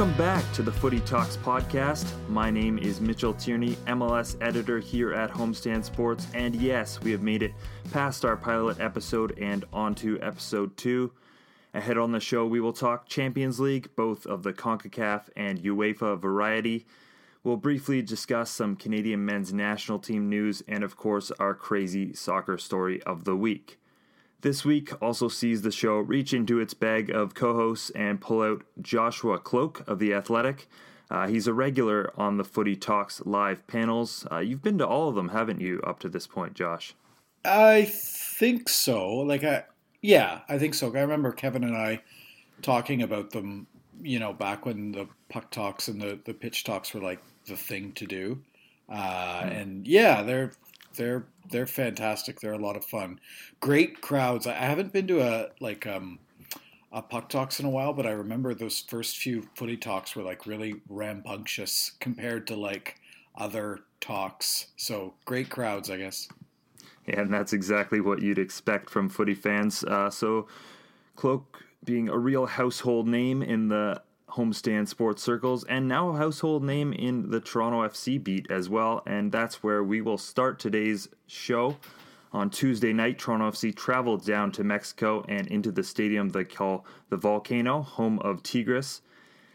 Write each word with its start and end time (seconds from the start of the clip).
Welcome 0.00 0.16
back 0.16 0.50
to 0.54 0.62
the 0.62 0.72
Footy 0.72 1.00
Talks 1.00 1.36
podcast. 1.36 2.06
My 2.30 2.50
name 2.50 2.78
is 2.78 3.02
Mitchell 3.02 3.34
Tierney, 3.34 3.76
MLS 3.86 4.34
editor 4.40 4.78
here 4.78 5.12
at 5.12 5.30
Homestand 5.30 5.84
Sports, 5.84 6.26
and 6.32 6.54
yes, 6.54 7.02
we 7.02 7.10
have 7.10 7.20
made 7.20 7.42
it 7.42 7.52
past 7.92 8.24
our 8.24 8.38
pilot 8.38 8.80
episode 8.80 9.38
and 9.38 9.66
onto 9.74 10.18
episode 10.22 10.74
two. 10.78 11.12
Ahead 11.72 11.98
on 11.98 12.10
the 12.10 12.20
show, 12.20 12.46
we 12.46 12.60
will 12.60 12.72
talk 12.72 13.08
Champions 13.08 13.60
League, 13.60 13.90
both 13.94 14.26
of 14.26 14.42
the 14.42 14.52
CONCACAF 14.52 15.28
and 15.36 15.62
UEFA 15.62 16.18
variety. 16.18 16.84
We'll 17.44 17.56
briefly 17.56 18.02
discuss 18.02 18.50
some 18.50 18.74
Canadian 18.74 19.24
men's 19.24 19.52
national 19.52 20.00
team 20.00 20.28
news 20.28 20.62
and, 20.66 20.82
of 20.82 20.96
course, 20.96 21.30
our 21.38 21.54
crazy 21.54 22.12
soccer 22.12 22.58
story 22.58 23.00
of 23.04 23.24
the 23.24 23.36
week. 23.36 23.78
This 24.40 24.64
week 24.64 24.90
also 25.02 25.28
sees 25.28 25.62
the 25.62 25.70
show 25.70 25.98
reach 25.98 26.34
into 26.34 26.58
its 26.58 26.74
bag 26.74 27.08
of 27.10 27.34
co 27.34 27.54
hosts 27.54 27.90
and 27.90 28.20
pull 28.20 28.42
out 28.42 28.64
Joshua 28.80 29.38
Kloke 29.38 29.86
of 29.86 29.98
The 29.98 30.12
Athletic. 30.12 30.66
Uh, 31.10 31.28
he's 31.28 31.46
a 31.46 31.54
regular 31.54 32.12
on 32.16 32.36
the 32.36 32.44
Footy 32.44 32.74
Talks 32.74 33.20
live 33.24 33.66
panels. 33.66 34.26
Uh, 34.30 34.38
you've 34.38 34.62
been 34.62 34.78
to 34.78 34.86
all 34.86 35.08
of 35.08 35.14
them, 35.14 35.28
haven't 35.28 35.60
you, 35.60 35.80
up 35.82 36.00
to 36.00 36.08
this 36.08 36.26
point, 36.26 36.54
Josh? 36.54 36.94
I 37.44 37.84
think 37.84 38.68
so. 38.68 39.08
Like, 39.08 39.44
I, 39.44 39.64
yeah, 40.02 40.40
I 40.48 40.58
think 40.58 40.74
so. 40.74 40.94
I 40.94 41.00
remember 41.00 41.32
Kevin 41.32 41.64
and 41.64 41.76
I 41.76 42.02
talking 42.62 43.02
about 43.02 43.30
them, 43.30 43.66
you 44.02 44.18
know, 44.18 44.32
back 44.32 44.66
when 44.66 44.92
the 44.92 45.06
puck 45.28 45.50
talks 45.50 45.88
and 45.88 46.00
the, 46.00 46.18
the 46.24 46.34
pitch 46.34 46.64
talks 46.64 46.94
were 46.94 47.00
like 47.00 47.22
the 47.46 47.56
thing 47.56 47.92
to 47.92 48.06
do. 48.06 48.40
Uh, 48.88 49.42
mm. 49.42 49.60
And 49.60 49.86
yeah, 49.86 50.22
they're 50.22 50.52
they're 50.96 51.26
they're 51.50 51.66
fantastic. 51.66 52.40
They're 52.40 52.52
a 52.52 52.58
lot 52.58 52.76
of 52.76 52.84
fun. 52.84 53.20
Great 53.60 54.00
crowds. 54.00 54.46
I 54.46 54.54
haven't 54.54 54.92
been 54.92 55.06
to 55.08 55.20
a 55.20 55.48
like 55.60 55.86
um, 55.86 56.18
a 56.92 57.02
puck 57.02 57.28
talks 57.28 57.60
in 57.60 57.66
a 57.66 57.70
while, 57.70 57.92
but 57.92 58.06
I 58.06 58.10
remember 58.10 58.54
those 58.54 58.80
first 58.80 59.18
few 59.18 59.48
footy 59.54 59.76
talks 59.76 60.16
were 60.16 60.22
like 60.22 60.46
really 60.46 60.80
rambunctious 60.88 61.92
compared 62.00 62.46
to 62.48 62.56
like 62.56 62.96
other 63.36 63.80
talks. 64.00 64.66
So 64.76 65.14
great 65.24 65.50
crowds, 65.50 65.90
I 65.90 65.98
guess. 65.98 66.28
And 67.10 67.32
that's 67.32 67.52
exactly 67.52 68.00
what 68.00 68.22
you'd 68.22 68.38
expect 68.38 68.90
from 68.90 69.08
footy 69.08 69.34
fans. 69.34 69.84
Uh, 69.84 70.10
so, 70.10 70.46
Kloke 71.16 71.64
being 71.84 72.08
a 72.08 72.18
real 72.18 72.46
household 72.46 73.08
name 73.08 73.42
in 73.42 73.68
the 73.68 74.02
homestand 74.30 74.88
sports 74.88 75.22
circles 75.22 75.64
and 75.64 75.88
now 75.88 76.10
a 76.10 76.16
household 76.16 76.62
name 76.62 76.92
in 76.92 77.30
the 77.30 77.40
Toronto 77.40 77.86
FC 77.88 78.22
beat 78.22 78.50
as 78.50 78.68
well. 78.68 79.02
And 79.06 79.32
that's 79.32 79.62
where 79.62 79.82
we 79.82 80.00
will 80.00 80.18
start 80.18 80.58
today's 80.58 81.08
show. 81.26 81.76
On 82.32 82.48
Tuesday 82.48 82.92
night, 82.92 83.18
Toronto 83.18 83.50
FC 83.50 83.74
traveled 83.74 84.24
down 84.24 84.52
to 84.52 84.62
Mexico 84.62 85.24
and 85.28 85.48
into 85.48 85.72
the 85.72 85.82
stadium 85.82 86.28
they 86.28 86.44
call 86.44 86.84
the 87.08 87.16
Volcano, 87.16 87.82
home 87.82 88.20
of 88.20 88.42
Tigres. 88.44 89.02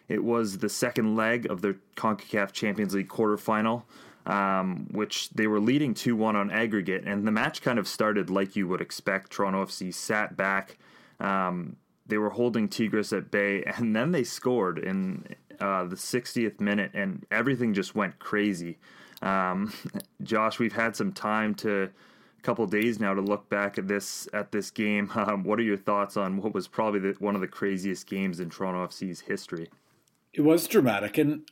It 0.09 0.23
was 0.23 0.57
the 0.57 0.69
second 0.69 1.15
leg 1.15 1.49
of 1.49 1.61
the 1.61 1.77
CONCACAF 1.95 2.51
Champions 2.51 2.93
League 2.93 3.07
quarterfinal, 3.07 3.83
um, 4.25 4.87
which 4.91 5.29
they 5.31 5.47
were 5.47 5.59
leading 5.59 5.93
2 5.93 6.15
1 6.15 6.35
on 6.35 6.51
aggregate. 6.51 7.05
And 7.05 7.27
the 7.27 7.31
match 7.31 7.61
kind 7.61 7.79
of 7.79 7.87
started 7.87 8.29
like 8.29 8.55
you 8.55 8.67
would 8.67 8.81
expect. 8.81 9.31
Toronto 9.31 9.65
FC 9.65 9.93
sat 9.93 10.35
back. 10.35 10.77
Um, 11.19 11.77
they 12.07 12.17
were 12.17 12.29
holding 12.29 12.67
Tigres 12.67 13.13
at 13.13 13.31
bay, 13.31 13.63
and 13.77 13.95
then 13.95 14.11
they 14.11 14.23
scored 14.23 14.79
in 14.79 15.25
uh, 15.59 15.85
the 15.85 15.95
60th 15.95 16.59
minute, 16.59 16.91
and 16.93 17.25
everything 17.31 17.73
just 17.73 17.95
went 17.95 18.19
crazy. 18.19 18.77
Um, 19.21 19.73
Josh, 20.23 20.59
we've 20.59 20.73
had 20.73 20.95
some 20.95 21.11
time 21.11 21.55
to 21.55 21.83
a 21.83 22.41
couple 22.41 22.65
days 22.67 22.99
now 22.99 23.13
to 23.13 23.21
look 23.21 23.49
back 23.49 23.77
at 23.77 23.87
this 23.87 24.27
at 24.33 24.51
this 24.51 24.71
game. 24.71 25.11
Um, 25.15 25.43
what 25.43 25.59
are 25.59 25.63
your 25.63 25.77
thoughts 25.77 26.17
on 26.17 26.37
what 26.37 26.53
was 26.53 26.67
probably 26.67 26.99
the, 26.99 27.15
one 27.19 27.35
of 27.35 27.41
the 27.41 27.47
craziest 27.47 28.05
games 28.07 28.39
in 28.39 28.49
Toronto 28.49 28.85
FC's 28.85 29.21
history? 29.21 29.69
It 30.33 30.41
was 30.41 30.67
dramatic, 30.67 31.17
and 31.17 31.49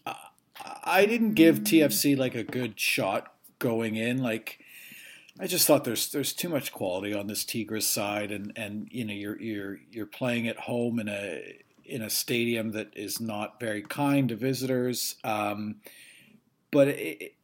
I 0.84 1.06
didn't 1.06 1.34
give 1.34 1.60
TFC 1.60 2.18
like 2.18 2.36
a 2.36 2.44
good 2.44 2.80
shot 2.80 3.34
going 3.60 3.96
in. 3.96 4.22
Like 4.22 4.60
I 5.40 5.48
just 5.48 5.68
thought 5.68 5.84
there's 5.84 6.12
there's 6.12 6.34
too 6.34 6.50
much 6.50 6.72
quality 6.72 7.14
on 7.14 7.28
this 7.28 7.46
Tigres 7.46 7.88
side, 7.88 8.32
and 8.32 8.54
and 8.56 8.88
you 8.92 9.06
know 9.06 9.14
you're 9.14 9.40
you're 9.42 9.78
you're 9.92 10.06
playing 10.06 10.48
at 10.48 10.60
home 10.60 11.00
in 11.00 11.10
a 11.10 11.58
in 11.86 12.02
a 12.02 12.10
stadium 12.10 12.72
that 12.72 12.92
is 12.96 13.20
not 13.20 13.60
very 13.60 13.82
kind 13.82 14.30
to 14.30 14.36
visitors. 14.36 15.16
Um, 15.24 15.76
but 16.72 16.88
it, 16.88 17.36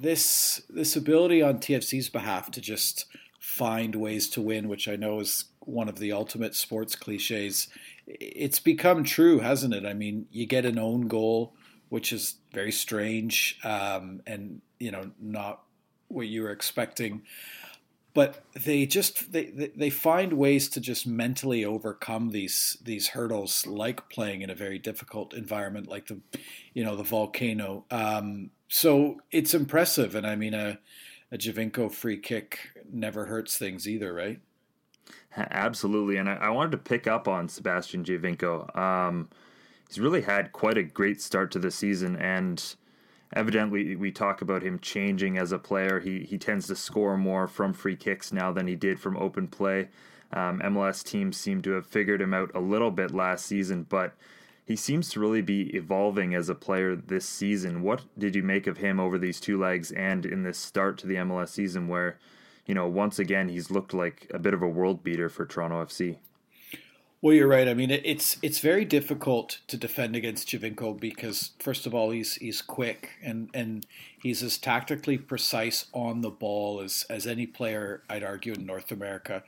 this 0.00 0.62
this 0.68 0.96
ability 0.96 1.42
on 1.42 1.58
TFC's 1.58 2.08
behalf 2.08 2.50
to 2.52 2.60
just 2.60 3.06
find 3.38 3.94
ways 3.96 4.28
to 4.30 4.40
win, 4.40 4.68
which 4.68 4.86
I 4.86 4.96
know 4.96 5.20
is 5.20 5.46
one 5.60 5.88
of 5.88 5.98
the 5.98 6.12
ultimate 6.12 6.54
sports 6.54 6.94
cliches, 6.94 7.68
it's 8.06 8.60
become 8.60 9.04
true, 9.04 9.38
hasn't 9.40 9.74
it? 9.74 9.86
I 9.86 9.94
mean, 9.94 10.26
you 10.30 10.46
get 10.46 10.64
an 10.64 10.78
own 10.78 11.08
goal, 11.08 11.54
which 11.90 12.12
is 12.12 12.36
very 12.52 12.72
strange, 12.72 13.58
um, 13.62 14.22
and 14.26 14.62
you 14.78 14.90
know 14.90 15.10
not 15.20 15.62
what 16.08 16.26
you 16.26 16.42
were 16.42 16.50
expecting. 16.50 17.22
But 18.12 18.42
they 18.54 18.86
just 18.86 19.30
they, 19.30 19.70
they 19.76 19.90
find 19.90 20.32
ways 20.32 20.68
to 20.70 20.80
just 20.80 21.06
mentally 21.06 21.64
overcome 21.64 22.30
these 22.30 22.78
these 22.82 23.08
hurdles 23.08 23.66
like 23.66 24.08
playing 24.08 24.42
in 24.42 24.50
a 24.50 24.54
very 24.54 24.78
difficult 24.78 25.34
environment 25.34 25.86
like 25.86 26.06
the 26.06 26.18
you 26.74 26.82
know 26.82 26.96
the 26.96 27.04
volcano. 27.04 27.84
Um, 27.90 28.50
so 28.70 29.20
it's 29.32 29.52
impressive 29.52 30.14
and 30.14 30.26
i 30.26 30.34
mean 30.36 30.54
a, 30.54 30.78
a 31.32 31.36
Giovinco 31.36 31.92
free 31.92 32.16
kick 32.16 32.70
never 32.90 33.26
hurts 33.26 33.58
things 33.58 33.86
either 33.86 34.14
right? 34.14 34.40
Absolutely 35.36 36.16
and 36.16 36.28
i, 36.30 36.36
I 36.36 36.48
wanted 36.50 36.72
to 36.72 36.78
pick 36.78 37.06
up 37.06 37.28
on 37.28 37.48
sebastian 37.48 38.04
Giovinco 38.04 38.74
um, 38.76 39.28
he's 39.90 39.98
really 39.98 40.22
had 40.22 40.52
quite 40.52 40.78
a 40.78 40.84
great 40.84 41.20
start 41.20 41.50
to 41.50 41.58
the 41.58 41.70
season 41.70 42.14
and 42.16 42.76
evidently 43.34 43.96
we 43.96 44.12
talk 44.12 44.40
about 44.40 44.62
him 44.62 44.78
changing 44.78 45.36
as 45.36 45.50
a 45.50 45.58
player. 45.58 45.98
He 45.98 46.20
he 46.20 46.38
tends 46.38 46.68
to 46.68 46.76
score 46.76 47.16
more 47.16 47.48
from 47.48 47.72
free 47.72 47.96
kicks 47.96 48.32
now 48.32 48.52
than 48.52 48.68
he 48.68 48.76
did 48.76 49.00
from 49.00 49.16
open 49.16 49.48
play. 49.48 49.88
Um, 50.32 50.60
MLS 50.60 51.02
teams 51.02 51.36
seem 51.36 51.60
to 51.62 51.72
have 51.72 51.86
figured 51.86 52.22
him 52.22 52.32
out 52.32 52.52
a 52.54 52.60
little 52.60 52.92
bit 52.92 53.10
last 53.10 53.46
season, 53.46 53.84
but 53.88 54.14
he 54.64 54.76
seems 54.76 55.08
to 55.10 55.20
really 55.20 55.42
be 55.42 55.74
evolving 55.74 56.36
as 56.36 56.48
a 56.48 56.54
player 56.54 56.94
this 56.94 57.28
season. 57.28 57.82
What 57.82 58.02
did 58.16 58.36
you 58.36 58.44
make 58.44 58.68
of 58.68 58.76
him 58.76 59.00
over 59.00 59.18
these 59.18 59.40
two 59.40 59.58
legs 59.58 59.90
and 59.90 60.24
in 60.24 60.44
this 60.44 60.58
start 60.58 60.98
to 60.98 61.08
the 61.08 61.16
MLS 61.16 61.48
season 61.48 61.88
where, 61.88 62.16
you 62.64 62.74
know, 62.74 62.86
once 62.86 63.18
again 63.18 63.48
he's 63.48 63.72
looked 63.72 63.92
like 63.92 64.30
a 64.32 64.38
bit 64.38 64.54
of 64.54 64.62
a 64.62 64.68
world 64.68 65.02
beater 65.02 65.28
for 65.28 65.44
Toronto 65.44 65.84
FC? 65.84 66.18
Well, 67.22 67.34
you're 67.34 67.48
right. 67.48 67.68
I 67.68 67.74
mean, 67.74 67.90
it's 67.90 68.38
it's 68.40 68.60
very 68.60 68.86
difficult 68.86 69.58
to 69.66 69.76
defend 69.76 70.16
against 70.16 70.48
Giovinco 70.48 70.98
because, 70.98 71.50
first 71.58 71.84
of 71.84 71.94
all, 71.94 72.10
he's 72.12 72.36
he's 72.36 72.62
quick 72.62 73.10
and, 73.22 73.50
and 73.52 73.84
he's 74.22 74.42
as 74.42 74.56
tactically 74.56 75.18
precise 75.18 75.86
on 75.92 76.22
the 76.22 76.30
ball 76.30 76.80
as, 76.80 77.04
as 77.10 77.26
any 77.26 77.46
player, 77.46 78.02
I'd 78.08 78.24
argue, 78.24 78.54
in 78.54 78.64
North 78.64 78.90
America. 78.90 79.42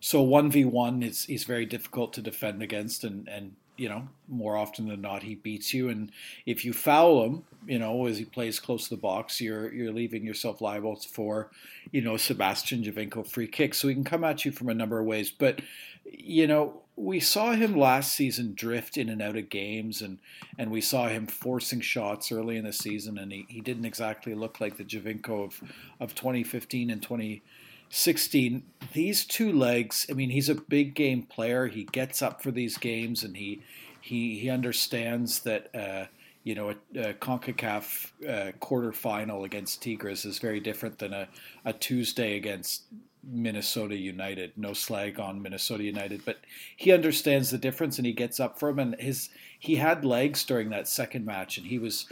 So 0.00 0.22
one 0.22 0.50
v 0.50 0.64
one 0.64 1.02
is 1.02 1.24
he's 1.26 1.44
very 1.44 1.66
difficult 1.66 2.14
to 2.14 2.22
defend 2.22 2.62
against, 2.62 3.04
and 3.04 3.28
and 3.28 3.54
you 3.76 3.90
know 3.90 4.08
more 4.26 4.56
often 4.56 4.88
than 4.88 5.02
not 5.02 5.22
he 5.22 5.34
beats 5.34 5.74
you. 5.74 5.90
And 5.90 6.10
if 6.46 6.64
you 6.64 6.72
foul 6.72 7.22
him, 7.24 7.44
you 7.66 7.78
know 7.78 8.06
as 8.06 8.16
he 8.16 8.24
plays 8.24 8.58
close 8.58 8.84
to 8.84 8.94
the 8.94 9.00
box, 9.00 9.42
you're 9.42 9.70
you're 9.74 9.92
leaving 9.92 10.24
yourself 10.24 10.62
liable 10.62 10.96
for, 10.96 11.50
you 11.92 12.00
know, 12.00 12.16
Sebastian 12.16 12.82
Giovinco 12.82 13.26
free 13.26 13.46
kick. 13.46 13.74
So 13.74 13.88
he 13.88 13.94
can 13.94 14.04
come 14.04 14.24
at 14.24 14.46
you 14.46 14.52
from 14.52 14.70
a 14.70 14.74
number 14.74 14.98
of 14.98 15.04
ways, 15.04 15.30
but 15.30 15.60
you 16.04 16.46
know 16.46 16.80
we 17.00 17.18
saw 17.18 17.52
him 17.52 17.74
last 17.74 18.12
season 18.12 18.52
drift 18.54 18.98
in 18.98 19.08
and 19.08 19.22
out 19.22 19.36
of 19.36 19.48
games, 19.48 20.02
and 20.02 20.18
and 20.58 20.70
we 20.70 20.80
saw 20.80 21.08
him 21.08 21.26
forcing 21.26 21.80
shots 21.80 22.30
early 22.30 22.56
in 22.56 22.64
the 22.64 22.72
season, 22.72 23.16
and 23.16 23.32
he, 23.32 23.46
he 23.48 23.60
didn't 23.60 23.86
exactly 23.86 24.34
look 24.34 24.60
like 24.60 24.76
the 24.76 24.84
Giovinco 24.84 25.44
of 25.44 25.62
of 25.98 26.14
2015 26.14 26.90
and 26.90 27.02
2016. 27.02 28.62
These 28.92 29.24
two 29.24 29.50
legs, 29.52 30.06
I 30.10 30.12
mean, 30.12 30.30
he's 30.30 30.50
a 30.50 30.54
big 30.54 30.94
game 30.94 31.22
player. 31.22 31.68
He 31.68 31.84
gets 31.84 32.20
up 32.20 32.42
for 32.42 32.50
these 32.50 32.76
games, 32.76 33.24
and 33.24 33.36
he 33.36 33.62
he 34.00 34.38
he 34.38 34.50
understands 34.50 35.40
that. 35.40 35.74
Uh, 35.74 36.06
you 36.42 36.54
know, 36.54 36.70
a, 36.70 36.98
a 36.98 37.12
CONCACAF 37.12 38.12
uh, 38.26 38.52
quarterfinal 38.62 39.44
against 39.44 39.82
Tigres 39.82 40.24
is 40.24 40.38
very 40.38 40.58
different 40.58 40.98
than 40.98 41.12
a, 41.12 41.28
a 41.66 41.74
Tuesday 41.74 42.34
against 42.34 42.84
Minnesota 43.22 43.96
United. 43.96 44.52
No 44.56 44.72
slag 44.72 45.20
on 45.20 45.42
Minnesota 45.42 45.84
United, 45.84 46.24
but 46.24 46.38
he 46.76 46.92
understands 46.92 47.50
the 47.50 47.58
difference 47.58 47.98
and 47.98 48.06
he 48.06 48.12
gets 48.12 48.40
up 48.40 48.58
for 48.58 48.68
him. 48.68 48.78
And 48.78 48.94
his 49.00 49.30
he 49.58 49.76
had 49.76 50.04
legs 50.04 50.44
during 50.44 50.70
that 50.70 50.88
second 50.88 51.26
match, 51.26 51.58
and 51.58 51.66
he 51.66 51.78
was 51.78 52.06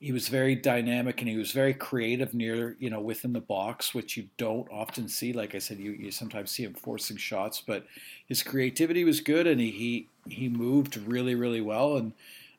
he 0.00 0.12
was 0.12 0.28
very 0.28 0.54
dynamic 0.54 1.20
and 1.20 1.30
he 1.30 1.36
was 1.36 1.52
very 1.52 1.72
creative 1.72 2.34
near 2.34 2.76
you 2.78 2.90
know 2.90 3.00
within 3.00 3.32
the 3.32 3.40
box, 3.40 3.94
which 3.94 4.16
you 4.16 4.28
don't 4.36 4.68
often 4.70 5.08
see. 5.08 5.32
Like 5.32 5.54
I 5.54 5.58
said, 5.58 5.78
you, 5.78 5.92
you 5.92 6.10
sometimes 6.10 6.50
see 6.50 6.64
him 6.64 6.74
forcing 6.74 7.16
shots, 7.16 7.62
but 7.66 7.86
his 8.26 8.42
creativity 8.42 9.04
was 9.04 9.20
good 9.20 9.46
and 9.46 9.60
he 9.60 9.70
he, 9.70 10.08
he 10.28 10.48
moved 10.48 10.96
really 10.96 11.34
really 11.34 11.60
well 11.60 11.96
and. 11.96 12.12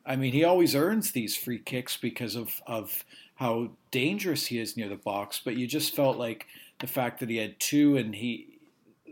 I 0.07 0.15
mean, 0.15 0.33
he 0.33 0.43
always 0.43 0.75
earns 0.75 1.13
these 1.13 1.35
free 1.35 1.57
kicks 1.57 1.97
because 1.97 2.35
of 2.35 2.61
of 2.67 3.03
how 3.37 3.71
dangerous 3.91 4.45
he 4.45 4.59
is 4.59 4.77
near 4.77 4.87
the 4.87 4.95
box. 4.95 5.41
But 5.43 5.57
you 5.57 5.67
just 5.67 5.95
felt 5.95 6.17
like 6.17 6.45
the 6.85 6.91
fact 6.91 7.19
that 7.19 7.29
he 7.29 7.37
had 7.37 7.59
two 7.59 7.97
and 7.97 8.13
he 8.13 8.59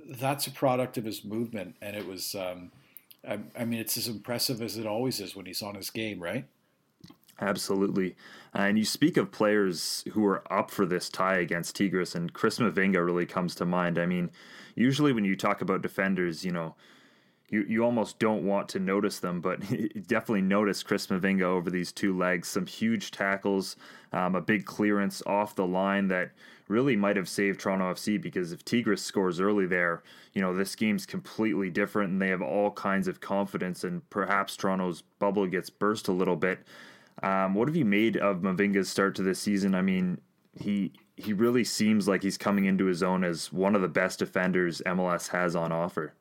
that's 0.08 0.46
a 0.46 0.52
product 0.52 0.96
of 0.98 1.06
his 1.06 1.24
movement, 1.26 1.76
and 1.82 1.96
it 1.96 2.06
was. 2.06 2.36
Um, 2.36 2.72
I, 3.28 3.40
I 3.58 3.66
mean, 3.66 3.80
it's 3.80 3.98
as 3.98 4.08
impressive 4.08 4.62
as 4.62 4.78
it 4.78 4.86
always 4.86 5.20
is 5.22 5.36
when 5.36 5.46
he's 5.46 5.64
on 5.64 5.76
his 5.76 5.90
game, 5.90 6.22
right? 6.22 6.46
Absolutely. 7.40 8.16
and 8.54 8.78
you 8.78 8.86
speak 8.86 9.18
of 9.18 9.32
players 9.32 10.04
who 10.12 10.26
are 10.26 10.44
up 10.54 10.70
for 10.70 10.86
this 10.86 11.10
tie 11.10 11.38
against 11.38 11.76
Tigres, 11.76 12.16
and 12.16 12.32
Chris 12.34 12.60
Mavinga 12.60 13.04
really 13.04 13.26
comes 13.26 13.56
to 13.56 13.66
mind. 13.66 13.98
I 13.98 14.06
mean, 14.06 14.30
usually 14.76 15.14
when 15.14 15.26
you 15.26 15.36
talk 15.36 15.62
about 15.62 15.82
defenders, 15.82 16.46
you 16.46 16.52
know, 16.52 16.76
you, 17.50 17.66
you 17.68 17.84
almost 17.84 18.20
don't 18.20 18.44
want 18.44 18.70
to 18.70 18.80
notice 18.80 19.20
them, 19.20 19.42
but 19.42 19.60
definitely 20.08 20.42
notice 20.42 20.84
Chris 20.84 21.08
Mavinga 21.08 21.44
over 21.44 21.70
these 21.70 21.92
two 21.92 22.16
legs. 22.16 22.50
Some 22.50 22.68
huge 22.68 23.12
tackles, 23.12 23.78
um, 24.12 24.36
a 24.36 24.42
big 24.42 24.66
clearance 24.66 25.24
off 25.26 25.56
the 25.56 25.66
line 25.66 26.08
that 26.10 26.32
really 26.74 26.96
might 26.96 27.16
have 27.16 27.30
saved 27.30 27.60
Toronto 27.60 27.94
FC 27.94 28.20
because 28.20 28.52
if 28.52 28.66
Tigres 28.66 29.02
scores 29.02 29.40
early 29.40 29.68
there, 29.68 30.02
you 30.34 30.42
know, 30.42 30.56
this 30.56 30.76
game's 30.76 31.06
completely 31.06 31.70
different 31.70 32.12
and 32.12 32.22
they 32.22 32.30
have 32.30 32.42
all 32.42 32.72
kinds 32.72 33.08
of 33.08 33.22
confidence 33.22 33.84
and 33.84 34.10
perhaps 34.10 34.58
Toronto's 34.58 35.04
bubble 35.20 35.46
gets 35.46 35.70
burst 35.70 36.08
a 36.08 36.12
little 36.12 36.36
bit. 36.36 36.66
Um, 37.22 37.54
what 37.54 37.68
have 37.68 37.76
you 37.76 37.86
made 37.86 38.18
of 38.18 38.42
Mavinga's 38.42 38.90
start 38.90 39.14
to 39.16 39.22
this 39.22 39.40
season? 39.40 39.76
I 39.76 39.84
mean, 39.84 40.20
he 40.60 40.92
he 41.16 41.32
really 41.32 41.64
seems 41.64 42.08
like 42.08 42.24
he's 42.24 42.40
coming 42.40 42.66
into 42.66 42.86
his 42.86 43.04
own 43.04 43.24
as 43.24 43.54
one 43.54 43.76
of 43.76 43.84
the 43.84 43.88
best 43.88 44.18
defenders 44.18 44.82
MLS 44.84 45.28
has 45.30 45.56
on 45.56 45.72
offer. 45.72 46.16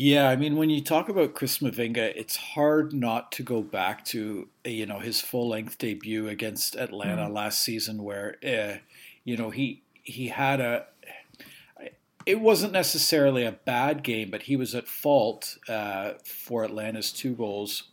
Yeah, 0.00 0.28
I 0.28 0.36
mean, 0.36 0.54
when 0.56 0.70
you 0.70 0.80
talk 0.80 1.08
about 1.08 1.34
Chris 1.34 1.58
Mavinga, 1.58 2.12
it's 2.14 2.36
hard 2.36 2.92
not 2.92 3.32
to 3.32 3.42
go 3.42 3.62
back 3.62 4.04
to 4.06 4.48
you 4.64 4.86
know 4.86 5.00
his 5.00 5.20
full 5.20 5.48
length 5.48 5.76
debut 5.76 6.28
against 6.28 6.76
Atlanta 6.76 7.26
mm. 7.28 7.32
last 7.32 7.62
season, 7.62 8.04
where 8.04 8.36
uh, 8.46 8.78
you 9.24 9.36
know 9.36 9.50
he 9.50 9.82
he 10.02 10.28
had 10.28 10.60
a. 10.60 10.86
It 12.26 12.40
wasn't 12.40 12.74
necessarily 12.74 13.44
a 13.44 13.52
bad 13.52 14.02
game, 14.02 14.30
but 14.30 14.42
he 14.42 14.56
was 14.56 14.74
at 14.74 14.86
fault 14.86 15.56
uh, 15.66 16.12
for 16.24 16.62
Atlanta's 16.62 17.10
two 17.10 17.34
goals 17.34 17.84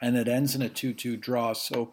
and 0.00 0.16
it 0.16 0.28
ends 0.28 0.54
in 0.54 0.62
a 0.62 0.68
2-2 0.68 1.20
draw. 1.20 1.52
So 1.52 1.92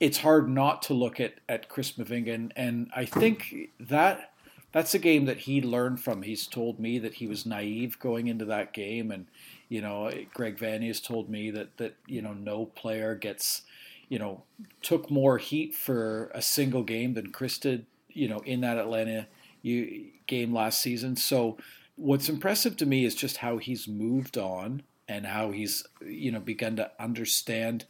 it's 0.00 0.18
hard 0.18 0.48
not 0.48 0.82
to 0.82 0.94
look 0.94 1.20
at, 1.20 1.34
at 1.48 1.68
Chris 1.68 1.92
Mavinga, 1.92 2.34
and, 2.34 2.52
and 2.56 2.90
I 2.94 3.04
think 3.04 3.70
that 3.78 4.32
that's 4.72 4.94
a 4.94 4.98
game 4.98 5.26
that 5.26 5.38
he 5.38 5.62
learned 5.62 6.00
from. 6.00 6.22
He's 6.22 6.46
told 6.46 6.80
me 6.80 6.98
that 6.98 7.14
he 7.14 7.26
was 7.26 7.46
naive 7.46 7.98
going 7.98 8.26
into 8.26 8.44
that 8.46 8.72
game, 8.72 9.10
and 9.10 9.26
you 9.68 9.80
know, 9.80 10.10
Greg 10.34 10.58
Vanney 10.58 10.88
has 10.88 11.00
told 11.00 11.30
me 11.30 11.50
that 11.52 11.76
that 11.76 11.94
you 12.06 12.20
know 12.20 12.32
no 12.32 12.66
player 12.66 13.14
gets 13.14 13.62
you 14.08 14.18
know 14.18 14.42
took 14.82 15.10
more 15.10 15.38
heat 15.38 15.74
for 15.74 16.30
a 16.34 16.42
single 16.42 16.82
game 16.82 17.14
than 17.14 17.30
Chris 17.30 17.58
did. 17.58 17.86
You 18.14 18.28
know, 18.28 18.38
in 18.40 18.62
that 18.62 18.78
Atlanta 18.78 19.26
game 19.62 20.52
last 20.52 20.80
season. 20.80 21.16
So 21.16 21.56
what's 21.96 22.28
impressive 22.28 22.76
to 22.78 22.86
me 22.86 23.04
is 23.04 23.14
just 23.14 23.38
how 23.38 23.58
he's 23.58 23.88
moved 23.88 24.36
on 24.36 24.82
and 25.08 25.26
how 25.26 25.50
he's 25.50 25.84
you 26.04 26.32
know 26.32 26.40
begun 26.40 26.76
to 26.76 26.90
understand 26.98 27.84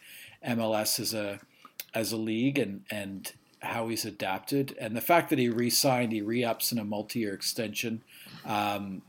MLS 0.47 0.99
as 1.01 1.15
a 1.15 1.41
as 1.95 2.13
a 2.13 2.17
league 2.17 2.59
and 2.59 2.85
and 2.91 3.33
how 3.61 3.89
he's 3.89 4.05
adapted 4.05 4.77
and 4.79 4.95
the 4.95 5.01
fact 5.01 5.31
that 5.31 5.39
he 5.39 5.49
re-signed, 5.49 6.13
he 6.13 6.21
re-ups 6.21 6.71
in 6.71 6.79
a 6.79 6.85
multi-year 6.85 7.33
extension, 7.33 8.03
um, 8.45 9.01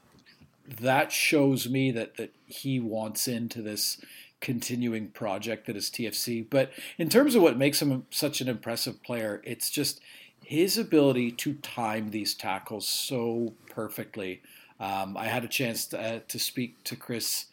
that 0.80 1.12
shows 1.12 1.68
me 1.68 1.92
that 1.92 2.16
that 2.18 2.34
he 2.46 2.80
wants 2.80 3.28
into 3.28 3.62
this 3.62 4.00
continuing 4.40 5.10
project 5.10 5.66
that 5.68 5.76
is 5.76 5.90
TFC. 5.90 6.46
But 6.48 6.72
in 6.98 7.10
terms 7.10 7.36
of 7.36 7.42
what 7.42 7.58
makes 7.58 7.82
him 7.82 8.06
such 8.12 8.42
an 8.42 8.48
impressive 8.48 9.02
player, 9.04 9.42
it's 9.44 9.70
just 9.70 10.02
his 10.46 10.78
ability 10.78 11.32
to 11.32 11.56
time 11.56 12.12
these 12.12 12.34
tackles 12.36 12.88
so 12.88 13.54
perfectly. 13.70 14.42
Um, 14.80 15.18
I 15.18 15.26
had 15.26 15.44
a 15.44 15.48
chance 15.48 15.86
to, 15.88 16.00
uh, 16.00 16.20
to 16.28 16.40
speak 16.40 16.84
to 16.84 16.96
Chris 16.96 17.46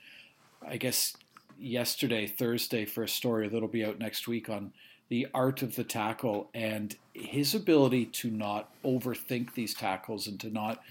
I 0.67 0.77
guess 0.77 1.17
yesterday, 1.59 2.27
Thursday, 2.27 2.85
for 2.85 3.03
a 3.03 3.09
story 3.09 3.49
that'll 3.49 3.69
be 3.69 3.85
out 3.85 3.99
next 3.99 4.29
week 4.29 4.49
on 4.49 4.73
the 5.09 5.27
art 5.35 5.63
of 5.63 5.77
the 5.77 5.85
tackle 5.85 6.49
and 6.55 6.97
his 7.13 7.55
ability 7.55 8.07
to 8.07 8.31
not 8.31 8.71
overthink 8.85 9.55
these 9.55 9.75
tackles 9.75 10.27
and 10.27 10.41
to 10.41 10.49
not 10.49 10.83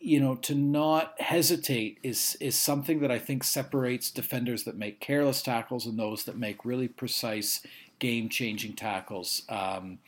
you 0.00 0.20
know 0.20 0.36
to 0.36 0.54
not 0.54 1.18
hesitate 1.20 1.98
is 2.02 2.36
is 2.40 2.56
something 2.56 3.00
that 3.00 3.10
I 3.10 3.18
think 3.18 3.42
separates 3.42 4.10
defenders 4.10 4.64
that 4.64 4.76
make 4.76 5.00
careless 5.00 5.42
tackles 5.42 5.86
and 5.86 5.98
those 5.98 6.24
that 6.24 6.36
make 6.36 6.64
really 6.64 6.88
precise 6.88 7.62
game 7.98 8.28
changing 8.28 8.74
tackles. 8.74 9.42
Um, 9.48 9.98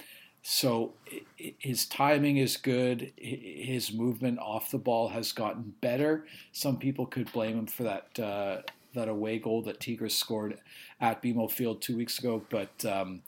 so 0.42 0.94
his 1.36 1.86
timing 1.86 2.38
is 2.38 2.56
good. 2.56 3.12
His 3.16 3.92
movement 3.92 4.38
off 4.38 4.70
the 4.70 4.78
ball 4.78 5.08
has 5.08 5.32
gotten 5.32 5.74
better. 5.80 6.26
Some 6.52 6.78
people 6.78 7.06
could 7.06 7.30
blame 7.32 7.58
him 7.58 7.66
for 7.66 7.82
that 7.82 8.18
uh, 8.18 8.62
that 8.94 9.08
away 9.08 9.38
goal 9.38 9.62
that 9.62 9.80
Tigres 9.80 10.16
scored 10.16 10.58
at 11.00 11.22
BMO 11.22 11.50
Field 11.50 11.82
two 11.82 11.96
weeks 11.96 12.18
ago. 12.18 12.42
But 12.48 12.84
um, 12.84 13.22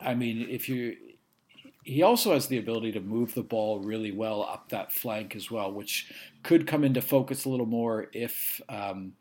I 0.00 0.14
mean, 0.14 0.46
if 0.50 0.68
you 0.68 0.96
he 1.84 2.02
also 2.02 2.32
has 2.32 2.46
the 2.46 2.58
ability 2.58 2.92
to 2.92 3.00
move 3.00 3.34
the 3.34 3.42
ball 3.42 3.78
really 3.78 4.10
well 4.10 4.42
up 4.42 4.70
that 4.70 4.90
flank 4.90 5.36
as 5.36 5.50
well, 5.50 5.70
which 5.70 6.10
could 6.42 6.66
come 6.66 6.82
into 6.82 7.02
focus 7.02 7.44
a 7.44 7.48
little 7.50 7.66
more 7.66 8.08
if 8.12 8.60
um, 8.68 9.12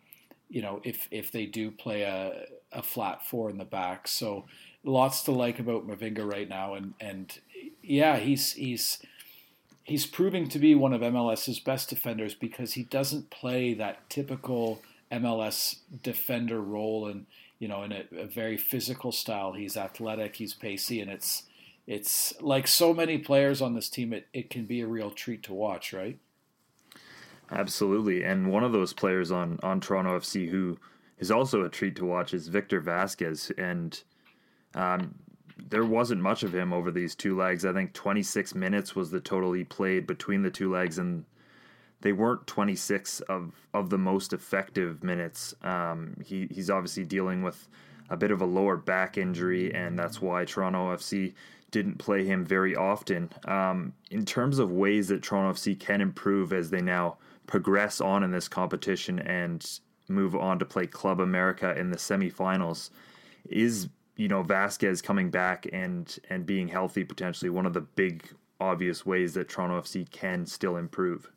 you 0.50 0.62
know 0.62 0.82
if 0.84 1.08
if 1.12 1.32
they 1.32 1.46
do 1.46 1.70
play 1.70 2.02
a, 2.02 2.46
a 2.72 2.82
flat 2.82 3.26
four 3.26 3.52
in 3.52 3.58
the 3.58 3.66
back. 3.66 4.08
So 4.08 4.46
lots 4.84 5.24
to 5.24 5.32
like 5.32 5.60
about 5.60 5.88
Mavinga 5.88 6.30
right 6.30 6.48
now, 6.48 6.74
and 6.76 6.94
and 7.00 7.40
yeah, 7.82 8.18
he's 8.18 8.54
he's 8.54 9.00
he's 9.84 10.06
proving 10.06 10.48
to 10.50 10.60
be 10.60 10.76
one 10.76 10.94
of 10.94 11.02
MLS's 11.02 11.60
best 11.60 11.90
defenders 11.90 12.34
because 12.34 12.74
he 12.74 12.84
doesn't 12.84 13.30
play 13.30 13.74
that 13.74 14.10
typical 14.10 14.82
MLS 15.12 15.78
defender 16.02 16.62
role, 16.62 17.08
and 17.08 17.26
you 17.60 17.68
know, 17.68 17.84
in 17.84 17.92
a, 17.92 18.04
a 18.18 18.26
very 18.26 18.58
physical 18.58 19.12
style. 19.12 19.54
He's 19.54 19.78
athletic, 19.78 20.36
he's 20.36 20.54
pacey, 20.54 21.02
and 21.02 21.10
it's 21.10 21.44
it's 21.86 22.34
like 22.42 22.68
so 22.68 22.94
many 22.94 23.18
players 23.18 23.62
on 23.62 23.76
this 23.76 23.90
team. 23.90 24.14
It 24.14 24.28
it 24.34 24.50
can 24.50 24.66
be 24.66 24.82
a 24.82 24.88
real 24.88 25.12
treat 25.12 25.44
to 25.44 25.54
watch, 25.54 25.94
right? 25.94 26.18
Absolutely, 27.52 28.24
and 28.24 28.52
one 28.52 28.64
of 28.64 28.72
those 28.72 28.94
players 28.94 29.32
on 29.32 29.60
on 29.62 29.80
Toronto 29.80 30.18
FC 30.18 30.50
who 30.50 30.78
is 31.20 31.30
also 31.30 31.64
a 31.64 31.70
treat 31.70 31.96
to 31.98 32.06
watch 32.06 32.34
is 32.34 32.48
Victor 32.48 32.80
Vasquez, 32.80 33.52
and 33.58 34.02
um, 34.76 35.16
there 35.70 35.86
wasn't 35.86 36.22
much 36.22 36.44
of 36.44 36.54
him 36.54 36.74
over 36.74 36.92
these 36.92 37.16
two 37.16 37.36
legs. 37.36 37.66
I 37.66 37.74
think 37.74 37.94
26 37.94 38.56
minutes 38.56 38.96
was 38.96 39.12
the 39.12 39.20
total 39.20 39.54
he 39.54 39.64
played 39.64 40.08
between 40.08 40.42
the 40.42 40.52
two 40.52 40.72
legs, 40.72 40.98
and 40.98 41.26
they 42.02 42.12
weren't 42.12 42.48
26 42.48 43.22
of 43.22 43.54
of 43.74 43.90
the 43.90 43.98
most 43.98 44.34
effective 44.34 45.04
minutes. 45.04 45.56
Um, 45.64 46.18
he 46.24 46.48
he's 46.52 46.70
obviously 46.70 47.06
dealing 47.06 47.44
with 47.44 47.68
a 48.10 48.18
bit 48.18 48.32
of 48.32 48.42
a 48.42 48.46
lower 48.46 48.78
back 48.78 49.18
injury, 49.18 49.74
and 49.74 49.98
that's 49.98 50.22
why 50.22 50.46
Toronto 50.46 50.96
FC 50.96 51.34
didn't 51.72 51.98
play 51.98 52.24
him 52.24 52.46
very 52.46 52.76
often. 52.76 53.30
Um, 53.46 53.94
in 54.12 54.26
terms 54.26 54.60
of 54.60 54.72
ways 54.72 55.08
that 55.08 55.24
Toronto 55.24 55.58
FC 55.58 55.80
can 55.80 56.02
improve 56.02 56.54
as 56.54 56.70
they 56.70 56.82
now 56.82 57.18
progress 57.48 58.00
on 58.00 58.24
in 58.24 58.32
this 58.32 58.48
competition 58.48 59.20
and 59.20 59.80
move 60.08 60.36
on 60.36 60.60
to 60.60 60.66
play 60.66 60.86
Club 60.86 61.20
America 61.20 61.76
in 61.78 61.90
the 61.90 61.98
semifinals, 61.98 62.92
is 63.50 63.90
you 64.16 64.28
know 64.28 64.44
Vasquez 64.44 65.02
coming 65.02 65.30
back 65.30 65.68
and 65.72 66.18
and 66.30 66.46
being 66.46 66.68
healthy 66.68 67.04
potentially 67.04 67.50
one 67.50 67.66
of 67.66 67.74
the 67.74 67.82
big 67.82 68.24
obvious 68.60 69.06
ways 69.06 69.34
that 69.34 69.50
Toronto 69.50 69.82
FC 69.82 70.10
can 70.10 70.46
still 70.46 70.78
improve. 70.78 71.30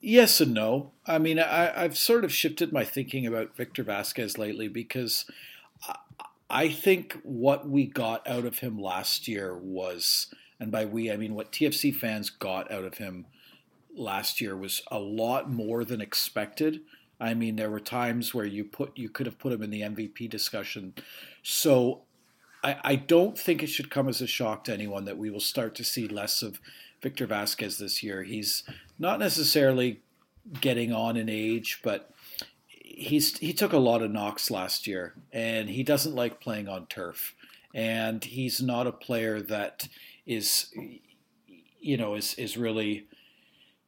Yes 0.00 0.40
and 0.40 0.52
no. 0.52 0.92
I 1.06 1.18
mean, 1.18 1.38
I, 1.38 1.82
have 1.82 1.96
sort 1.96 2.24
of 2.24 2.32
shifted 2.32 2.72
my 2.72 2.84
thinking 2.84 3.26
about 3.26 3.56
Victor 3.56 3.82
Vasquez 3.82 4.36
lately 4.36 4.68
because 4.68 5.24
I 6.50 6.68
think 6.68 7.18
what 7.22 7.68
we 7.68 7.86
got 7.86 8.26
out 8.28 8.44
of 8.44 8.58
him 8.58 8.78
last 8.78 9.28
year 9.28 9.56
was, 9.56 10.26
and 10.60 10.70
by 10.70 10.84
we 10.84 11.10
I 11.10 11.16
mean 11.16 11.34
what 11.34 11.52
TFC 11.52 11.94
fans 11.94 12.30
got 12.30 12.70
out 12.70 12.84
of 12.84 12.98
him 12.98 13.26
last 13.96 14.40
year 14.40 14.56
was 14.56 14.82
a 14.90 14.98
lot 14.98 15.50
more 15.50 15.84
than 15.84 16.00
expected. 16.00 16.82
I 17.18 17.32
mean, 17.32 17.56
there 17.56 17.70
were 17.70 17.80
times 17.80 18.34
where 18.34 18.44
you 18.44 18.64
put 18.64 18.98
you 18.98 19.08
could 19.08 19.26
have 19.26 19.38
put 19.38 19.52
him 19.52 19.62
in 19.62 19.70
the 19.70 19.80
MVP 19.80 20.28
discussion 20.28 20.94
so 21.44 22.00
I, 22.64 22.76
I 22.82 22.96
don't 22.96 23.38
think 23.38 23.62
it 23.62 23.68
should 23.68 23.90
come 23.90 24.08
as 24.08 24.20
a 24.20 24.26
shock 24.26 24.64
to 24.64 24.72
anyone 24.72 25.04
that 25.04 25.18
we 25.18 25.30
will 25.30 25.38
start 25.38 25.74
to 25.76 25.84
see 25.84 26.08
less 26.08 26.42
of 26.42 26.58
Victor 27.02 27.26
Vasquez 27.26 27.78
this 27.78 28.02
year. 28.02 28.22
He's 28.22 28.64
not 28.98 29.20
necessarily 29.20 30.00
getting 30.60 30.90
on 30.90 31.16
in 31.16 31.28
age, 31.28 31.80
but 31.84 32.10
he's 32.80 33.36
he 33.38 33.52
took 33.52 33.74
a 33.74 33.78
lot 33.78 34.02
of 34.02 34.10
knocks 34.10 34.50
last 34.50 34.86
year, 34.86 35.14
and 35.32 35.68
he 35.68 35.82
doesn't 35.82 36.14
like 36.14 36.40
playing 36.40 36.66
on 36.66 36.86
turf. 36.86 37.34
And 37.74 38.24
he's 38.24 38.62
not 38.62 38.86
a 38.86 38.92
player 38.92 39.42
that 39.42 39.88
is, 40.26 40.72
you 41.78 41.98
know, 41.98 42.14
is 42.14 42.34
is 42.34 42.56
really 42.56 43.06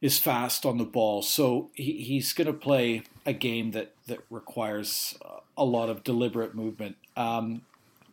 is 0.01 0.19
fast 0.19 0.65
on 0.65 0.77
the 0.77 0.85
ball. 0.85 1.21
So 1.21 1.69
he, 1.73 1.93
he's 2.03 2.33
going 2.33 2.47
to 2.47 2.53
play 2.53 3.03
a 3.25 3.33
game 3.33 3.71
that, 3.71 3.93
that 4.07 4.19
requires 4.29 5.17
a 5.57 5.65
lot 5.65 5.89
of 5.89 6.03
deliberate 6.03 6.53
movement. 6.53 6.97
Um, 7.15 7.63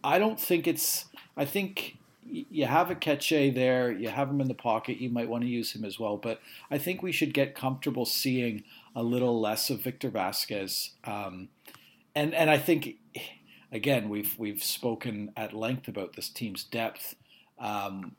I 0.02 0.18
don't 0.18 0.40
think 0.40 0.66
it's. 0.66 1.06
I 1.36 1.44
think 1.44 1.96
you 2.26 2.66
have 2.66 2.88
Aketxe 2.88 3.54
there, 3.54 3.92
you 3.92 4.08
have 4.08 4.30
him 4.30 4.40
in 4.40 4.48
the 4.48 4.54
pocket, 4.54 4.98
you 4.98 5.10
might 5.10 5.28
want 5.28 5.42
to 5.44 5.48
use 5.48 5.72
him 5.74 5.84
as 5.84 5.98
well. 5.98 6.16
But 6.16 6.40
I 6.70 6.78
think 6.78 7.02
we 7.02 7.12
should 7.12 7.34
get 7.34 7.54
comfortable 7.54 8.04
seeing 8.04 8.64
a 8.94 9.02
little 9.02 9.40
less 9.40 9.70
of 9.70 9.80
Victor 9.80 10.10
Vasquez. 10.10 10.90
Um, 11.04 11.48
and 12.14 12.34
and 12.34 12.50
I 12.50 12.58
think 12.58 12.96
again 13.72 14.08
we've 14.08 14.38
we've 14.38 14.62
spoken 14.62 15.32
at 15.36 15.52
length 15.52 15.88
about 15.88 16.14
this 16.16 16.28
team's 16.28 16.64
depth. 16.64 17.16
Um, 17.58 18.16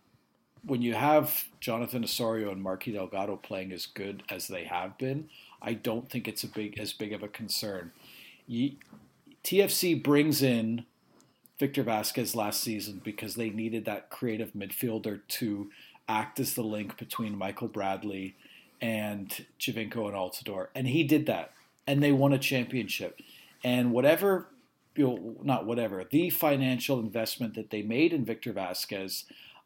when 0.66 0.82
you 0.82 0.94
have 0.94 1.46
Jonathan 1.60 2.04
Osorio 2.04 2.52
and 2.52 2.62
Marky 2.62 2.92
Delgado 2.92 3.36
playing 3.36 3.72
as 3.72 3.86
good 3.86 4.24
as 4.30 4.48
they 4.48 4.64
have 4.64 4.98
been, 4.98 5.30
I 5.62 5.74
don't 5.74 6.10
think 6.10 6.28
it's 6.28 6.44
a 6.44 6.48
big 6.48 6.80
as 6.80 6.94
big 6.94 7.14
of 7.14 7.24
a 7.24 7.28
concern. 7.28 7.92
You, 8.48 8.74
TFC 9.44 10.02
brings 10.02 10.42
in 10.42 10.86
Victor 11.60 11.84
Vasquez 11.84 12.36
last 12.36 12.62
season 12.62 13.02
because 13.04 13.36
they 13.36 13.50
needed 13.50 13.86
that 13.86 14.10
creative 14.10 14.54
midfielder 14.54 15.22
to 15.28 15.70
act 16.08 16.40
as 16.40 16.54
the 16.54 16.64
link 16.64 16.98
between 16.98 17.38
Michael 17.38 17.68
Bradley 17.68 18.36
and 18.82 19.46
Giovinco 19.60 20.06
and 20.06 20.16
Altidore, 20.16 20.68
and 20.76 20.88
he 20.88 21.04
did 21.04 21.26
that, 21.28 21.54
and 21.88 22.04
they 22.04 22.12
won 22.12 22.34
a 22.34 22.40
championship. 22.40 23.20
And 23.64 23.92
whatever, 23.92 24.48
you 24.96 25.08
know, 25.08 25.36
not 25.42 25.66
whatever, 25.66 26.04
the 26.04 26.30
financial 26.30 27.00
investment 27.00 27.56
that 27.56 27.70
they 27.70 27.82
made 27.82 28.14
in 28.14 28.26
Victor 28.26 28.54
Vasquez, 28.54 29.26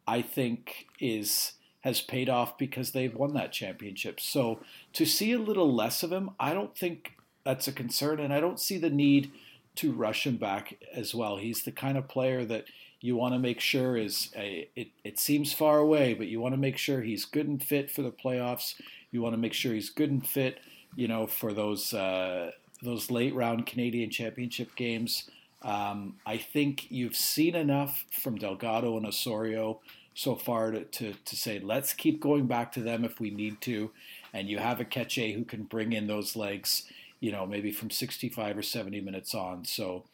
I 0.09 0.23
think 0.23 0.87
is 0.99 1.53
has 1.81 2.01
paid 2.01 2.29
off 2.29 2.57
because 2.57 2.91
they've 2.91 3.15
won 3.15 3.33
that 3.33 3.53
championship. 3.53 4.19
So 4.19 4.59
to 4.93 5.05
see 5.05 5.31
a 5.31 5.39
little 5.39 5.73
less 5.73 6.03
of 6.03 6.11
him, 6.11 6.31
I 6.39 6.53
don't 6.53 6.75
think 6.75 7.13
that's 7.45 7.69
a 7.69 7.71
concern, 7.71 8.19
and 8.19 8.33
I 8.33 8.41
don't 8.41 8.59
see 8.59 8.77
the 8.77 8.89
need 8.89 9.31
to 9.75 9.93
rush 9.93 10.27
him 10.27 10.35
back 10.35 10.77
as 10.93 11.15
well. 11.15 11.37
He's 11.37 11.63
the 11.63 11.71
kind 11.71 11.97
of 11.97 12.09
player 12.09 12.43
that 12.45 12.65
you 12.99 13.15
want 13.15 13.33
to 13.33 13.39
make 13.39 13.61
sure 13.61 13.95
is 13.95 14.29
a, 14.35 14.67
it, 14.75 14.89
it 15.05 15.19
seems 15.19 15.53
far 15.53 15.77
away, 15.77 16.13
but 16.13 16.27
you 16.27 16.41
want 16.41 16.53
to 16.53 16.59
make 16.59 16.77
sure 16.77 17.01
he's 17.01 17.23
good 17.23 17.47
and 17.47 17.63
fit 17.63 17.89
for 17.89 18.01
the 18.01 18.11
playoffs. 18.11 18.75
You 19.11 19.21
want 19.21 19.33
to 19.33 19.41
make 19.41 19.53
sure 19.53 19.73
he's 19.73 19.89
good 19.89 20.11
and 20.11 20.25
fit, 20.25 20.59
you 20.95 21.07
know, 21.07 21.27
for 21.27 21.53
those 21.53 21.93
uh, 21.93 22.51
those 22.81 23.09
late 23.09 23.33
round 23.33 23.65
Canadian 23.65 24.09
Championship 24.09 24.75
games. 24.75 25.29
Um, 25.61 26.15
I 26.25 26.37
think 26.37 26.89
you've 26.89 27.15
seen 27.15 27.55
enough 27.55 28.05
from 28.11 28.35
Delgado 28.35 28.97
and 28.97 29.05
Osorio 29.05 29.79
so 30.13 30.35
far 30.35 30.71
to, 30.71 30.83
to, 30.83 31.13
to, 31.25 31.35
say 31.35 31.59
let's 31.59 31.93
keep 31.93 32.19
going 32.19 32.45
back 32.45 32.71
to 32.73 32.81
them 32.81 33.05
if 33.05 33.19
we 33.19 33.29
need 33.29 33.61
to. 33.61 33.91
And 34.33 34.49
you 34.49 34.57
have 34.59 34.79
a 34.79 34.85
Aketxe 34.85 35.33
who 35.33 35.43
can 35.43 35.63
bring 35.63 35.93
in 35.93 36.07
those 36.07 36.35
legs 36.35 36.83
you 37.19 37.31
know, 37.31 37.45
maybe 37.45 37.71
from 37.71 37.89
65 37.89 38.57
or 38.57 38.61
70 38.61 39.01
minutes 39.01 39.35
on. 39.35 39.65
So 39.65 40.05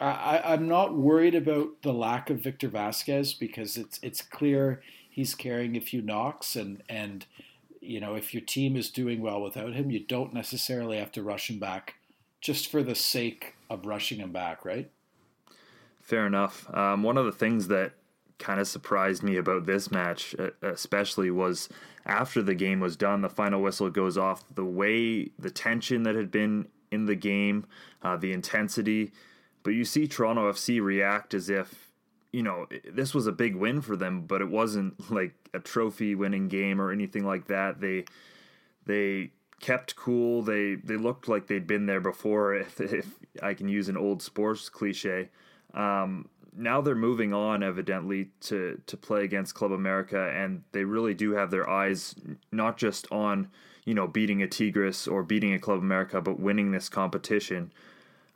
I, 0.00 0.40
I'm 0.44 0.68
not 0.68 0.96
worried 0.96 1.34
about 1.34 1.82
the 1.82 1.92
lack 1.92 2.30
of 2.30 2.40
Victor 2.40 2.68
Vasquez 2.68 3.32
because 3.32 3.76
it's 3.76 3.98
it's 4.02 4.22
clear 4.22 4.80
he's 5.08 5.34
carrying 5.34 5.76
a 5.76 5.80
few 5.80 6.02
knocks 6.02 6.56
and 6.56 6.82
and 6.88 7.26
you 7.80 8.00
know 8.00 8.14
if 8.14 8.32
your 8.32 8.40
team 8.40 8.76
is 8.76 8.90
doing 8.90 9.20
well 9.20 9.40
without 9.40 9.74
him, 9.74 9.90
you 9.90 10.00
don't 10.00 10.34
necessarily 10.34 10.98
have 10.98 11.12
to 11.12 11.22
rush 11.22 11.50
him 11.50 11.58
back 11.58 11.94
just 12.40 12.70
for 12.70 12.82
the 12.82 12.94
sake 12.94 13.54
of 13.68 13.86
rushing 13.86 14.18
him 14.18 14.32
back, 14.32 14.64
right? 14.64 14.90
Fair 16.00 16.26
enough. 16.26 16.72
Um, 16.74 17.02
one 17.02 17.18
of 17.18 17.26
the 17.26 17.32
things 17.32 17.68
that 17.68 17.92
kind 18.38 18.60
of 18.60 18.68
surprised 18.68 19.22
me 19.22 19.36
about 19.36 19.66
this 19.66 19.90
match, 19.90 20.34
especially, 20.62 21.30
was 21.30 21.68
after 22.06 22.42
the 22.42 22.54
game 22.54 22.80
was 22.80 22.96
done, 22.96 23.20
the 23.20 23.28
final 23.28 23.60
whistle 23.60 23.90
goes 23.90 24.16
off. 24.16 24.42
The 24.54 24.64
way 24.64 25.30
the 25.38 25.50
tension 25.50 26.04
that 26.04 26.14
had 26.14 26.30
been 26.30 26.68
in 26.90 27.06
the 27.06 27.14
game, 27.14 27.66
uh, 28.02 28.16
the 28.16 28.32
intensity, 28.32 29.12
but 29.62 29.70
you 29.70 29.84
see 29.84 30.06
Toronto 30.06 30.50
FC 30.50 30.80
react 30.82 31.34
as 31.34 31.50
if 31.50 31.92
you 32.32 32.42
know 32.42 32.66
this 32.90 33.14
was 33.14 33.26
a 33.26 33.32
big 33.32 33.54
win 33.56 33.80
for 33.80 33.96
them, 33.96 34.22
but 34.22 34.40
it 34.40 34.48
wasn't 34.48 35.10
like 35.10 35.34
a 35.52 35.58
trophy 35.58 36.14
winning 36.14 36.48
game 36.48 36.80
or 36.80 36.90
anything 36.90 37.24
like 37.26 37.48
that. 37.48 37.80
They 37.80 38.04
they 38.86 39.32
kept 39.60 39.96
cool. 39.96 40.42
They 40.42 40.76
they 40.76 40.96
looked 40.96 41.28
like 41.28 41.46
they'd 41.46 41.66
been 41.66 41.86
there 41.86 42.00
before. 42.00 42.54
If, 42.58 42.80
if 42.80 43.18
I 43.42 43.54
can 43.54 43.68
use 43.68 43.88
an 43.88 43.96
old 43.96 44.22
sports 44.22 44.68
cliche. 44.68 45.28
Um, 45.74 46.28
now 46.58 46.80
they're 46.80 46.94
moving 46.94 47.32
on 47.32 47.62
evidently 47.62 48.30
to 48.40 48.80
to 48.86 48.96
play 48.96 49.24
against 49.24 49.54
Club 49.54 49.72
America 49.72 50.30
and 50.34 50.62
they 50.72 50.84
really 50.84 51.14
do 51.14 51.32
have 51.32 51.50
their 51.50 51.68
eyes 51.68 52.14
not 52.52 52.76
just 52.76 53.10
on 53.12 53.48
you 53.84 53.94
know 53.94 54.06
beating 54.06 54.42
a 54.42 54.46
Tigres 54.48 55.06
or 55.06 55.22
beating 55.22 55.54
a 55.54 55.58
Club 55.58 55.78
America 55.78 56.20
but 56.20 56.40
winning 56.40 56.72
this 56.72 56.88
competition. 56.88 57.72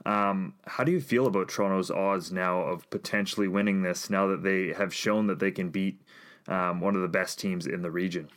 Um, 0.04 0.54
how 0.66 0.82
do 0.82 0.90
you 0.90 1.00
feel 1.00 1.26
about 1.26 1.48
Toronto's 1.48 1.90
odds 1.90 2.32
now 2.32 2.62
of 2.62 2.88
potentially 2.90 3.46
winning 3.46 3.82
this 3.82 4.10
now 4.10 4.26
that 4.28 4.42
they 4.42 4.72
have 4.72 4.92
shown 4.92 5.28
that 5.28 5.38
they 5.38 5.52
can 5.52 5.70
beat 5.70 6.00
um, 6.48 6.80
one 6.80 6.96
of 6.96 7.02
the 7.02 7.08
best 7.08 7.38
teams 7.38 7.66
in 7.66 7.82
the 7.82 7.90
region? 7.90 8.28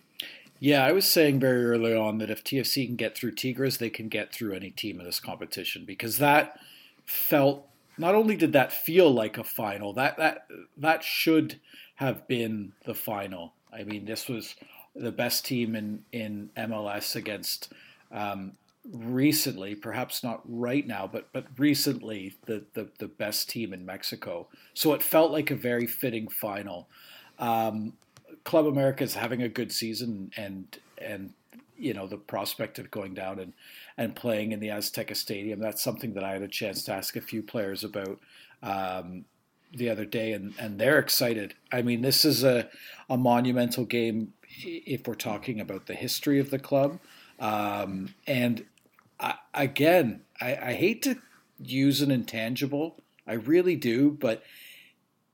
Yeah, 0.59 0.85
I 0.85 0.91
was 0.91 1.11
saying 1.11 1.39
very 1.39 1.65
early 1.65 1.95
on 1.95 2.19
that 2.19 2.29
if 2.29 2.43
TFC 2.43 2.85
can 2.85 2.95
get 2.95 3.17
through 3.17 3.33
Tigres, 3.33 3.77
they 3.77 3.89
can 3.89 4.09
get 4.09 4.31
through 4.31 4.53
any 4.53 4.69
team 4.69 4.99
in 4.99 5.05
this 5.05 5.19
competition 5.19 5.85
because 5.85 6.17
that 6.19 6.59
felt 7.05 7.67
not 7.97 8.15
only 8.15 8.35
did 8.35 8.53
that 8.53 8.71
feel 8.71 9.11
like 9.11 9.37
a 9.37 9.43
final, 9.43 9.93
that 9.93 10.17
that 10.17 10.47
that 10.77 11.03
should 11.03 11.59
have 11.95 12.27
been 12.27 12.73
the 12.85 12.93
final. 12.93 13.53
I 13.71 13.83
mean, 13.83 14.05
this 14.05 14.27
was 14.27 14.55
the 14.95 15.11
best 15.11 15.45
team 15.45 15.75
in 15.75 16.03
in 16.11 16.49
MLS 16.57 17.15
against 17.15 17.71
um, 18.11 18.53
recently, 18.91 19.75
perhaps 19.75 20.23
not 20.23 20.41
right 20.45 20.85
now, 20.85 21.09
but 21.11 21.29
but 21.33 21.45
recently 21.57 22.35
the, 22.45 22.63
the 22.73 22.89
the 22.99 23.07
best 23.07 23.49
team 23.49 23.73
in 23.73 23.85
Mexico. 23.85 24.47
So 24.73 24.93
it 24.93 25.03
felt 25.03 25.31
like 25.31 25.51
a 25.51 25.55
very 25.55 25.87
fitting 25.87 26.27
final. 26.27 26.87
Um, 27.39 27.93
Club 28.43 28.67
America 28.67 29.03
is 29.03 29.15
having 29.15 29.41
a 29.41 29.49
good 29.49 29.71
season, 29.71 30.31
and 30.37 30.77
and 30.97 31.33
you 31.77 31.93
know 31.93 32.07
the 32.07 32.17
prospect 32.17 32.79
of 32.79 32.91
going 32.91 33.13
down 33.13 33.39
and 33.39 33.53
and 33.97 34.15
playing 34.15 34.51
in 34.51 34.59
the 34.59 34.67
Azteca 34.67 35.15
Stadium. 35.15 35.59
That's 35.59 35.83
something 35.83 36.13
that 36.13 36.23
I 36.23 36.33
had 36.33 36.41
a 36.41 36.47
chance 36.47 36.83
to 36.83 36.93
ask 36.93 37.15
a 37.15 37.21
few 37.21 37.41
players 37.41 37.83
about 37.83 38.19
um, 38.61 39.25
the 39.73 39.89
other 39.89 40.05
day, 40.05 40.33
and, 40.33 40.53
and 40.59 40.79
they're 40.79 40.99
excited. 40.99 41.53
I 41.71 41.81
mean, 41.81 42.01
this 42.01 42.25
is 42.25 42.43
a, 42.43 42.69
a 43.09 43.17
monumental 43.17 43.85
game 43.85 44.33
if 44.63 45.07
we're 45.07 45.15
talking 45.15 45.59
about 45.59 45.85
the 45.85 45.95
history 45.95 46.39
of 46.39 46.49
the 46.49 46.59
club. 46.59 46.99
Um, 47.39 48.15
and 48.25 48.65
I, 49.19 49.35
again, 49.53 50.21
I, 50.39 50.55
I 50.55 50.73
hate 50.73 51.03
to 51.03 51.17
use 51.59 52.01
an 52.01 52.11
intangible, 52.11 53.01
I 53.27 53.33
really 53.33 53.75
do, 53.75 54.11
but 54.11 54.43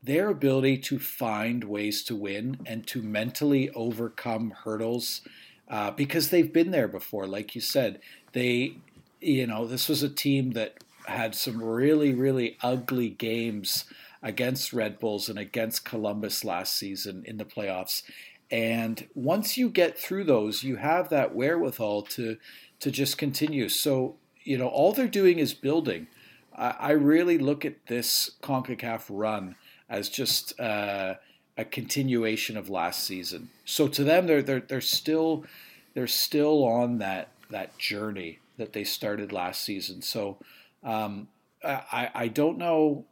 their 0.04 0.30
ability 0.30 0.78
to 0.80 0.98
find 0.98 1.64
ways 1.64 2.04
to 2.04 2.16
win 2.16 2.60
and 2.66 2.88
to 2.88 3.02
mentally 3.02 3.70
overcome 3.72 4.52
hurdles 4.64 5.22
uh, 5.68 5.92
because 5.92 6.30
they've 6.30 6.52
been 6.52 6.72
there 6.72 6.88
before. 6.88 7.28
Like 7.28 7.54
you 7.54 7.62
said, 7.62 8.00
they, 8.34 8.76
you 9.20 9.48
know, 9.48 9.66
this 9.66 9.90
was 9.90 10.04
a 10.04 10.10
team 10.10 10.52
that 10.52 10.76
had 11.06 11.36
some 11.36 11.62
really, 11.62 12.14
really 12.14 12.58
ugly 12.62 13.10
games 13.10 13.86
against 14.24 14.74
Red 14.74 15.00
Bulls 15.00 15.30
and 15.30 15.40
against 15.40 15.86
Columbus 15.86 16.46
last 16.46 16.76
season 16.76 17.24
in 17.26 17.38
the 17.38 17.46
playoffs. 17.46 18.04
And 18.50 19.08
once 19.16 19.58
you 19.58 19.70
get 19.70 19.98
through 19.98 20.26
those, 20.26 20.64
you 20.64 20.76
have 20.76 21.10
that 21.10 21.34
wherewithal 21.34 22.04
to 22.04 22.38
to 22.80 22.92
just 22.92 23.18
continue. 23.18 23.70
So 23.70 24.16
you 24.44 24.58
know, 24.58 24.68
all 24.68 24.92
they're 24.92 25.08
doing 25.08 25.40
is 25.40 25.54
building. 25.54 26.08
I, 26.56 26.76
I 26.80 26.92
really 26.92 27.38
look 27.38 27.64
at 27.64 27.86
this 27.88 28.32
Concacaf 28.42 29.06
run 29.10 29.56
as 29.90 30.10
just. 30.10 30.60
Uh, 30.60 31.16
a 31.58 31.66
continuation 31.66 32.58
of 32.58 32.70
last 32.70 33.04
season. 33.04 33.50
So 33.66 33.88
to 33.90 34.04
them, 34.04 34.28
they're 34.28 34.42
they're 34.42 34.62
they're 34.62 34.82
still 34.82 35.46
they're 35.94 36.08
still 36.08 36.64
on 36.64 36.98
that 37.00 37.30
that 37.52 37.78
journey 37.78 38.40
that 38.58 38.74
they 38.74 38.84
started 38.84 39.32
last 39.32 39.64
season. 39.64 40.02
So 40.02 40.38
um, 40.84 41.28
I 41.64 42.10
I 42.14 42.28
don't 42.28 42.58
know 42.58 43.06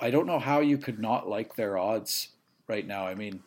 I 0.00 0.10
don't 0.10 0.26
know 0.26 0.38
how 0.38 0.60
you 0.60 0.78
could 0.78 0.98
not 0.98 1.28
like 1.28 1.56
their 1.56 1.78
odds 1.78 2.28
right 2.66 2.86
now. 2.86 3.06
I 3.06 3.14
mean, 3.14 3.42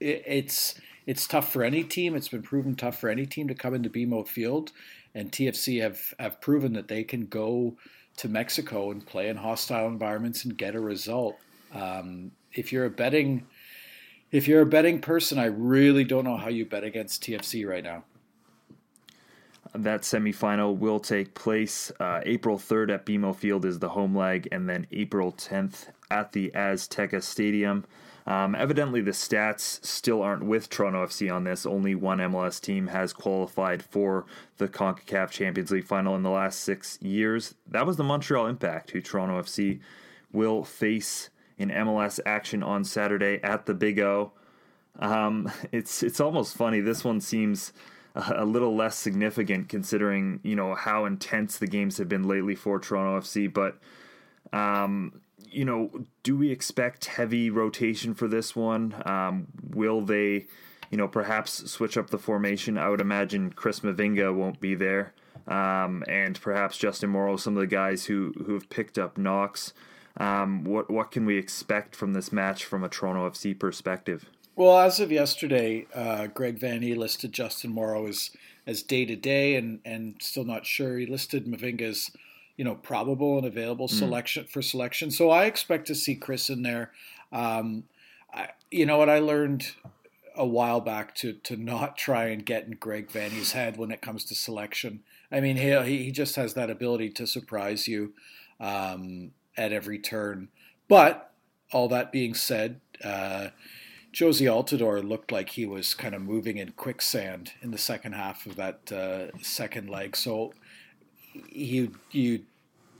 it, 0.00 0.22
it's 0.26 0.74
it's 1.06 1.26
tough 1.26 1.52
for 1.52 1.62
any 1.62 1.84
team. 1.84 2.14
It's 2.14 2.28
been 2.28 2.42
proven 2.42 2.76
tough 2.76 2.98
for 2.98 3.08
any 3.08 3.26
team 3.26 3.48
to 3.48 3.54
come 3.54 3.74
into 3.74 3.90
BMO 3.90 4.26
Field, 4.26 4.72
and 5.14 5.30
TFC 5.30 5.80
have 5.82 6.14
have 6.18 6.40
proven 6.40 6.72
that 6.74 6.88
they 6.88 7.04
can 7.04 7.26
go 7.26 7.76
to 8.16 8.28
Mexico 8.28 8.90
and 8.90 9.04
play 9.04 9.28
in 9.28 9.36
hostile 9.36 9.88
environments 9.88 10.44
and 10.44 10.56
get 10.56 10.74
a 10.74 10.80
result. 10.80 11.36
Um, 11.74 12.30
if 12.52 12.72
you're 12.72 12.84
a 12.86 12.90
betting 12.90 13.46
if 14.30 14.48
you're 14.48 14.62
a 14.62 14.66
betting 14.66 15.00
person, 15.00 15.38
I 15.38 15.44
really 15.44 16.02
don't 16.02 16.24
know 16.24 16.36
how 16.36 16.48
you 16.48 16.66
bet 16.66 16.82
against 16.82 17.22
TFC 17.22 17.68
right 17.68 17.84
now. 17.84 18.04
That 19.74 20.02
semifinal 20.02 20.76
will 20.76 21.00
take 21.00 21.34
place 21.34 21.90
uh, 21.98 22.20
April 22.24 22.58
3rd 22.58 22.94
at 22.94 23.06
BMO 23.06 23.34
Field 23.34 23.64
is 23.64 23.80
the 23.80 23.88
home 23.88 24.16
leg, 24.16 24.46
and 24.52 24.68
then 24.68 24.86
April 24.92 25.32
10th 25.32 25.88
at 26.10 26.32
the 26.32 26.52
Azteca 26.54 27.20
Stadium. 27.20 27.84
Um, 28.26 28.54
evidently, 28.54 29.00
the 29.00 29.10
stats 29.10 29.84
still 29.84 30.22
aren't 30.22 30.44
with 30.44 30.70
Toronto 30.70 31.04
FC 31.04 31.32
on 31.32 31.44
this. 31.44 31.66
Only 31.66 31.94
one 31.94 32.18
MLS 32.18 32.60
team 32.60 32.86
has 32.86 33.12
qualified 33.12 33.82
for 33.82 34.24
the 34.58 34.68
CONCACAF 34.68 35.30
Champions 35.30 35.70
League 35.70 35.86
final 35.86 36.14
in 36.14 36.22
the 36.22 36.30
last 36.30 36.60
six 36.60 36.98
years. 37.02 37.54
That 37.66 37.84
was 37.84 37.96
the 37.96 38.04
Montreal 38.04 38.46
Impact, 38.46 38.92
who 38.92 39.02
Toronto 39.02 39.42
FC 39.42 39.80
will 40.32 40.64
face 40.64 41.30
in 41.58 41.70
MLS 41.70 42.18
action 42.24 42.62
on 42.62 42.84
Saturday 42.84 43.40
at 43.42 43.66
the 43.66 43.74
Big 43.74 43.98
O. 43.98 44.32
Um, 45.00 45.50
it's 45.72 46.02
it's 46.02 46.20
almost 46.20 46.56
funny. 46.56 46.80
This 46.80 47.04
one 47.04 47.20
seems 47.20 47.72
a, 48.14 48.44
little 48.44 48.74
less 48.74 48.96
significant 48.96 49.68
considering 49.68 50.40
you 50.42 50.54
know 50.54 50.74
how 50.74 51.04
intense 51.04 51.58
the 51.58 51.66
games 51.66 51.98
have 51.98 52.08
been 52.08 52.26
lately 52.26 52.54
for 52.54 52.78
Toronto 52.78 53.20
FC. 53.20 53.52
But 53.52 53.78
um, 54.56 55.20
you 55.50 55.64
know, 55.64 55.90
do 56.22 56.36
we 56.36 56.50
expect 56.50 57.06
heavy 57.06 57.50
rotation 57.50 58.14
for 58.14 58.28
this 58.28 58.54
one? 58.54 58.94
Um, 59.04 59.46
will 59.70 60.00
they, 60.00 60.46
you 60.90 60.98
know, 60.98 61.08
perhaps 61.08 61.70
switch 61.70 61.96
up 61.96 62.10
the 62.10 62.18
formation? 62.18 62.78
I 62.78 62.88
would 62.88 63.00
imagine 63.00 63.52
Chris 63.52 63.80
Mavinga 63.80 64.34
won't 64.34 64.60
be 64.60 64.74
there, 64.74 65.12
um, 65.48 66.04
and 66.08 66.40
perhaps 66.40 66.76
Justin 66.76 67.10
Morrow, 67.10 67.36
some 67.36 67.56
of 67.56 67.60
the 67.60 67.66
guys 67.66 68.06
who 68.06 68.32
who 68.46 68.54
have 68.54 68.68
picked 68.68 68.98
up 68.98 69.18
knocks. 69.18 69.72
Um, 70.16 70.62
what 70.62 70.88
what 70.88 71.10
can 71.10 71.26
we 71.26 71.36
expect 71.36 71.96
from 71.96 72.12
this 72.12 72.30
match 72.32 72.64
from 72.64 72.84
a 72.84 72.88
Toronto 72.88 73.28
FC 73.28 73.58
perspective? 73.58 74.30
Well, 74.56 74.78
as 74.78 75.00
of 75.00 75.10
yesterday, 75.10 75.86
uh, 75.94 76.28
Greg 76.28 76.60
Vanney 76.60 76.96
listed 76.96 77.32
Justin 77.32 77.72
Morrow 77.72 78.06
as 78.06 78.30
as 78.66 78.82
day 78.82 79.04
to 79.04 79.16
day, 79.16 79.56
and 79.56 79.80
and 79.84 80.16
still 80.20 80.44
not 80.44 80.64
sure. 80.64 80.98
He 80.98 81.06
listed 81.06 81.46
Mavinga 81.46 81.82
as 81.82 82.12
you 82.56 82.64
know 82.64 82.76
probable 82.76 83.36
and 83.36 83.46
available 83.46 83.88
mm. 83.88 83.98
selection 83.98 84.44
for 84.44 84.62
selection. 84.62 85.10
So 85.10 85.30
I 85.30 85.46
expect 85.46 85.86
to 85.88 85.94
see 85.94 86.14
Chris 86.14 86.48
in 86.48 86.62
there. 86.62 86.92
Um, 87.32 87.84
I, 88.32 88.50
you 88.70 88.86
know 88.86 88.96
what 88.96 89.08
I 89.08 89.18
learned 89.18 89.72
a 90.36 90.46
while 90.46 90.80
back 90.80 91.16
to 91.16 91.32
to 91.32 91.56
not 91.56 91.98
try 91.98 92.26
and 92.26 92.46
get 92.46 92.64
in 92.64 92.76
Greg 92.76 93.08
Vanney's 93.08 93.52
head 93.52 93.76
when 93.76 93.90
it 93.90 94.02
comes 94.02 94.24
to 94.26 94.36
selection. 94.36 95.02
I 95.32 95.40
mean, 95.40 95.56
he 95.56 96.04
he 96.04 96.12
just 96.12 96.36
has 96.36 96.54
that 96.54 96.70
ability 96.70 97.10
to 97.10 97.26
surprise 97.26 97.88
you 97.88 98.12
um, 98.60 99.32
at 99.56 99.72
every 99.72 99.98
turn. 99.98 100.48
But 100.86 101.32
all 101.72 101.88
that 101.88 102.12
being 102.12 102.34
said. 102.34 102.80
Uh, 103.02 103.48
Jozy 104.14 104.46
Altidore 104.46 105.06
looked 105.06 105.32
like 105.32 105.50
he 105.50 105.66
was 105.66 105.92
kind 105.92 106.14
of 106.14 106.22
moving 106.22 106.58
in 106.58 106.70
quicksand 106.70 107.50
in 107.62 107.72
the 107.72 107.78
second 107.78 108.12
half 108.12 108.46
of 108.46 108.54
that 108.54 108.92
uh, 108.92 109.36
second 109.42 109.90
leg. 109.90 110.16
So 110.16 110.52
you 111.48 111.96
you 112.12 112.44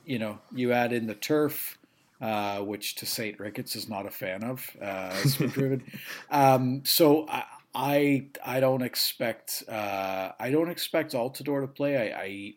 you 0.04 0.18
know 0.18 0.40
you 0.52 0.72
add 0.72 0.92
in 0.92 1.06
the 1.06 1.14
turf, 1.14 1.78
uh, 2.20 2.58
which 2.58 2.96
Tosaint 2.96 3.38
Ricketts 3.38 3.76
is 3.76 3.88
not 3.88 4.06
a 4.06 4.10
fan 4.10 4.42
of, 4.42 4.68
uh, 4.82 5.12
as 5.24 5.36
been 5.36 5.50
proven. 5.52 5.84
Um, 6.32 6.82
so 6.84 7.28
I, 7.28 7.44
I 7.76 8.26
I 8.44 8.58
don't 8.58 8.82
expect 8.82 9.62
uh, 9.68 10.32
I 10.40 10.50
don't 10.50 10.68
expect 10.68 11.12
Altidore 11.12 11.60
to 11.60 11.68
play. 11.68 11.96
I, 11.96 12.20
I 12.20 12.54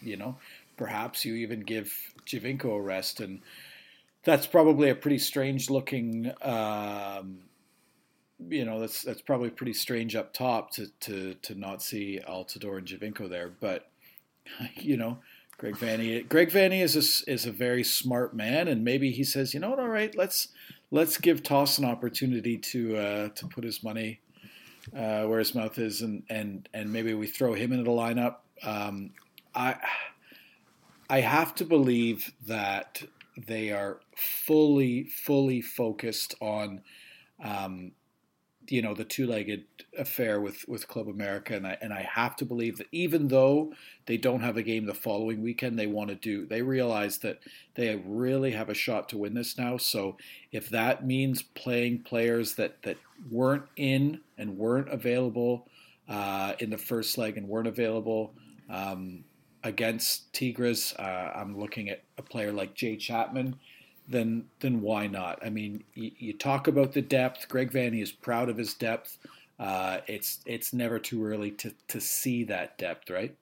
you 0.00 0.16
know 0.16 0.36
perhaps 0.76 1.24
you 1.24 1.34
even 1.34 1.58
give 1.60 1.92
Giovinco 2.24 2.76
a 2.76 2.80
rest 2.80 3.20
and. 3.20 3.40
That's 4.22 4.48
probably 4.48 4.90
a 4.90 4.94
pretty 4.96 5.18
strange 5.18 5.70
looking 5.70 6.32
um, 6.42 7.45
you 8.48 8.64
know 8.64 8.80
that's 8.80 9.02
that's 9.02 9.22
probably 9.22 9.50
pretty 9.50 9.72
strange 9.72 10.14
up 10.14 10.32
top 10.32 10.70
to 10.72 10.88
to 11.00 11.34
to 11.34 11.54
not 11.54 11.82
see 11.82 12.20
Altidore 12.28 12.78
and 12.78 12.86
Giovinco 12.86 13.28
there, 13.28 13.50
but 13.60 13.90
you 14.74 14.96
know. 14.96 15.18
Greg 15.58 15.76
Vanney, 15.76 16.28
Greg 16.28 16.50
Vanney 16.50 16.82
is 16.82 16.96
a, 16.96 17.32
is 17.32 17.46
a 17.46 17.50
very 17.50 17.82
smart 17.82 18.36
man, 18.36 18.68
and 18.68 18.84
maybe 18.84 19.10
he 19.10 19.24
says, 19.24 19.54
you 19.54 19.60
know 19.60 19.70
what, 19.70 19.78
all 19.78 19.88
right, 19.88 20.14
let's 20.14 20.48
let's 20.90 21.16
give 21.16 21.42
Toss 21.42 21.78
an 21.78 21.86
opportunity 21.86 22.58
to 22.58 22.96
uh, 22.96 23.28
to 23.30 23.46
put 23.46 23.64
his 23.64 23.82
money 23.82 24.20
uh, 24.94 25.24
where 25.24 25.38
his 25.38 25.54
mouth 25.54 25.78
is, 25.78 26.02
and 26.02 26.22
and 26.28 26.68
and 26.74 26.92
maybe 26.92 27.14
we 27.14 27.26
throw 27.26 27.54
him 27.54 27.72
into 27.72 27.84
the 27.84 27.90
lineup. 27.90 28.36
Um, 28.62 29.10
I 29.54 29.76
I 31.08 31.20
have 31.20 31.54
to 31.56 31.64
believe 31.64 32.32
that 32.46 33.02
they 33.36 33.72
are 33.72 34.00
fully 34.16 35.04
fully 35.04 35.60
focused 35.60 36.34
on 36.40 36.82
um, 37.42 37.92
you 38.68 38.82
know 38.82 38.94
the 38.94 39.04
two-legged 39.04 39.64
affair 39.98 40.40
with 40.40 40.66
with 40.68 40.88
Club 40.88 41.08
America, 41.08 41.54
and 41.54 41.66
I 41.66 41.78
and 41.80 41.92
I 41.92 42.02
have 42.02 42.36
to 42.36 42.44
believe 42.44 42.78
that 42.78 42.88
even 42.92 43.28
though 43.28 43.72
they 44.06 44.16
don't 44.16 44.40
have 44.40 44.56
a 44.56 44.62
game 44.62 44.86
the 44.86 44.94
following 44.94 45.42
weekend, 45.42 45.78
they 45.78 45.86
want 45.86 46.10
to 46.10 46.14
do. 46.14 46.46
They 46.46 46.62
realize 46.62 47.18
that 47.18 47.40
they 47.74 47.94
really 48.04 48.52
have 48.52 48.68
a 48.68 48.74
shot 48.74 49.08
to 49.10 49.18
win 49.18 49.34
this 49.34 49.58
now. 49.58 49.76
So 49.76 50.16
if 50.52 50.68
that 50.70 51.06
means 51.06 51.42
playing 51.42 52.02
players 52.02 52.54
that 52.54 52.82
that 52.82 52.98
weren't 53.30 53.64
in 53.76 54.20
and 54.38 54.58
weren't 54.58 54.88
available 54.88 55.68
uh, 56.08 56.54
in 56.58 56.70
the 56.70 56.78
first 56.78 57.18
leg 57.18 57.36
and 57.36 57.48
weren't 57.48 57.68
available. 57.68 58.34
Um, 58.68 59.24
against 59.62 60.32
Tigres, 60.32 60.94
uh, 60.96 61.32
I'm 61.34 61.58
looking 61.58 61.88
at 61.88 62.04
a 62.18 62.22
player 62.22 62.52
like 62.52 62.74
Jay 62.74 62.96
Chapman 62.96 63.56
then 64.08 64.44
then 64.60 64.80
why 64.80 65.06
not? 65.06 65.44
I 65.44 65.50
mean, 65.50 65.84
you, 65.94 66.10
you 66.18 66.32
talk 66.32 66.68
about 66.68 66.92
the 66.92 67.02
depth. 67.02 67.48
Greg 67.48 67.70
Vanney 67.70 68.02
is 68.02 68.12
proud 68.12 68.48
of 68.48 68.56
his 68.56 68.74
depth. 68.74 69.18
Uh, 69.58 69.98
it's 70.06 70.40
it's 70.46 70.72
never 70.72 70.98
too 70.98 71.24
early 71.24 71.50
to 71.52 71.72
to 71.88 72.00
see 72.00 72.44
that 72.44 72.78
depth, 72.78 73.10
right? 73.10 73.36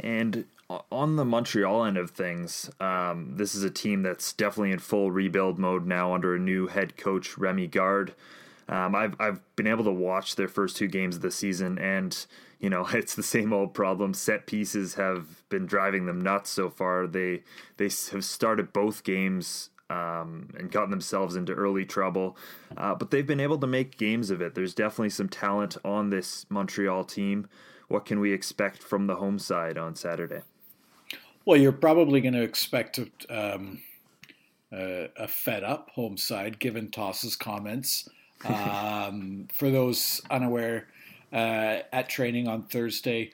And 0.00 0.44
on 0.92 1.16
the 1.16 1.24
Montreal 1.24 1.84
end 1.84 1.96
of 1.96 2.10
things, 2.10 2.70
um, 2.78 3.34
this 3.36 3.54
is 3.54 3.62
a 3.62 3.70
team 3.70 4.02
that's 4.02 4.32
definitely 4.32 4.72
in 4.72 4.78
full 4.78 5.10
rebuild 5.10 5.58
mode 5.58 5.86
now 5.86 6.12
under 6.14 6.34
a 6.34 6.38
new 6.38 6.66
head 6.66 6.96
coach, 6.96 7.36
Rémi 7.36 7.70
Garde. 7.70 8.14
Um, 8.68 8.94
I've 8.94 9.16
I've 9.18 9.56
been 9.56 9.66
able 9.66 9.84
to 9.84 9.92
watch 9.92 10.36
their 10.36 10.48
first 10.48 10.76
two 10.76 10.88
games 10.88 11.16
of 11.16 11.22
the 11.22 11.30
season, 11.30 11.78
and 11.78 12.26
you 12.58 12.70
know 12.70 12.86
it's 12.92 13.14
the 13.14 13.22
same 13.22 13.52
old 13.52 13.74
problem. 13.74 14.14
Set 14.14 14.46
pieces 14.46 14.94
have 14.94 15.48
been 15.48 15.66
driving 15.66 16.06
them 16.06 16.20
nuts 16.20 16.50
so 16.50 16.70
far. 16.70 17.06
They 17.06 17.42
they 17.76 17.90
have 18.12 18.24
started 18.24 18.72
both 18.72 19.04
games 19.04 19.70
um, 19.90 20.50
and 20.58 20.70
gotten 20.70 20.90
themselves 20.90 21.36
into 21.36 21.52
early 21.52 21.84
trouble, 21.84 22.36
uh, 22.76 22.94
but 22.94 23.10
they've 23.10 23.26
been 23.26 23.40
able 23.40 23.58
to 23.58 23.66
make 23.66 23.96
games 23.96 24.30
of 24.30 24.40
it. 24.42 24.54
There's 24.54 24.74
definitely 24.74 25.10
some 25.10 25.28
talent 25.28 25.76
on 25.84 26.10
this 26.10 26.46
Montreal 26.50 27.04
team. 27.04 27.48
What 27.88 28.04
can 28.04 28.20
we 28.20 28.32
expect 28.32 28.82
from 28.82 29.06
the 29.06 29.16
home 29.16 29.38
side 29.38 29.78
on 29.78 29.94
Saturday? 29.96 30.42
Well, 31.46 31.58
you're 31.58 31.72
probably 31.72 32.20
going 32.20 32.34
to 32.34 32.42
expect 32.42 33.00
um, 33.30 33.80
uh, 34.70 35.08
a 35.16 35.26
fed 35.26 35.64
up 35.64 35.88
home 35.94 36.18
side, 36.18 36.58
given 36.58 36.90
Toss's 36.90 37.36
comments. 37.36 38.08
Um, 38.44 39.48
for 39.52 39.68
those 39.68 40.22
unaware, 40.30 40.86
uh, 41.32 41.80
at 41.92 42.08
training 42.08 42.48
on 42.48 42.62
Thursday 42.62 43.32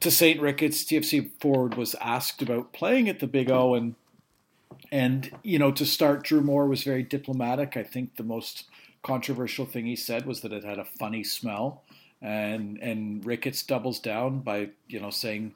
Tosaint 0.00 0.40
Ricketts, 0.40 0.84
TFC 0.84 1.30
forward 1.40 1.74
was 1.74 1.94
asked 1.96 2.42
about 2.42 2.72
playing 2.72 3.08
at 3.08 3.20
the 3.20 3.26
Big 3.26 3.50
O, 3.50 3.74
and 3.74 3.94
and 4.92 5.30
you 5.42 5.58
know 5.58 5.72
to 5.72 5.86
start, 5.86 6.24
Drew 6.24 6.40
Moor 6.40 6.66
was 6.66 6.82
very 6.82 7.02
diplomatic. 7.02 7.76
I 7.76 7.82
think 7.82 8.16
the 8.16 8.22
most 8.22 8.64
controversial 9.02 9.64
thing 9.64 9.86
he 9.86 9.96
said 9.96 10.26
was 10.26 10.40
that 10.40 10.52
it 10.52 10.64
had 10.64 10.78
a 10.78 10.84
funny 10.84 11.24
smell, 11.24 11.82
and 12.20 12.78
and 12.78 13.24
Ricketts 13.24 13.62
doubles 13.62 13.98
down 13.98 14.40
by 14.40 14.70
you 14.88 15.00
know 15.00 15.10
saying 15.10 15.54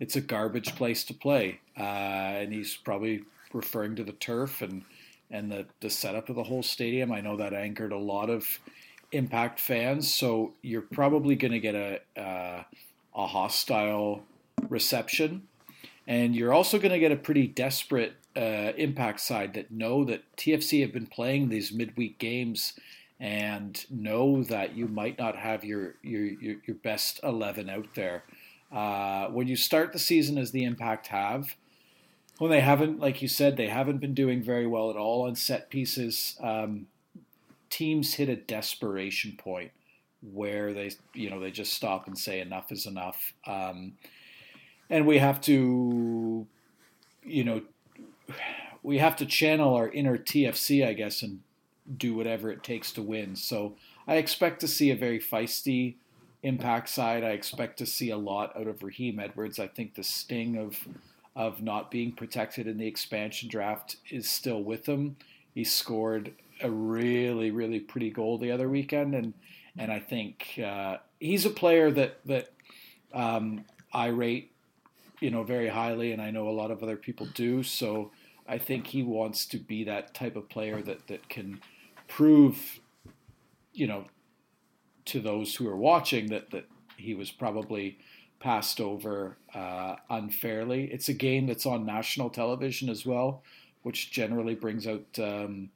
it's 0.00 0.16
a 0.16 0.20
garbage 0.20 0.74
place 0.74 1.04
to 1.04 1.14
play, 1.14 1.60
uh, 1.78 1.82
and 1.82 2.52
he's 2.52 2.74
probably 2.76 3.24
referring 3.52 3.96
to 3.96 4.04
the 4.04 4.12
turf 4.12 4.62
and 4.62 4.82
and 5.30 5.50
the, 5.50 5.66
the 5.80 5.90
setup 5.90 6.28
of 6.28 6.36
the 6.36 6.42
whole 6.44 6.62
stadium. 6.62 7.12
I 7.12 7.20
know 7.20 7.36
that 7.36 7.54
angered 7.54 7.92
a 7.92 7.98
lot 7.98 8.30
of 8.30 8.58
Impact 9.12 9.60
fans, 9.60 10.12
so 10.12 10.52
you're 10.62 10.82
probably 10.82 11.36
going 11.36 11.52
to 11.52 11.60
get 11.60 11.74
a, 11.74 12.00
a, 12.16 12.64
a 13.14 13.26
hostile 13.26 14.24
reception, 14.68 15.42
and 16.06 16.34
you're 16.34 16.52
also 16.52 16.78
going 16.78 16.92
to 16.92 16.98
get 16.98 17.12
a 17.12 17.16
pretty 17.16 17.46
desperate 17.46 18.14
uh, 18.36 18.72
Impact 18.76 19.20
side 19.20 19.54
that 19.54 19.70
know 19.70 20.04
that 20.04 20.24
TFC 20.36 20.80
have 20.80 20.92
been 20.92 21.06
playing 21.06 21.48
these 21.48 21.72
midweek 21.72 22.18
games 22.18 22.72
and 23.20 23.84
know 23.88 24.42
that 24.42 24.74
you 24.74 24.88
might 24.88 25.18
not 25.18 25.36
have 25.36 25.64
your 25.64 25.94
your 26.02 26.24
your, 26.24 26.56
your 26.66 26.76
best 26.76 27.20
eleven 27.22 27.70
out 27.70 27.94
there. 27.94 28.24
Uh, 28.72 29.26
when 29.28 29.46
you 29.46 29.56
start 29.56 29.92
the 29.92 29.98
season 29.98 30.38
as 30.38 30.50
the 30.50 30.64
Impact 30.64 31.08
have, 31.08 31.54
when 32.38 32.50
they 32.50 32.60
haven't, 32.60 32.98
like 32.98 33.20
you 33.20 33.28
said, 33.28 33.56
they 33.56 33.68
haven't 33.68 33.98
been 33.98 34.14
doing 34.14 34.42
very 34.42 34.66
well 34.66 34.90
at 34.90 34.96
all 34.96 35.26
on 35.26 35.36
set 35.36 35.70
pieces. 35.70 36.36
Um, 36.40 36.86
teams 37.72 38.14
hit 38.14 38.28
a 38.28 38.36
desperation 38.36 39.32
point 39.36 39.70
where 40.20 40.72
they, 40.74 40.90
you 41.14 41.30
know, 41.30 41.40
they 41.40 41.50
just 41.50 41.72
stop 41.72 42.06
and 42.06 42.16
say 42.16 42.40
enough 42.40 42.70
is 42.70 42.86
enough, 42.86 43.32
um, 43.46 43.94
and 44.90 45.06
we 45.06 45.18
have 45.18 45.40
to, 45.40 46.46
you 47.24 47.44
know, 47.44 47.62
we 48.82 48.98
have 48.98 49.16
to 49.16 49.26
channel 49.26 49.74
our 49.74 49.88
inner 49.88 50.18
TFC, 50.18 50.86
I 50.86 50.92
guess, 50.92 51.22
and 51.22 51.40
do 51.96 52.14
whatever 52.14 52.50
it 52.50 52.62
takes 52.62 52.92
to 52.92 53.02
win. 53.02 53.34
So 53.36 53.74
I 54.06 54.16
expect 54.16 54.60
to 54.60 54.68
see 54.68 54.90
a 54.90 54.96
very 54.96 55.18
feisty 55.18 55.94
impact 56.42 56.90
side. 56.90 57.24
I 57.24 57.30
expect 57.30 57.78
to 57.78 57.86
see 57.86 58.10
a 58.10 58.18
lot 58.18 58.54
out 58.54 58.66
of 58.66 58.82
Raheem 58.82 59.18
Edwards. 59.18 59.58
I 59.58 59.66
think 59.66 59.94
the 59.94 60.04
sting 60.04 60.58
of 60.58 60.78
of 61.34 61.62
not 61.62 61.90
being 61.90 62.12
protected 62.12 62.66
in 62.66 62.76
the 62.76 62.86
expansion 62.86 63.48
draft 63.48 63.96
is 64.10 64.28
still 64.30 64.62
with 64.62 64.84
him. 64.84 65.16
He 65.54 65.64
scored 65.64 66.34
a 66.62 66.70
really, 66.70 67.50
really 67.50 67.80
pretty 67.80 68.10
goal 68.10 68.38
the 68.38 68.50
other 68.50 68.68
weekend, 68.68 69.14
and 69.14 69.34
and 69.76 69.90
I 69.90 69.98
think 70.00 70.58
uh, 70.64 70.98
he's 71.20 71.46
a 71.46 71.50
player 71.50 71.90
that 71.90 72.20
that 72.26 72.52
um, 73.12 73.64
I 73.92 74.06
rate, 74.06 74.52
you 75.20 75.30
know, 75.30 75.42
very 75.42 75.68
highly, 75.68 76.12
and 76.12 76.20
I 76.20 76.30
know 76.30 76.48
a 76.48 76.50
lot 76.50 76.70
of 76.70 76.82
other 76.82 76.96
people 76.96 77.26
do. 77.34 77.62
So 77.62 78.10
I 78.46 78.58
think 78.58 78.86
he 78.86 79.02
wants 79.02 79.46
to 79.46 79.58
be 79.58 79.84
that 79.84 80.14
type 80.14 80.36
of 80.36 80.48
player 80.48 80.82
that 80.82 81.06
that 81.08 81.28
can 81.28 81.60
prove, 82.08 82.80
you 83.72 83.86
know, 83.86 84.06
to 85.06 85.20
those 85.20 85.54
who 85.54 85.68
are 85.68 85.76
watching 85.76 86.26
that 86.30 86.50
that 86.50 86.66
he 86.96 87.14
was 87.14 87.30
probably 87.30 87.98
passed 88.40 88.80
over 88.80 89.36
uh, 89.54 89.96
unfairly. 90.10 90.84
It's 90.92 91.08
a 91.08 91.14
game 91.14 91.46
that's 91.46 91.64
on 91.64 91.86
national 91.86 92.30
television 92.30 92.88
as 92.88 93.06
well, 93.06 93.42
which 93.82 94.10
generally 94.10 94.54
brings 94.54 94.86
out. 94.86 95.06
Um, 95.18 95.70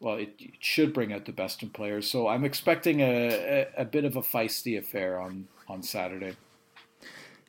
well, 0.00 0.16
it, 0.16 0.34
it, 0.38 0.52
should 0.60 0.92
bring 0.92 1.12
out 1.12 1.26
the 1.26 1.32
best 1.32 1.62
in 1.62 1.68
players. 1.70 2.10
So 2.10 2.26
I'm 2.26 2.44
expecting 2.44 3.00
a, 3.00 3.66
a, 3.76 3.82
a, 3.82 3.84
bit 3.84 4.04
of 4.04 4.16
a 4.16 4.22
feisty 4.22 4.78
affair 4.78 5.20
on, 5.20 5.46
on 5.68 5.82
Saturday. 5.82 6.36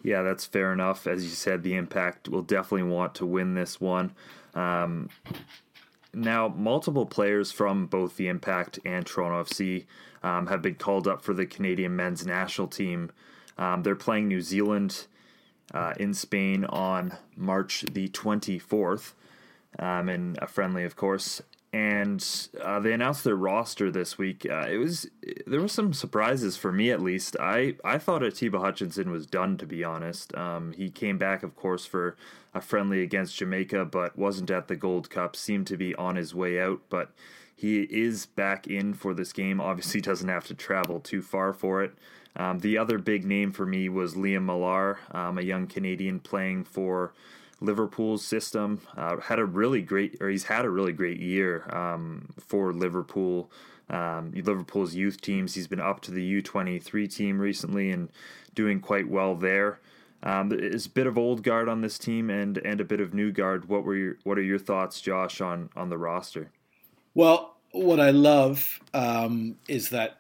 Yeah, 0.04 0.22
that's 0.22 0.46
fair 0.46 0.74
enough. 0.74 1.08
As 1.08 1.24
you 1.24 1.30
said, 1.30 1.64
the 1.64 1.76
Impact 1.76 2.28
will 2.28 2.42
definitely 2.42 2.90
want 2.90 3.16
to 3.16 3.26
win 3.26 3.54
this 3.54 3.80
one. 3.80 4.12
Um, 4.54 5.10
now, 6.14 6.50
multiple 6.50 7.06
players 7.06 7.52
from 7.52 7.86
both 7.86 8.18
the 8.18 8.28
Impact 8.28 8.80
and 8.84 9.06
Toronto 9.06 9.44
FC 9.44 9.86
um, 10.24 10.48
have 10.48 10.62
been 10.62 10.76
called 10.76 11.08
up 11.08 11.22
for 11.22 11.34
the 11.34 11.46
Canadian 11.46 11.96
men's 11.96 12.26
national 12.26 12.68
team. 12.68 13.12
Um, 13.58 13.84
they're 13.84 13.96
playing 13.96 14.28
New 14.28 14.42
Zealand 14.42 15.06
uh, 15.74 15.94
in 15.98 16.14
Spain 16.14 16.66
on 16.66 17.16
March 17.38 17.86
the 17.92 18.10
24th, 18.10 19.14
um, 19.80 20.10
in 20.10 20.36
a 20.42 20.48
friendly, 20.48 20.84
of 20.84 20.98
course 20.98 21.42
and 21.74 22.50
uh, 22.62 22.80
they 22.80 22.92
announced 22.92 23.24
their 23.24 23.36
roster 23.36 23.90
this 23.90 24.18
week. 24.18 24.46
Uh, 24.50 24.68
it 24.70 24.78
was 24.78 25.08
there 25.48 25.62
were 25.62 25.70
some 25.70 25.94
surprises 25.94 26.58
for 26.58 26.72
me 26.72 26.92
at 26.92 27.02
least. 27.02 27.38
I 27.40 27.76
I 27.84 27.98
thought 27.98 28.24
Atiba 28.24 28.60
Hutchinson 28.60 29.10
was 29.10 29.26
done 29.26 29.58
to 29.58 29.66
be 29.66 29.84
honest. 29.84 30.36
Um, 30.36 30.74
he 30.74 30.90
came 30.90 31.18
back, 31.18 31.44
of 31.44 31.56
course, 31.56 31.86
for 31.86 32.18
a 32.54 32.60
friendly 32.60 33.02
against 33.02 33.38
Jamaica, 33.38 33.86
but 33.86 34.18
wasn't 34.18 34.52
at 34.52 34.68
the 34.68 34.76
Gold 34.76 35.10
Cup. 35.10 35.36
Seemed 35.36 35.68
to 35.68 35.78
be 35.78 35.96
on 35.96 36.18
his 36.18 36.36
way 36.36 36.60
out, 36.60 36.82
but 36.90 37.12
he 37.56 37.84
is 37.84 38.26
back 38.26 38.68
in 38.68 38.94
for 38.94 39.14
this 39.14 39.32
game. 39.32 39.62
Obviously, 39.62 40.02
doesn't 40.02 40.30
have 40.30 40.48
to 40.48 40.54
travel 40.54 41.00
too 41.00 41.22
far 41.22 41.54
for 41.54 41.84
it. 41.84 41.94
Um, 42.36 42.60
the 42.60 42.78
other 42.78 42.98
big 42.98 43.26
name 43.26 43.52
for 43.52 43.66
me 43.66 43.88
was 43.88 44.16
Liam 44.16 44.46
Millar, 44.46 45.00
um, 45.12 45.38
a 45.38 45.42
young 45.42 45.68
Canadian 45.68 46.20
playing 46.20 46.64
for 46.64 47.14
Liverpool's 47.62 48.26
system. 48.26 48.82
Uh, 48.98 49.18
had 49.20 49.40
a 49.40 49.46
really 49.46 49.82
great, 49.82 50.18
or 50.20 50.30
he's 50.30 50.44
had 50.46 50.66
a 50.66 50.70
really 50.70 50.94
great 50.94 51.20
year 51.20 51.70
um, 51.74 52.30
for 52.40 52.74
Liverpool. 52.74 53.52
Um, 53.90 54.32
Liverpool's 54.34 54.96
youth 54.96 55.22
teams. 55.22 55.54
He's 55.54 55.68
been 55.68 55.82
up 55.82 56.02
to 56.02 56.12
the 56.12 56.42
U23 56.42 57.14
team 57.14 57.40
recently 57.40 57.92
and 57.92 58.10
doing 58.56 58.80
quite 58.80 59.08
well 59.08 59.36
there. 59.36 59.80
Um, 60.24 60.50
there's 60.50 60.86
a 60.86 60.90
bit 60.90 61.08
of 61.08 61.18
old 61.18 61.44
guard 61.44 61.68
on 61.68 61.82
this 61.82 61.98
team 61.98 62.30
and 62.30 62.58
and 62.60 62.80
a 62.80 62.86
bit 62.86 63.02
of 63.02 63.14
new 63.14 63.32
guard. 63.32 63.68
What 63.68 63.84
were 63.84 63.96
your, 63.96 64.18
what 64.24 64.38
are 64.38 64.44
your 64.44 64.60
thoughts, 64.60 65.02
Josh, 65.02 65.42
on 65.42 65.70
on 65.76 65.90
the 65.90 65.98
roster? 65.98 66.52
Well, 67.16 67.58
what 67.72 68.00
I 68.00 68.12
love 68.12 68.80
um, 68.94 69.58
is 69.68 69.90
that 69.90 70.18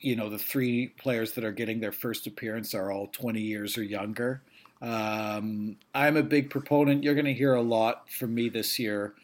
you 0.00 0.16
know 0.16 0.30
the 0.30 0.38
three 0.38 0.88
players 0.88 1.32
that 1.32 1.44
are 1.44 1.52
getting 1.52 1.80
their 1.80 1.92
first 1.92 2.26
appearance 2.26 2.74
are 2.74 2.90
all 2.90 3.08
20 3.08 3.40
years 3.40 3.76
or 3.76 3.82
younger. 3.82 4.42
Um, 4.82 5.76
I'm 5.94 6.16
a 6.16 6.24
big 6.24 6.50
proponent. 6.50 7.04
You're 7.04 7.14
going 7.14 7.26
to 7.26 7.32
hear 7.32 7.54
a 7.54 7.62
lot 7.62 8.10
from 8.10 8.34
me 8.34 8.48
this 8.48 8.80
year 8.80 9.14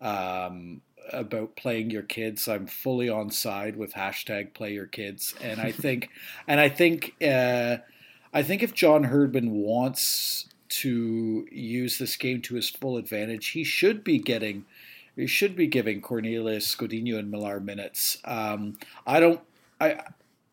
um, 0.00 0.80
about 1.12 1.56
playing 1.56 1.90
your 1.90 2.04
kids. 2.04 2.46
I'm 2.46 2.68
fully 2.68 3.08
on 3.08 3.30
side 3.30 3.76
with 3.76 3.94
hashtag 3.94 4.54
play 4.54 4.72
your 4.72 4.86
kids, 4.86 5.34
and 5.42 5.60
I 5.60 5.72
think, 5.72 6.10
and 6.48 6.60
I 6.60 6.68
think, 6.68 7.14
uh, 7.20 7.78
I 8.32 8.42
think 8.44 8.62
if 8.62 8.72
John 8.72 9.04
Herdman 9.04 9.50
wants 9.50 10.46
to 10.68 11.48
use 11.50 11.98
this 11.98 12.14
game 12.16 12.40
to 12.42 12.54
his 12.54 12.70
full 12.70 12.96
advantage, 12.96 13.48
he 13.48 13.64
should 13.64 14.04
be 14.04 14.18
getting, 14.18 14.66
he 15.16 15.26
should 15.26 15.56
be 15.56 15.66
giving 15.66 16.00
Cornelius, 16.00 16.76
Godinho, 16.76 17.18
and 17.18 17.30
Millar 17.30 17.58
minutes. 17.58 18.18
Um, 18.24 18.78
I 19.04 19.18
don't, 19.18 19.40
I, 19.80 20.02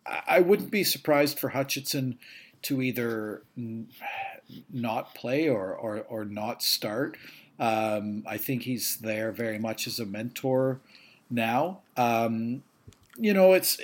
I 0.06 0.40
wouldn't 0.40 0.72
be 0.72 0.84
surprised 0.84 1.38
for 1.38 1.50
Hutchinson 1.50 2.18
to 2.64 2.82
either 2.82 3.44
not 4.72 5.16
play 5.16 5.48
or 5.50 5.74
or, 5.74 6.06
or 6.10 6.26
not 6.26 6.62
start. 6.64 7.18
Um, 7.60 8.24
I 8.28 8.38
think 8.38 8.64
he's 8.64 8.98
there 8.98 9.32
very 9.32 9.58
much 9.58 9.88
as 9.88 10.00
a 10.00 10.06
mentor 10.06 10.80
now. 11.30 11.80
Um, 11.96 12.64
you 13.18 13.34
know, 13.34 13.54
it's 13.54 13.80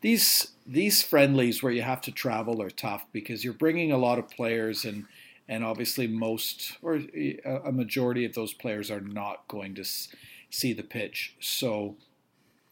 these 0.00 0.52
these 0.66 1.02
friendlies 1.02 1.62
where 1.62 1.72
you 1.72 1.82
have 1.82 2.00
to 2.02 2.12
travel 2.12 2.62
are 2.62 2.70
tough 2.70 3.04
because 3.12 3.44
you're 3.44 3.52
bringing 3.52 3.90
a 3.90 3.98
lot 3.98 4.18
of 4.18 4.30
players 4.30 4.84
and 4.84 5.06
and 5.48 5.64
obviously 5.64 6.06
most 6.06 6.76
or 6.82 7.00
a 7.44 7.72
majority 7.72 8.24
of 8.24 8.34
those 8.34 8.52
players 8.52 8.90
are 8.90 9.00
not 9.00 9.48
going 9.48 9.74
to 9.74 9.84
see 10.50 10.72
the 10.72 10.82
pitch. 10.82 11.34
So 11.40 11.96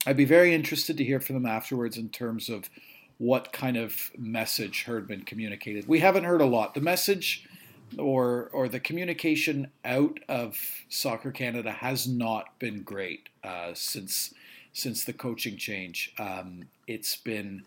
I'd 0.06 0.16
be 0.16 0.24
very 0.24 0.54
interested 0.54 0.96
to 0.96 1.04
hear 1.04 1.20
from 1.20 1.34
them 1.34 1.46
afterwards 1.46 1.96
in 1.96 2.08
terms 2.08 2.48
of 2.48 2.70
what 3.18 3.52
kind 3.52 3.76
of 3.76 4.10
message 4.16 4.84
Herdman 4.84 5.22
communicated. 5.22 5.86
We 5.88 6.00
haven't 6.00 6.24
heard 6.24 6.40
a 6.40 6.46
lot. 6.46 6.74
The 6.74 6.80
message 6.80 7.46
or 7.96 8.50
or 8.52 8.68
the 8.68 8.80
communication 8.80 9.70
out 9.84 10.20
of 10.28 10.56
Soccer 10.88 11.30
Canada 11.30 11.72
has 11.72 12.06
not 12.06 12.58
been 12.58 12.82
great 12.82 13.28
uh, 13.42 13.72
since 13.74 14.34
since 14.72 15.04
the 15.04 15.12
coaching 15.12 15.56
change. 15.56 16.12
Um, 16.18 16.68
it's 16.86 17.16
been 17.16 17.64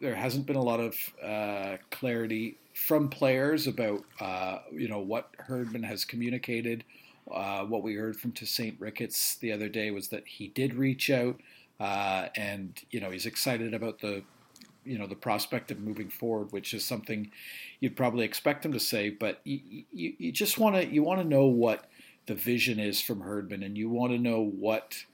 there 0.00 0.14
hasn't 0.14 0.46
been 0.46 0.56
a 0.56 0.62
lot 0.62 0.80
of 0.80 0.94
uh, 1.22 1.76
clarity 1.90 2.56
from 2.74 3.08
players 3.08 3.66
about 3.66 4.04
uh, 4.20 4.58
you 4.72 4.88
know 4.88 5.00
what 5.00 5.30
Herdman 5.38 5.82
has 5.84 6.04
communicated. 6.04 6.84
Uh, 7.32 7.64
what 7.64 7.82
we 7.82 7.94
heard 7.94 8.16
from 8.16 8.32
Tosaint 8.32 8.76
Ricketts 8.80 9.36
the 9.36 9.52
other 9.52 9.68
day 9.68 9.90
was 9.90 10.08
that 10.08 10.26
he 10.26 10.48
did 10.48 10.74
reach 10.74 11.08
out, 11.08 11.40
uh, 11.80 12.28
and 12.36 12.80
you 12.90 13.00
know 13.00 13.10
he's 13.10 13.26
excited 13.26 13.74
about 13.74 14.00
the 14.00 14.22
you 14.84 14.98
know 14.98 15.06
the 15.06 15.14
prospect 15.14 15.70
of 15.70 15.80
moving 15.80 16.08
forward, 16.08 16.52
which 16.52 16.74
is 16.74 16.84
something 16.84 17.30
you'd 17.80 17.96
probably 17.96 18.24
expect 18.24 18.64
him 18.64 18.72
to 18.72 18.80
say. 18.80 19.10
But 19.10 19.40
you, 19.44 19.84
you, 19.92 20.14
you 20.18 20.32
just 20.32 20.58
want 20.58 20.76
to 20.76 20.86
you 20.86 21.02
want 21.02 21.20
to 21.20 21.26
know 21.26 21.46
what 21.46 21.88
the 22.26 22.34
vision 22.34 22.78
is 22.78 23.00
from 23.00 23.20
Herdman, 23.20 23.62
and 23.62 23.76
you 23.76 23.88
want 23.88 24.12
to 24.12 24.18
know 24.18 24.40
what 24.40 25.04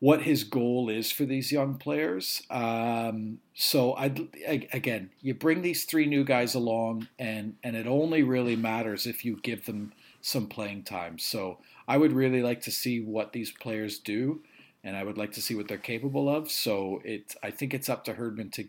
what 0.00 0.22
his 0.22 0.44
goal 0.44 0.90
is 0.90 1.10
for 1.10 1.24
these 1.24 1.50
young 1.50 1.76
players. 1.76 2.42
Um, 2.50 3.38
so 3.54 3.94
I'd 3.94 4.28
again, 4.72 5.10
you 5.22 5.34
bring 5.34 5.62
these 5.62 5.84
three 5.84 6.06
new 6.06 6.24
guys 6.24 6.54
along, 6.54 7.08
and 7.18 7.56
and 7.62 7.76
it 7.76 7.86
only 7.86 8.22
really 8.22 8.56
matters 8.56 9.06
if 9.06 9.24
you 9.24 9.38
give 9.42 9.66
them 9.66 9.92
some 10.20 10.46
playing 10.46 10.82
time. 10.82 11.18
So 11.18 11.58
I 11.86 11.96
would 11.96 12.12
really 12.12 12.42
like 12.42 12.62
to 12.62 12.70
see 12.70 13.00
what 13.00 13.32
these 13.32 13.50
players 13.50 13.98
do 13.98 14.40
and 14.84 14.96
I 14.96 15.02
would 15.02 15.18
like 15.18 15.32
to 15.32 15.42
see 15.42 15.54
what 15.54 15.66
they're 15.66 15.78
capable 15.78 16.28
of. 16.28 16.50
So 16.50 17.00
it, 17.04 17.34
I 17.42 17.50
think 17.50 17.72
it's 17.74 17.88
up 17.88 18.04
to 18.04 18.12
Herdman 18.12 18.50
to, 18.50 18.64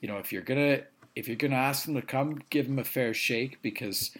you 0.00 0.08
know, 0.08 0.16
if 0.16 0.32
you're 0.32 0.42
gonna 0.42 0.80
if 1.14 1.28
you're 1.28 1.36
gonna 1.36 1.56
ask 1.56 1.84
them 1.84 1.94
to 1.94 2.02
come, 2.02 2.40
give 2.50 2.66
them 2.66 2.78
a 2.78 2.84
fair 2.84 3.12
shake 3.12 3.60
because, 3.62 4.10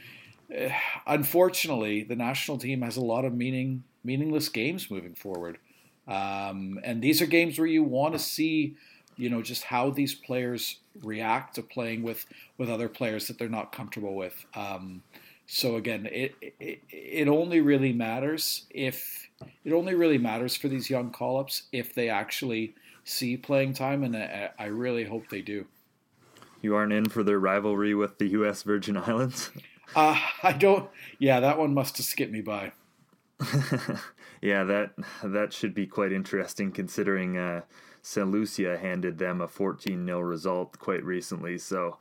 uh, 0.55 0.69
unfortunately, 1.07 2.03
the 2.03 2.17
national 2.17 2.59
team 2.59 2.83
has 2.83 2.97
a 2.97 3.01
lot 3.01 3.25
of 3.25 3.33
meaning 3.33 3.85
meaningless 4.05 4.49
games 4.49 4.91
moving 4.91 5.15
forward, 5.15 5.59
um, 6.07 6.79
and 6.85 7.03
these 7.03 7.23
are 7.23 7.27
games 7.27 7.59
where 7.59 7.67
you 7.67 7.83
want 7.83 8.13
to 8.13 8.19
see, 8.19 8.77
you 9.17 9.31
know, 9.31 9.41
just 9.41 9.65
how 9.65 9.91
these 9.91 10.15
players 10.15 10.77
react 11.03 11.55
to 11.55 11.63
playing 11.63 12.03
with 12.03 12.27
with 12.59 12.69
other 12.69 12.89
players 12.89 13.29
that 13.29 13.39
they're 13.39 13.49
not 13.49 13.73
comfortable 13.73 14.15
with. 14.15 14.45
Um, 14.55 15.03
so 15.53 15.75
again, 15.75 16.09
it, 16.13 16.37
it 16.61 16.81
it 16.89 17.27
only 17.27 17.61
really 17.61 17.93
matters 17.93 18.67
if 18.71 19.29
it 19.65 19.73
only 19.73 19.97
really 19.97 20.17
matters 20.17 20.55
for 20.55 20.69
these 20.69 20.89
young 20.89 21.11
call 21.11 21.41
ups 21.41 21.65
if 21.73 21.93
they 21.93 22.09
actually 22.09 22.77
see 23.03 23.37
playing 23.37 23.75
time, 23.75 24.05
and 24.05 24.17
I, 24.17 24.51
I 24.57 24.67
really 24.67 25.05
hope 25.05 25.29
they 25.29 25.43
do. 25.43 25.67
You 26.63 26.77
aren't 26.77 26.93
in 26.93 27.07
for 27.07 27.25
their 27.25 27.41
rivalry 27.41 27.97
with 27.97 28.19
the 28.19 28.29
U.S. 28.29 28.63
Virgin 28.63 28.97
Islands? 28.97 29.51
Uh, 29.97 30.17
I 30.45 30.53
don't. 30.53 30.89
Yeah, 31.19 31.41
that 31.41 31.59
one 31.59 31.75
must 31.75 31.97
have 31.97 32.07
skipped 32.07 32.31
me 32.31 32.43
by. 32.43 32.71
yeah, 34.41 34.63
that 34.63 34.93
that 35.21 35.53
should 35.53 35.75
be 35.75 35.89
quite 35.89 36.13
interesting 36.13 36.71
considering 36.71 37.37
uh, 37.37 37.63
St. 38.01 38.31
Lucia 38.31 38.79
handed 38.79 39.19
them 39.19 39.41
a 39.41 39.49
14 39.49 40.07
0 40.07 40.21
result 40.21 40.79
quite 40.79 41.03
recently. 41.03 41.59
So 41.59 41.99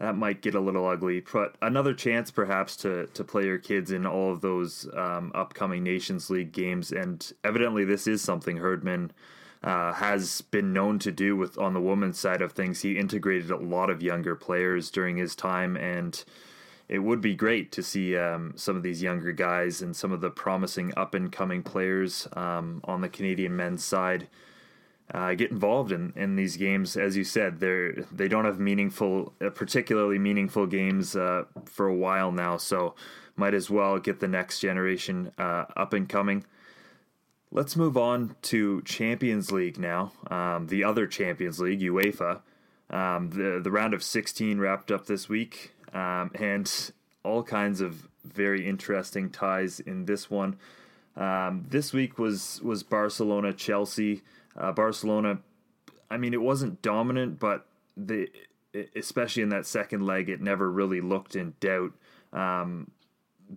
that 0.00 0.16
might 0.16 0.40
get 0.40 0.54
a 0.54 0.60
little 0.60 0.86
ugly. 0.86 1.20
But 1.20 1.56
another 1.60 1.94
chance, 1.94 2.30
perhaps, 2.30 2.74
to 2.78 3.06
to 3.06 3.22
play 3.22 3.44
your 3.44 3.58
kids 3.58 3.92
in 3.92 4.06
all 4.06 4.32
of 4.32 4.40
those 4.40 4.88
um, 4.96 5.30
upcoming 5.34 5.84
Nations 5.84 6.30
League 6.30 6.52
games. 6.52 6.90
And 6.90 7.30
evidently, 7.44 7.84
this 7.84 8.06
is 8.06 8.22
something 8.22 8.56
Herdman 8.56 9.12
uh, 9.62 9.92
has 9.92 10.40
been 10.40 10.72
known 10.72 10.98
to 11.00 11.12
do 11.12 11.36
with 11.36 11.58
on 11.58 11.74
the 11.74 11.80
women's 11.80 12.18
side 12.18 12.40
of 12.40 12.52
things. 12.52 12.80
He 12.80 12.98
integrated 12.98 13.50
a 13.50 13.58
lot 13.58 13.90
of 13.90 14.02
younger 14.02 14.34
players 14.34 14.90
during 14.90 15.18
his 15.18 15.36
time, 15.36 15.76
and 15.76 16.24
it 16.88 17.00
would 17.00 17.20
be 17.20 17.34
great 17.34 17.70
to 17.72 17.82
see 17.82 18.16
um, 18.16 18.54
some 18.56 18.76
of 18.76 18.82
these 18.82 19.02
younger 19.02 19.32
guys 19.32 19.82
and 19.82 19.94
some 19.94 20.12
of 20.12 20.22
the 20.22 20.30
promising 20.30 20.94
up 20.96 21.14
and 21.14 21.30
coming 21.30 21.62
players 21.62 22.26
um, 22.32 22.80
on 22.84 23.02
the 23.02 23.08
Canadian 23.08 23.54
men's 23.54 23.84
side 23.84 24.28
uh, 25.12 25.34
get 25.34 25.50
involved 25.50 25.92
in, 25.92 26.12
in 26.14 26.36
these 26.36 26.56
games. 26.56 26.96
As 26.96 27.16
you 27.16 27.24
said, 27.24 27.58
they 27.60 28.04
they 28.12 28.28
don't 28.28 28.44
have 28.44 28.60
meaningful, 28.60 29.32
uh, 29.40 29.50
particularly 29.50 30.18
meaningful 30.18 30.66
games 30.66 31.16
uh, 31.16 31.44
for 31.64 31.86
a 31.86 31.94
while 31.94 32.30
now. 32.30 32.56
So 32.56 32.94
might 33.36 33.54
as 33.54 33.70
well 33.70 33.98
get 33.98 34.20
the 34.20 34.28
next 34.28 34.60
generation 34.60 35.32
uh, 35.38 35.64
up 35.76 35.92
and 35.92 36.08
coming. 36.08 36.44
Let's 37.50 37.74
move 37.74 37.96
on 37.96 38.36
to 38.42 38.82
Champions 38.82 39.50
League 39.50 39.78
now. 39.78 40.12
Um, 40.30 40.68
the 40.68 40.84
other 40.84 41.06
Champions 41.06 41.58
League, 41.58 41.80
UEFA. 41.80 42.40
Um, 42.90 43.30
the 43.30 43.60
the 43.62 43.70
round 43.70 43.94
of 43.94 44.02
16 44.02 44.58
wrapped 44.58 44.92
up 44.92 45.06
this 45.06 45.28
week, 45.28 45.72
um, 45.92 46.30
and 46.34 46.92
all 47.24 47.42
kinds 47.42 47.80
of 47.80 48.08
very 48.24 48.66
interesting 48.66 49.30
ties 49.30 49.80
in 49.80 50.04
this 50.04 50.30
one. 50.30 50.58
Um, 51.16 51.66
this 51.68 51.92
week 51.92 52.18
was 52.18 52.60
was 52.62 52.84
Barcelona 52.84 53.52
Chelsea. 53.52 54.22
Uh, 54.56 54.72
Barcelona, 54.72 55.38
I 56.10 56.16
mean, 56.16 56.34
it 56.34 56.42
wasn't 56.42 56.82
dominant, 56.82 57.38
but 57.38 57.66
the 57.96 58.28
especially 58.94 59.42
in 59.42 59.48
that 59.50 59.66
second 59.66 60.06
leg, 60.06 60.28
it 60.28 60.40
never 60.40 60.70
really 60.70 61.00
looked 61.00 61.34
in 61.34 61.54
doubt. 61.60 61.92
Um, 62.32 62.90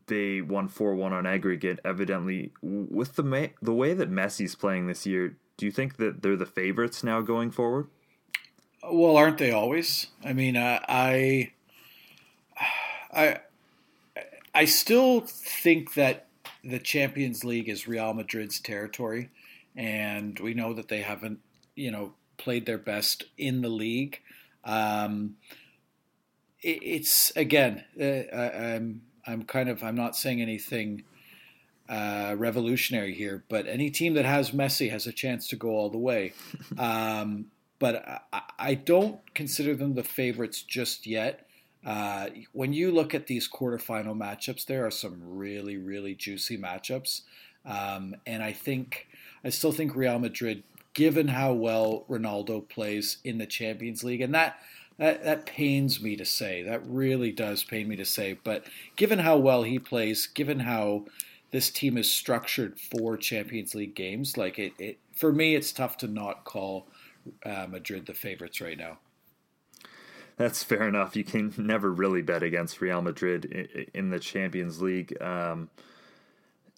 they 0.08 0.42
won 0.42 0.68
four 0.68 0.96
one 0.96 1.14
on 1.14 1.26
aggregate. 1.26 1.80
Evidently, 1.86 2.52
with 2.62 3.16
the 3.16 3.52
the 3.62 3.74
way 3.74 3.94
that 3.94 4.12
Messi's 4.12 4.56
playing 4.56 4.88
this 4.88 5.06
year, 5.06 5.38
do 5.58 5.66
you 5.66 5.72
think 5.72 5.98
that 5.98 6.22
they're 6.22 6.36
the 6.36 6.46
favorites 6.46 7.04
now 7.04 7.22
going 7.22 7.52
forward? 7.52 7.88
Well, 8.92 9.16
aren't 9.16 9.38
they 9.38 9.52
always? 9.52 10.08
I 10.26 10.34
mean, 10.34 10.58
uh, 10.58 10.80
I, 10.90 11.54
I, 13.14 13.40
I 14.54 14.66
still 14.66 15.22
think 15.22 15.94
that 15.94 16.28
the 16.64 16.80
Champions 16.80 17.46
League 17.46 17.70
is 17.70 17.88
Real 17.88 18.14
Madrid's 18.14 18.60
territory 18.60 19.30
and 19.76 20.40
we 20.40 20.54
know 20.54 20.74
that 20.74 20.88
they 20.88 21.02
haven't, 21.02 21.40
you 21.76 21.92
know, 21.92 22.14
played 22.38 22.66
their 22.66 22.78
best 22.78 23.26
in 23.38 23.62
the 23.62 23.70
league. 23.70 24.20
Um, 24.64 25.36
it, 26.62 26.80
it's 26.82 27.32
again, 27.36 27.84
uh, 28.00 28.36
I, 28.36 28.74
I'm 28.74 29.02
I'm 29.26 29.44
kind 29.44 29.70
of 29.70 29.84
I'm 29.84 29.96
not 29.96 30.16
saying 30.16 30.42
anything 30.42 31.04
uh, 31.90 32.36
revolutionary 32.38 33.14
here, 33.14 33.44
but 33.50 33.68
any 33.68 33.90
team 33.90 34.14
that 34.14 34.26
has 34.26 34.52
Messi 34.52 34.90
has 34.90 35.06
a 35.06 35.12
chance 35.12 35.48
to 35.50 35.56
go 35.56 35.70
all 35.70 35.90
the 35.90 35.98
way. 35.98 36.34
Um, 36.78 37.46
but 37.80 38.24
I, 38.32 38.42
I, 38.58 38.74
don't 38.76 39.20
consider 39.36 39.76
them 39.76 39.94
the 39.94 40.04
favorites 40.04 40.62
just 40.62 41.06
yet. 41.06 41.46
Uh, 41.86 42.30
when 42.54 42.72
you 42.72 42.92
look 42.92 43.14
at 43.14 43.28
these 43.28 43.50
quarterfinal 43.50 44.16
matchups, 44.16 44.66
there 44.66 44.86
are 44.86 44.92
some 44.92 45.20
really, 45.22 45.78
really 45.78 46.16
juicy 46.16 46.58
matchups. 46.58 47.22
Um, 47.66 48.16
and 48.26 48.42
I 48.42 48.54
think 48.54 49.08
I 49.44 49.50
still 49.50 49.72
think 49.72 49.96
Real 49.96 50.20
Madrid, 50.20 50.64
given 50.94 51.30
how 51.30 51.54
well 51.54 52.06
Ronaldo 52.10 52.68
plays 52.68 53.18
in 53.24 53.38
the 53.38 53.46
Champions 53.46 54.04
League, 54.04 54.22
and 54.22 54.34
that 54.34 54.60
that 54.98 55.24
that 55.24 55.46
pains 55.46 56.02
me 56.02 56.16
to 56.16 56.26
say. 56.26 56.64
That 56.64 56.82
really 56.86 57.32
does 57.32 57.64
pain 57.64 57.88
me 57.88 57.96
to 57.96 58.06
say. 58.06 58.38
But 58.44 58.66
given 58.96 59.20
how 59.20 59.38
well 59.38 59.64
he 59.64 59.80
plays, 59.80 60.28
given 60.28 60.62
how 60.62 61.06
this 61.52 61.70
team 61.70 61.98
is 61.98 62.12
structured 62.12 62.80
for 62.80 63.18
Champions 63.18 63.76
League 63.76 63.96
games, 63.96 64.38
like 64.38 64.58
it, 64.60 64.74
it 64.80 65.00
for 65.14 65.32
me, 65.34 65.56
it's 65.56 65.72
tough 65.72 65.98
to 65.98 66.08
not 66.08 66.46
call 66.46 66.88
uh, 67.46 67.68
Madrid 67.70 68.06
the 68.06 68.14
favorites 68.14 68.62
right 68.62 68.78
now. 68.78 68.98
That's 70.36 70.64
fair 70.64 70.88
enough. 70.88 71.16
You 71.16 71.24
can 71.24 71.54
never 71.58 71.92
really 71.92 72.24
bet 72.24 72.42
against 72.42 72.82
Real 72.82 73.02
Madrid 73.02 73.90
in 73.94 74.10
the 74.10 74.20
Champions 74.20 74.82
League. 74.82 75.16
Um, 75.22 75.70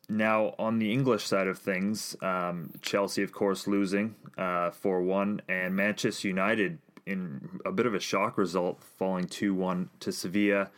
now, 0.10 0.54
on 0.60 0.80
the 0.80 0.92
English 0.92 1.26
side 1.26 1.48
of 1.48 1.58
things, 1.58 2.16
um, 2.22 2.72
Chelsea, 2.82 3.24
of 3.24 3.32
course, 3.32 3.68
losing 3.68 4.16
uh, 4.38 4.72
4 4.72 5.00
uh, 5.00 5.04
1, 5.04 5.42
and 5.50 5.76
Manchester 5.76 6.28
United 6.28 6.80
in 7.06 7.60
a 7.66 7.72
bit 7.72 7.86
of 7.86 7.94
a 7.94 8.00
shock 8.00 8.38
result, 8.38 8.84
falling 8.84 9.28
2 9.28 9.54
1 9.54 9.90
to 10.02 10.12
Sevilla. 10.12 10.70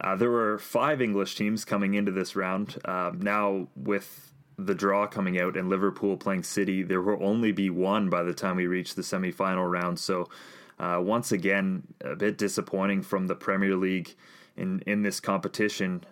Uh, 0.00 0.16
there 0.16 0.30
were 0.30 0.58
five 0.58 1.02
English 1.02 1.34
teams 1.34 1.64
coming 1.64 1.94
into 1.94 2.12
this 2.12 2.36
round. 2.36 2.78
Uh, 2.84 3.10
now, 3.18 3.66
with 3.74 4.32
the 4.56 4.74
draw 4.74 5.06
coming 5.06 5.40
out 5.40 5.56
and 5.56 5.68
Liverpool 5.68 6.16
playing 6.16 6.42
City, 6.42 6.82
there 6.82 7.00
will 7.00 7.22
only 7.22 7.52
be 7.52 7.70
one 7.70 8.08
by 8.08 8.22
the 8.22 8.34
time 8.34 8.56
we 8.56 8.66
reach 8.66 8.94
the 8.94 9.02
semi 9.02 9.30
final 9.30 9.66
round. 9.66 9.98
So, 9.98 10.28
uh, 10.78 11.00
once 11.02 11.32
again, 11.32 11.82
a 12.00 12.14
bit 12.14 12.38
disappointing 12.38 13.02
from 13.02 13.26
the 13.26 13.34
Premier 13.34 13.76
League 13.76 14.14
in, 14.56 14.80
in 14.86 15.02
this 15.02 15.20
competition. 15.20 16.04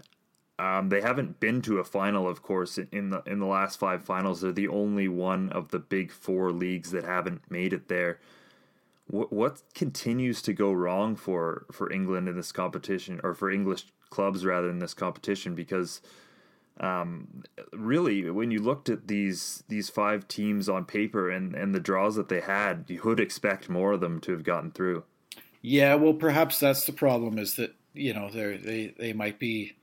Um, 0.58 0.88
they 0.88 1.02
haven't 1.02 1.38
been 1.38 1.60
to 1.62 1.78
a 1.78 1.84
final, 1.84 2.26
of 2.26 2.42
course, 2.42 2.78
in 2.78 3.10
the 3.10 3.22
in 3.26 3.40
the 3.40 3.46
last 3.46 3.78
five 3.78 4.04
finals. 4.04 4.40
They're 4.40 4.52
the 4.52 4.68
only 4.68 5.06
one 5.06 5.50
of 5.50 5.70
the 5.70 5.78
big 5.78 6.10
four 6.10 6.50
leagues 6.50 6.92
that 6.92 7.04
haven't 7.04 7.50
made 7.50 7.72
it 7.72 7.88
there. 7.88 8.18
What 9.06 9.32
what 9.32 9.62
continues 9.74 10.40
to 10.42 10.54
go 10.54 10.72
wrong 10.72 11.14
for 11.14 11.66
for 11.70 11.92
England 11.92 12.28
in 12.28 12.36
this 12.36 12.52
competition, 12.52 13.20
or 13.22 13.34
for 13.34 13.50
English 13.50 13.84
clubs 14.08 14.46
rather 14.46 14.70
in 14.70 14.78
this 14.78 14.94
competition? 14.94 15.54
Because 15.54 16.00
um, 16.80 17.42
really, 17.72 18.30
when 18.30 18.50
you 18.50 18.60
looked 18.60 18.88
at 18.88 19.08
these 19.08 19.62
these 19.68 19.90
five 19.90 20.26
teams 20.26 20.68
on 20.68 20.84
paper 20.84 21.30
and 21.30 21.54
and 21.54 21.74
the 21.74 21.80
draws 21.80 22.16
that 22.16 22.28
they 22.28 22.40
had, 22.40 22.86
you 22.88 23.00
would 23.04 23.20
expect 23.20 23.68
more 23.68 23.92
of 23.92 24.00
them 24.00 24.20
to 24.20 24.32
have 24.32 24.42
gotten 24.42 24.70
through. 24.70 25.04
Yeah, 25.62 25.94
well, 25.96 26.14
perhaps 26.14 26.58
that's 26.58 26.86
the 26.86 26.92
problem. 26.92 27.38
Is 27.38 27.56
that 27.56 27.74
you 27.94 28.12
know 28.12 28.30
they 28.30 28.56
they 28.56 28.94
they 28.98 29.12
might 29.12 29.38
be 29.38 29.76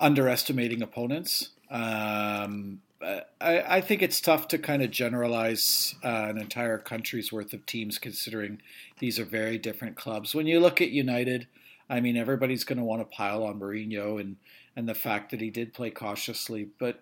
underestimating 0.00 0.82
opponents. 0.82 1.50
Um, 1.70 2.80
I, 3.02 3.22
I, 3.40 3.80
think 3.80 4.02
it's 4.02 4.20
tough 4.20 4.48
to 4.48 4.58
kind 4.58 4.82
of 4.82 4.90
generalize 4.90 5.94
uh, 6.04 6.26
an 6.28 6.38
entire 6.38 6.78
country's 6.78 7.32
worth 7.32 7.52
of 7.52 7.66
teams, 7.66 7.98
considering 7.98 8.60
these 9.00 9.18
are 9.18 9.24
very 9.24 9.58
different 9.58 9.96
clubs. 9.96 10.34
When 10.34 10.46
you 10.46 10.60
look 10.60 10.80
at 10.80 10.90
United, 10.90 11.46
I 11.90 12.00
mean, 12.00 12.16
everybody's 12.16 12.64
going 12.64 12.78
to 12.78 12.84
want 12.84 13.02
to 13.02 13.16
pile 13.16 13.42
on 13.44 13.60
Mourinho 13.60 14.20
and 14.20 14.36
and 14.76 14.88
the 14.88 14.94
fact 14.94 15.30
that 15.30 15.40
he 15.40 15.48
did 15.48 15.72
play 15.72 15.90
cautiously, 15.90 16.68
but 16.78 17.00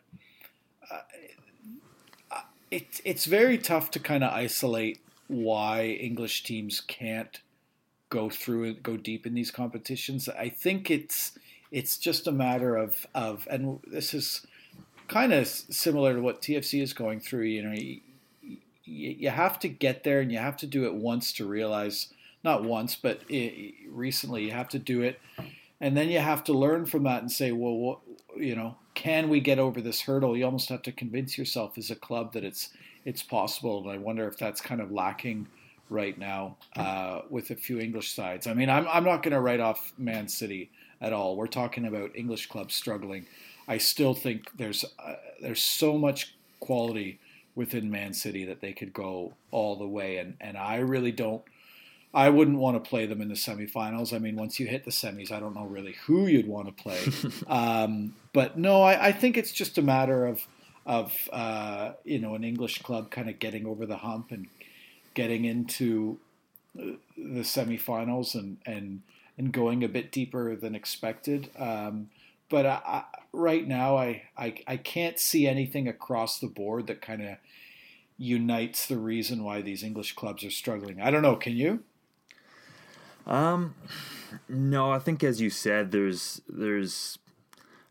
uh, 0.89 1.01
it, 2.71 3.01
it's 3.05 3.25
very 3.25 3.59
tough 3.59 3.91
to 3.91 3.99
kind 3.99 4.23
of 4.23 4.33
isolate 4.33 5.01
why 5.27 5.87
English 5.87 6.45
teams 6.45 6.81
can't 6.81 7.41
go 8.11 8.31
through 8.31 8.65
and 8.65 8.83
go 8.83 8.97
deep 8.97 9.27
in 9.27 9.35
these 9.35 9.51
competitions. 9.51 10.29
I 10.29 10.49
think 10.49 10.89
it's 10.89 11.37
it's 11.71 11.97
just 11.97 12.27
a 12.27 12.33
matter 12.33 12.77
of 12.77 13.07
of, 13.15 13.47
and 13.51 13.81
this 13.87 14.15
is 14.15 14.47
kind 15.09 15.33
of 15.33 15.47
similar 15.47 16.15
to 16.15 16.21
what 16.21 16.43
TFC 16.43 16.83
is 16.83 16.93
going 16.93 17.21
through. 17.21 17.45
You 17.45 17.63
know, 17.63 17.73
you, 17.73 18.01
you 18.85 19.31
have 19.31 19.59
to 19.61 19.69
get 19.69 20.05
there, 20.05 20.21
and 20.21 20.31
you 20.31 20.39
have 20.39 20.57
to 20.59 20.67
do 20.67 20.85
it 20.87 20.95
once 20.95 21.33
to 21.35 21.47
realize. 21.47 22.09
Not 22.43 22.63
once, 22.63 22.95
but 22.95 23.23
it, 23.31 23.75
recently, 23.89 24.45
you 24.45 24.51
have 24.51 24.69
to 24.71 24.79
do 24.79 25.01
it, 25.01 25.19
and 25.81 25.97
then 25.97 26.11
you 26.11 26.19
have 26.19 26.45
to 26.45 26.53
learn 26.53 26.85
from 26.85 27.05
that 27.05 27.23
and 27.23 27.33
say, 27.33 27.53
well, 27.53 27.75
what, 27.75 27.99
you 28.37 28.55
know, 28.55 28.77
can 28.95 29.29
we 29.29 29.41
get 29.41 29.59
over 29.59 29.81
this 29.81 30.03
hurdle? 30.03 30.37
You 30.37 30.45
almost 30.45 30.69
have 30.69 30.83
to 30.83 30.93
convince 30.93 31.39
yourself 31.39 31.79
as 31.79 31.91
a 31.91 31.97
club 31.97 32.33
that 32.35 32.45
it's 32.45 32.71
it's 33.05 33.23
possible. 33.23 33.83
And 33.83 33.91
I 33.91 33.99
wonder 33.99 34.27
if 34.27 34.39
that's 34.39 34.61
kind 34.61 34.81
of 34.81 34.91
lacking 34.91 35.47
right 35.91 36.19
now 36.19 36.57
uh, 36.77 37.21
with 37.29 37.51
a 37.51 37.57
few 37.57 37.79
English 37.79 38.15
sides. 38.15 38.47
I 38.47 38.55
mean, 38.55 38.71
I'm 38.71 38.87
I'm 38.89 39.05
not 39.05 39.23
going 39.23 39.33
to 39.33 39.41
write 39.41 39.61
off 39.61 39.93
Man 39.99 40.29
City 40.29 40.71
at 41.05 41.13
all. 41.13 41.37
We're 41.37 41.47
talking 41.47 41.85
about 41.85 42.17
English 42.17 42.47
clubs 42.47 42.75
struggling. 42.75 43.27
I 43.69 43.77
still 43.77 44.15
think 44.15 44.51
there's 44.57 44.85
uh, 44.99 45.17
there's 45.41 45.63
so 45.63 45.99
much 45.99 46.35
quality 46.61 47.19
within 47.55 47.91
Man 47.91 48.15
City 48.15 48.47
that 48.47 48.63
they 48.63 48.73
could 48.73 48.95
go 48.95 49.35
all 49.51 49.77
the 49.77 49.87
way, 49.87 50.17
and 50.17 50.37
and 50.41 50.57
I 50.57 50.77
really 50.77 51.13
don't. 51.13 51.43
I 52.15 52.31
wouldn't 52.31 52.59
want 52.59 52.83
to 52.83 52.89
play 52.89 53.07
them 53.07 53.21
in 53.21 53.29
the 53.29 53.35
semifinals. 53.35 54.15
I 54.15 54.19
mean, 54.19 54.37
once 54.37 54.59
you 54.59 54.67
hit 54.67 54.85
the 54.85 54.93
semis, 54.93 55.31
I 55.31 55.41
don't 55.41 55.55
know 55.55 55.67
really 55.67 55.97
who 56.07 56.27
you'd 56.27 56.47
want 56.47 56.69
to 56.69 56.83
play. 56.83 57.01
um, 57.49 58.15
but 58.33 58.57
no, 58.57 58.83
I, 58.83 59.09
I, 59.09 59.13
think 59.13 59.37
it's 59.37 59.51
just 59.53 59.77
a 59.79 59.83
matter 59.83 60.25
of 60.27 60.47
of 60.87 61.13
uh, 61.33 61.93
you 62.05 62.19
know 62.19 62.35
an 62.35 62.45
English 62.45 62.83
club 62.83 63.11
kind 63.11 63.29
of 63.29 63.39
getting 63.39 63.67
over 63.67 63.85
the 63.85 63.99
hump 63.99 64.31
and 64.31 64.47
getting 65.13 65.45
into 65.45 66.19
uh, 66.79 66.97
the 67.19 67.43
semifinals 67.43 68.35
and 68.35 68.57
and 68.65 69.03
and 69.37 69.53
going 69.53 69.83
a 69.83 69.89
bit 69.89 70.13
deeper 70.13 70.55
than 70.57 70.75
expected. 70.75 71.51
Um, 71.59 72.11
but 72.49 72.67
I, 72.67 72.81
I, 72.87 73.05
right 73.33 73.67
now, 73.67 73.97
I, 73.97 74.23
I, 74.37 74.55
I 74.67 74.77
can't 74.77 75.19
see 75.19 75.47
anything 75.47 75.89
across 75.89 76.39
the 76.39 76.47
board 76.47 76.87
that 76.87 77.01
kind 77.01 77.23
of 77.23 77.37
unites 78.17 78.87
the 78.87 78.99
reason 78.99 79.43
why 79.43 79.61
these 79.61 79.83
English 79.83 80.15
clubs 80.15 80.45
are 80.45 80.51
struggling. 80.51 81.01
I 81.01 81.11
don't 81.11 81.23
know. 81.23 81.37
Can 81.37 81.57
you? 81.57 81.81
Um, 83.27 83.75
no, 84.49 84.91
I 84.91 84.99
think 84.99 85.25
as 85.25 85.41
you 85.41 85.51
said, 85.51 85.91
there's 85.91 86.43
there's 86.49 87.19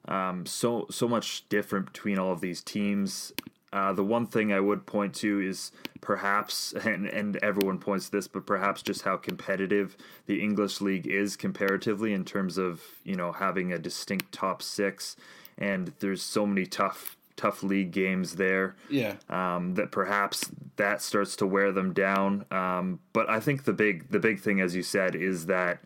um, 0.08 0.46
so 0.46 0.88
so 0.90 1.08
much 1.08 1.48
different 1.50 1.88
between 1.88 2.20
all 2.20 2.32
of 2.32 2.42
these 2.42 2.62
teams. 2.62 3.34
Uh, 3.74 3.92
the 3.92 4.04
one 4.04 4.28
thing 4.28 4.54
I 4.54 4.60
would 4.60 4.86
point 4.86 5.16
to 5.16 5.42
is 5.42 5.72
perhaps, 6.00 6.74
and, 6.86 7.08
and 7.08 7.38
everyone 7.38 7.80
points 7.80 8.06
to 8.06 8.12
this, 8.12 8.28
but 8.28 8.46
perhaps 8.46 8.84
just 8.84 9.02
how 9.02 9.18
competitive 9.18 9.98
the 10.28 10.42
English 10.42 10.80
league 10.80 11.08
is 11.08 11.36
comparatively 11.36 12.14
in 12.14 12.24
terms 12.24 12.58
of 12.58 12.82
you 13.04 13.16
know 13.16 13.32
having 13.32 13.74
a 13.74 13.80
distinct 13.80 14.32
top 14.32 14.62
six, 14.62 15.18
and 15.58 15.92
there's 16.00 16.22
so 16.22 16.46
many 16.46 16.66
tough 16.68 17.18
tough 17.36 17.64
league 17.64 17.92
games 17.92 18.36
there. 18.36 18.76
Yeah. 18.92 19.16
Um, 19.28 19.74
that 19.74 19.92
perhaps 19.92 20.52
that 20.76 21.02
starts 21.02 21.36
to 21.38 21.48
wear 21.48 21.72
them 21.72 21.94
down. 21.94 22.46
Um, 22.52 23.00
but 23.12 23.28
I 23.28 23.40
think 23.40 23.64
the 23.64 23.74
big 23.74 24.10
the 24.12 24.20
big 24.20 24.40
thing, 24.40 24.62
as 24.62 24.76
you 24.76 24.84
said, 24.84 25.16
is 25.16 25.48
that 25.48 25.80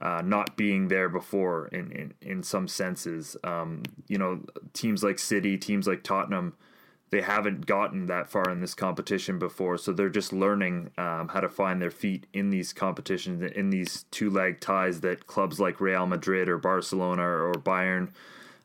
uh, 0.00 0.22
not 0.24 0.56
being 0.56 0.88
there 0.88 1.08
before 1.08 1.68
in 1.68 1.92
in, 1.92 2.14
in 2.20 2.42
some 2.42 2.66
senses. 2.66 3.36
Um, 3.44 3.84
you 4.08 4.18
know, 4.18 4.40
teams 4.72 5.04
like 5.04 5.20
City, 5.20 5.56
teams 5.56 5.86
like 5.86 6.02
Tottenham, 6.02 6.54
they 7.10 7.20
haven't 7.20 7.66
gotten 7.66 8.06
that 8.06 8.28
far 8.28 8.50
in 8.50 8.60
this 8.60 8.74
competition 8.74 9.38
before, 9.38 9.78
so 9.78 9.92
they're 9.92 10.08
just 10.08 10.32
learning 10.32 10.90
um, 10.98 11.28
how 11.28 11.40
to 11.40 11.48
find 11.48 11.80
their 11.80 11.90
feet 11.90 12.26
in 12.32 12.50
these 12.50 12.72
competitions, 12.72 13.42
in 13.52 13.70
these 13.70 14.04
two 14.10 14.28
leg 14.28 14.60
ties 14.60 15.00
that 15.02 15.26
clubs 15.26 15.60
like 15.60 15.80
Real 15.80 16.06
Madrid 16.06 16.48
or 16.48 16.58
Barcelona 16.58 17.22
or 17.22 17.52
Bayern 17.52 18.08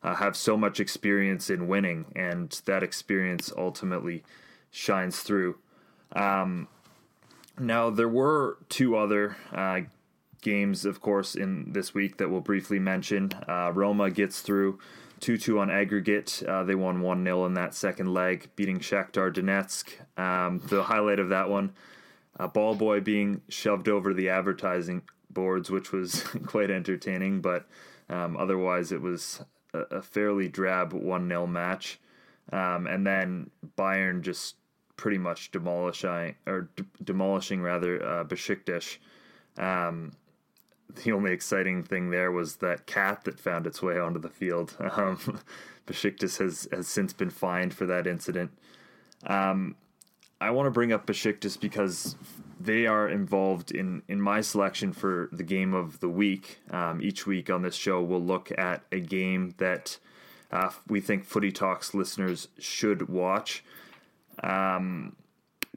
uh, 0.04 0.16
have 0.16 0.36
so 0.36 0.58
much 0.58 0.80
experience 0.80 1.50
in 1.50 1.68
winning, 1.68 2.06
and 2.16 2.62
that 2.66 2.82
experience 2.82 3.52
ultimately 3.56 4.24
shines 4.72 5.20
through. 5.20 5.58
Um, 6.14 6.68
now, 7.60 7.92
there 7.92 8.10
were 8.10 8.58
two 8.70 8.96
other 8.96 9.38
uh, 9.54 9.82
games, 10.42 10.84
of 10.84 11.00
course, 11.00 11.36
in 11.36 11.74
this 11.74 11.94
week 11.94 12.18
that 12.18 12.32
we'll 12.32 12.42
briefly 12.42 12.80
mention. 12.80 13.32
Uh, 13.48 13.72
Roma 13.72 14.10
gets 14.10 14.42
through 14.42 14.80
2 15.22 15.38
2 15.38 15.60
on 15.60 15.72
aggregate. 15.72 16.44
Uh, 16.48 16.64
they 16.64 16.76
won 16.76 17.02
1 17.02 17.24
0 17.24 17.46
in 17.46 17.54
that 17.54 17.74
second 17.74 18.14
leg, 18.14 18.50
beating 18.56 18.80
Shakhtar 18.80 19.34
Donetsk. 19.34 20.20
Um, 20.20 20.60
the 20.68 20.84
highlight 20.84 21.20
of 21.20 21.30
that 21.30 21.50
one, 21.50 21.74
uh, 22.40 22.48
Ball 22.48 22.76
Boy 22.76 23.00
being 23.00 23.42
shoved 23.48 23.88
over 23.88 24.14
the 24.14 24.30
advertising 24.30 25.04
boards, 25.30 25.70
which 25.70 25.92
was 25.92 26.24
quite 26.46 26.72
entertaining, 26.72 27.42
but 27.42 27.68
um, 28.10 28.36
otherwise 28.36 28.92
it 28.92 29.02
was 29.02 29.44
a, 29.74 29.80
a 29.80 30.02
fairly 30.02 30.48
drab 30.48 30.92
1 30.94 31.28
0 31.28 31.48
match. 31.48 32.00
Um, 32.52 32.88
and 32.88 33.06
then 33.08 33.50
Bayern 33.78 34.22
just 34.22 34.56
pretty 34.98 35.18
much 35.18 35.52
demolishing, 35.52 36.36
or 36.46 36.70
de- 36.76 36.86
demolishing 37.04 37.62
rather, 37.62 38.04
uh, 38.04 38.24
Besiktas. 38.24 38.98
Um, 39.58 40.14
the 40.96 41.12
only 41.12 41.32
exciting 41.32 41.84
thing 41.84 42.10
there 42.10 42.32
was 42.32 42.58
that 42.58 42.86
cat 42.86 43.24
that 43.26 43.40
found 43.40 43.68
its 43.68 43.82
way 43.82 43.98
onto 43.98 44.20
the 44.20 44.30
field. 44.30 44.76
Um, 44.92 45.40
Besiktas 45.88 46.38
has, 46.38 46.68
has 46.72 46.88
since 46.88 47.12
been 47.12 47.30
fined 47.30 47.74
for 47.74 47.86
that 47.88 48.06
incident. 48.06 48.52
Um, 49.26 49.76
I 50.40 50.52
want 50.52 50.68
to 50.68 50.72
bring 50.72 50.94
up 50.94 51.06
Besiktas 51.06 51.60
because 51.60 52.16
they 52.60 52.86
are 52.86 53.10
involved 53.10 53.72
in, 53.72 54.04
in 54.08 54.22
my 54.22 54.42
selection 54.42 54.94
for 54.94 55.30
the 55.32 55.44
game 55.44 55.74
of 55.74 56.00
the 56.00 56.10
week. 56.10 56.60
Um, 56.70 57.02
each 57.02 57.26
week 57.26 57.50
on 57.50 57.62
this 57.62 57.76
show, 57.76 58.02
we'll 58.02 58.24
look 58.24 58.52
at 58.58 58.84
a 58.92 59.00
game 59.00 59.56
that 59.58 59.98
uh, 60.52 60.70
we 60.88 61.02
think 61.02 61.26
Footy 61.26 61.52
Talks 61.52 61.94
listeners 61.94 62.48
should 62.60 63.10
watch. 63.10 63.64
Um, 64.44 65.16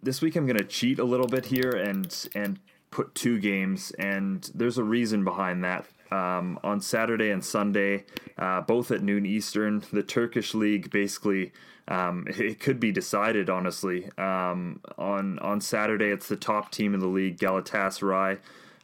this 0.03 0.21
week, 0.21 0.37
I'm 0.37 0.47
going 0.47 0.59
to 0.59 0.65
cheat 0.65 0.99
a 0.99 1.05
little 1.05 1.27
bit 1.27 1.47
here 1.47 1.71
and 1.71 2.29
and 2.35 2.59
put 2.95 3.15
two 3.15 3.39
games, 3.41 3.91
and 3.99 4.51
there's 4.55 4.79
a 4.79 4.85
reason 4.85 5.25
behind 5.25 5.65
that. 5.65 5.87
Um, 6.11 6.61
on 6.63 6.81
Saturday 6.81 7.31
and 7.31 7.45
Sunday, 7.45 8.05
uh, 8.39 8.61
both 8.61 8.93
at 8.93 9.03
noon 9.03 9.27
Eastern, 9.27 9.83
the 9.93 10.03
Turkish 10.03 10.55
league 10.55 10.91
basically 10.91 11.53
um, 11.89 12.27
it 12.29 12.61
could 12.61 12.81
be 12.81 12.93
decided 12.93 13.51
honestly. 13.51 14.09
Um, 14.17 14.81
on 14.97 15.39
on 15.41 15.61
Saturday, 15.61 16.11
it's 16.11 16.29
the 16.29 16.37
top 16.37 16.71
team 16.71 16.95
in 16.95 17.01
the 17.01 17.09
league, 17.09 17.39
Galatasaray. 17.39 18.39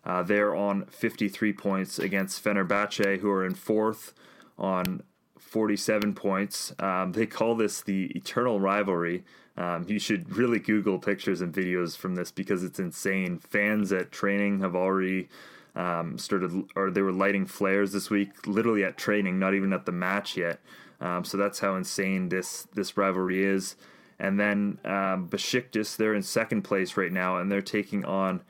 Uh, 0.04 0.22
they're 0.22 0.56
on 0.56 0.86
53 0.86 1.52
points 1.52 1.98
against 1.98 2.42
Fenerbahce, 2.42 3.20
who 3.20 3.30
are 3.30 3.44
in 3.44 3.54
fourth 3.54 4.14
on 4.58 5.02
47 5.38 6.14
points. 6.14 6.72
Um, 6.78 7.12
they 7.12 7.26
call 7.26 7.54
this 7.54 7.82
the 7.82 8.06
eternal 8.16 8.60
rivalry. 8.60 9.24
Um, 9.60 9.84
you 9.86 9.98
should 9.98 10.34
really 10.34 10.58
Google 10.58 10.98
pictures 10.98 11.42
and 11.42 11.52
videos 11.52 11.94
from 11.94 12.14
this 12.14 12.30
because 12.30 12.64
it's 12.64 12.78
insane. 12.78 13.38
Fans 13.38 13.92
at 13.92 14.10
training 14.10 14.60
have 14.60 14.74
already 14.74 15.28
um, 15.76 16.16
started, 16.16 16.64
or 16.74 16.90
they 16.90 17.02
were 17.02 17.12
lighting 17.12 17.44
flares 17.44 17.92
this 17.92 18.08
week, 18.08 18.46
literally 18.46 18.84
at 18.84 18.96
training, 18.96 19.38
not 19.38 19.52
even 19.52 19.74
at 19.74 19.84
the 19.84 19.92
match 19.92 20.34
yet. 20.34 20.60
Um, 20.98 21.26
so 21.26 21.36
that's 21.36 21.58
how 21.58 21.74
insane 21.76 22.30
this 22.30 22.68
this 22.72 22.96
rivalry 22.96 23.44
is. 23.44 23.76
And 24.18 24.40
then 24.40 24.78
um, 24.82 25.28
Besiktas, 25.28 25.94
they're 25.94 26.14
in 26.14 26.22
second 26.22 26.62
place 26.62 26.96
right 26.96 27.12
now, 27.12 27.36
and 27.36 27.52
they're 27.52 27.60
taking 27.60 28.02
on 28.06 28.40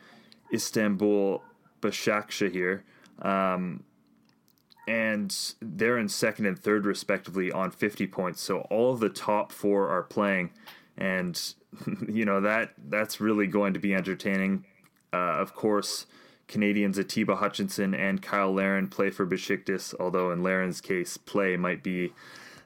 Istanbul 0.55 1.42
Başakşehir. 1.83 2.83
Um, 3.20 3.83
and 4.87 5.55
they're 5.61 5.99
in 5.99 6.09
second 6.09 6.46
and 6.46 6.59
third 6.59 6.87
respectively 6.87 7.51
on 7.51 7.73
50 7.73 8.07
points. 8.07 8.40
So 8.40 8.61
all 8.70 8.92
of 8.92 9.01
the 9.01 9.09
top 9.09 9.51
four 9.51 9.88
are 9.88 10.03
playing 10.03 10.51
and 11.01 11.55
you 12.09 12.25
know 12.25 12.41
that 12.43 12.75
that's 12.89 13.21
really 13.21 13.47
going 13.47 13.75
to 13.75 13.81
be 13.81 13.95
entertaining. 13.95 14.65
Uh, 15.13 15.17
of 15.17 15.55
course, 15.55 16.07
Canadians 16.47 16.99
Atiba 16.99 17.37
Hutchinson 17.37 17.95
and 17.95 18.25
Cyle 18.25 18.53
Larin 18.53 18.89
play 18.89 19.11
for 19.11 19.27
Besiktas, 19.27 19.95
although 19.99 20.31
in 20.31 20.43
Larin's 20.43 20.81
case, 20.81 21.17
play 21.17 21.57
might 21.57 21.83
be 21.83 22.13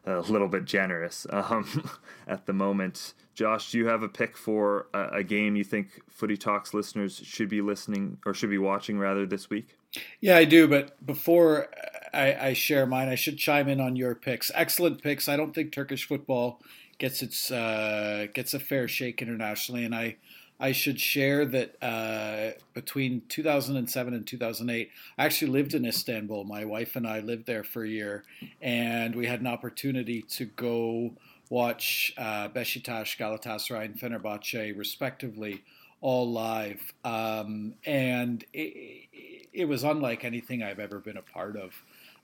a 0.07 0.20
little 0.20 0.49
bit 0.49 0.64
generous 0.64 1.27
um, 1.31 1.90
at 2.27 2.47
the 2.47 2.53
moment. 2.53 3.14
Josh, 3.35 3.73
do 3.73 3.79
you 3.79 3.87
have 3.87 4.03
a 4.03 4.09
pick 4.09 4.37
for 4.37 4.87
a, 4.94 5.18
a, 5.18 5.25
game 5.25 5.57
you 5.57 5.64
think 5.64 6.03
Footy 6.09 6.37
Talks 6.37 6.73
listeners 6.73 7.20
should 7.25 7.49
be 7.49 7.61
listening 7.61 8.18
or 8.25 8.33
should 8.33 8.51
be 8.51 8.59
watching 8.59 8.99
rather 8.99 9.27
this 9.27 9.51
week? 9.51 9.77
Yeah, 10.20 10.37
I 10.37 10.44
do. 10.44 10.68
But 10.68 11.05
before 11.05 11.68
I, 12.12 12.35
I 12.35 12.53
share 12.53 12.87
mine, 12.87 13.09
I 13.09 13.16
should 13.16 13.38
chime 13.38 13.68
in 13.68 13.81
on 13.81 13.97
your 13.97 14.14
picks. 14.14 14.53
Excellent 14.55 15.03
picks. 15.03 15.29
I 15.29 15.37
don't 15.37 15.53
think 15.53 15.73
Turkish 15.73 16.07
football 16.07 16.61
gets 17.05 17.23
its 17.23 17.51
uh, 17.51 18.27
gets 18.33 18.55
a 18.55 18.59
fair 18.59 18.88
shake 18.88 19.21
internationally, 19.21 19.85
and 19.85 19.95
I 19.95 20.17
I 20.59 20.73
should 20.73 20.99
share 20.99 21.45
that 21.45 21.77
uh, 21.83 22.59
between 22.73 23.23
2007 23.29 24.14
and 24.14 24.27
2008, 24.27 24.90
I 25.19 25.25
actually 25.27 25.51
lived 25.51 25.75
in 25.75 25.85
Istanbul. 25.85 26.45
My 26.45 26.64
wife 26.64 26.97
and 26.97 27.07
I 27.07 27.21
lived 27.21 27.45
there 27.45 27.62
for 27.62 27.85
a 27.85 27.88
year, 27.88 28.25
and 28.62 29.14
we 29.14 29.27
had 29.27 29.40
an 29.40 29.47
opportunity 29.47 30.23
to 30.38 30.47
go 30.47 31.12
watch 31.51 32.14
uh, 32.17 32.49
Beşiktaş, 32.49 33.19
Galatasaray, 33.19 33.85
and 33.85 34.01
Fenerbahce, 34.01 34.75
respectively, 34.75 35.62
all 36.01 36.33
live. 36.33 36.95
Um, 37.05 37.75
and 37.85 38.45
it, 38.55 39.09
it, 39.53 39.69
was 39.69 39.85
unlike 39.85 40.25
anything 40.25 40.62
I've 40.62 40.81
ever 40.81 41.01
been 41.01 41.19
a 41.19 41.23
part 41.38 41.57
of. 41.57 41.71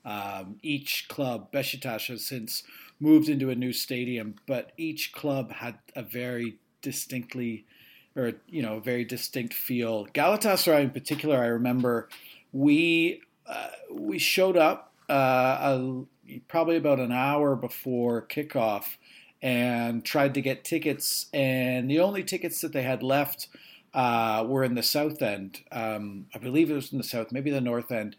Um, 0.03 0.55
each 0.63 1.07
club, 1.07 1.51
Beşiktaş 1.51 2.09
has 2.09 2.25
since 2.25 2.63
moved 3.01 3.27
into 3.27 3.49
a 3.49 3.55
new 3.55 3.73
stadium, 3.73 4.35
but 4.45 4.71
each 4.77 5.11
club 5.11 5.51
had 5.51 5.79
a 5.95 6.03
very 6.03 6.57
distinctly, 6.81 7.65
or 8.15 8.33
you 8.47 8.61
know, 8.61 8.79
very 8.79 9.03
distinct 9.03 9.53
feel. 9.53 10.05
Galatasaray, 10.07 10.83
in 10.83 10.91
particular, 10.91 11.37
I 11.37 11.47
remember 11.47 12.07
we 12.53 13.21
uh, 13.47 13.69
we 13.91 14.19
showed 14.19 14.55
up 14.55 14.93
uh, 15.09 15.13
a, 15.13 16.05
probably 16.47 16.77
about 16.77 16.99
an 16.99 17.11
hour 17.11 17.55
before 17.55 18.21
kickoff 18.21 18.97
and 19.41 20.05
tried 20.05 20.35
to 20.35 20.41
get 20.41 20.63
tickets, 20.63 21.25
and 21.33 21.89
the 21.89 21.99
only 21.99 22.23
tickets 22.23 22.61
that 22.61 22.71
they 22.71 22.83
had 22.83 23.01
left 23.01 23.47
uh, 23.93 24.45
were 24.47 24.63
in 24.63 24.75
the 24.75 24.83
south 24.83 25.21
end. 25.21 25.61
Um, 25.71 26.27
I 26.33 26.37
believe 26.37 26.69
it 26.69 26.75
was 26.75 26.91
in 26.91 26.99
the 26.99 27.03
south, 27.03 27.31
maybe 27.31 27.49
the 27.49 27.61
north 27.61 27.91
end. 27.91 28.15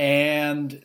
And 0.00 0.82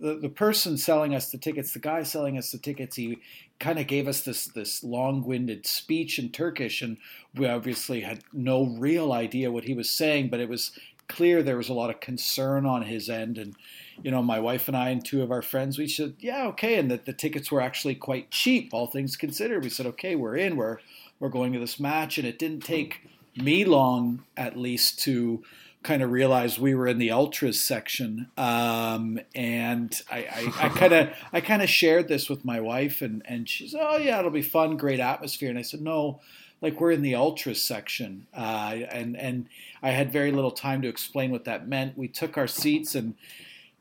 the, 0.00 0.14
the 0.14 0.28
person 0.28 0.78
selling 0.78 1.12
us 1.12 1.32
the 1.32 1.38
tickets, 1.38 1.72
the 1.72 1.80
guy 1.80 2.04
selling 2.04 2.38
us 2.38 2.52
the 2.52 2.58
tickets, 2.58 2.94
he 2.94 3.18
kind 3.58 3.80
of 3.80 3.88
gave 3.88 4.06
us 4.06 4.20
this 4.20 4.46
this 4.46 4.84
long-winded 4.84 5.66
speech 5.66 6.20
in 6.20 6.30
Turkish, 6.30 6.80
and 6.80 6.98
we 7.34 7.48
obviously 7.48 8.02
had 8.02 8.22
no 8.32 8.64
real 8.64 9.12
idea 9.12 9.50
what 9.50 9.64
he 9.64 9.74
was 9.74 9.90
saying, 9.90 10.28
but 10.28 10.38
it 10.38 10.48
was 10.48 10.70
clear 11.08 11.42
there 11.42 11.56
was 11.56 11.68
a 11.68 11.74
lot 11.74 11.90
of 11.90 11.98
concern 11.98 12.64
on 12.64 12.82
his 12.82 13.10
end. 13.10 13.38
And 13.38 13.56
you 14.00 14.12
know, 14.12 14.22
my 14.22 14.38
wife 14.38 14.68
and 14.68 14.76
I 14.76 14.90
and 14.90 15.04
two 15.04 15.20
of 15.20 15.32
our 15.32 15.42
friends, 15.42 15.76
we 15.76 15.88
said, 15.88 16.14
yeah, 16.20 16.46
okay, 16.46 16.76
and 16.76 16.88
that 16.92 17.06
the 17.06 17.12
tickets 17.12 17.50
were 17.50 17.60
actually 17.60 17.96
quite 17.96 18.30
cheap, 18.30 18.72
all 18.72 18.86
things 18.86 19.16
considered. 19.16 19.64
We 19.64 19.68
said, 19.68 19.86
okay, 19.86 20.14
we're 20.14 20.36
in, 20.36 20.54
we're 20.54 20.78
we're 21.18 21.28
going 21.28 21.52
to 21.54 21.58
this 21.58 21.80
match, 21.80 22.18
and 22.18 22.26
it 22.26 22.38
didn't 22.38 22.60
take 22.60 23.00
me 23.36 23.64
long, 23.64 24.22
at 24.36 24.56
least, 24.56 25.00
to 25.00 25.42
kind 25.84 26.02
of 26.02 26.10
realized 26.10 26.58
we 26.58 26.74
were 26.74 26.88
in 26.88 26.98
the 26.98 27.12
ultras 27.12 27.60
section, 27.60 28.28
um, 28.36 29.20
and 29.34 30.02
I 30.10 30.72
kind 30.74 30.92
of 30.92 31.10
I 31.32 31.40
kind 31.42 31.62
of 31.62 31.68
shared 31.68 32.08
this 32.08 32.28
with 32.28 32.44
my 32.44 32.60
wife, 32.60 33.02
and 33.02 33.22
and 33.26 33.48
she 33.48 33.68
said, 33.68 33.80
"Oh 33.82 33.98
yeah, 33.98 34.18
it'll 34.18 34.30
be 34.30 34.42
fun, 34.42 34.76
great 34.76 34.98
atmosphere." 34.98 35.50
And 35.50 35.58
I 35.58 35.62
said, 35.62 35.80
"No." 35.80 36.20
Like 36.62 36.80
we're 36.80 36.92
in 36.92 37.02
the 37.02 37.14
ultras 37.14 37.60
section, 37.60 38.26
uh, 38.34 38.74
and 38.90 39.18
and 39.18 39.48
I 39.82 39.90
had 39.90 40.10
very 40.10 40.32
little 40.32 40.50
time 40.50 40.80
to 40.80 40.88
explain 40.88 41.30
what 41.30 41.44
that 41.44 41.68
meant. 41.68 41.98
We 41.98 42.08
took 42.08 42.38
our 42.38 42.46
seats 42.46 42.94
and 42.94 43.16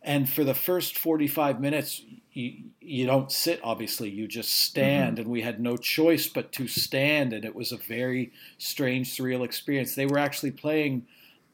and 0.01 0.29
for 0.29 0.43
the 0.43 0.53
first 0.53 0.97
45 0.97 1.61
minutes 1.61 2.01
you, 2.33 2.55
you 2.81 3.05
don't 3.05 3.31
sit 3.31 3.61
obviously 3.63 4.09
you 4.09 4.27
just 4.27 4.51
stand 4.51 5.13
mm-hmm. 5.13 5.21
and 5.21 5.31
we 5.31 5.41
had 5.41 5.59
no 5.61 5.77
choice 5.77 6.27
but 6.27 6.51
to 6.51 6.67
stand 6.67 7.31
and 7.31 7.45
it 7.45 7.55
was 7.55 7.71
a 7.71 7.77
very 7.77 8.33
strange 8.57 9.15
surreal 9.15 9.45
experience 9.45 9.95
they 9.95 10.05
were 10.05 10.17
actually 10.17 10.51
playing 10.51 11.05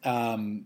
um, 0.04 0.66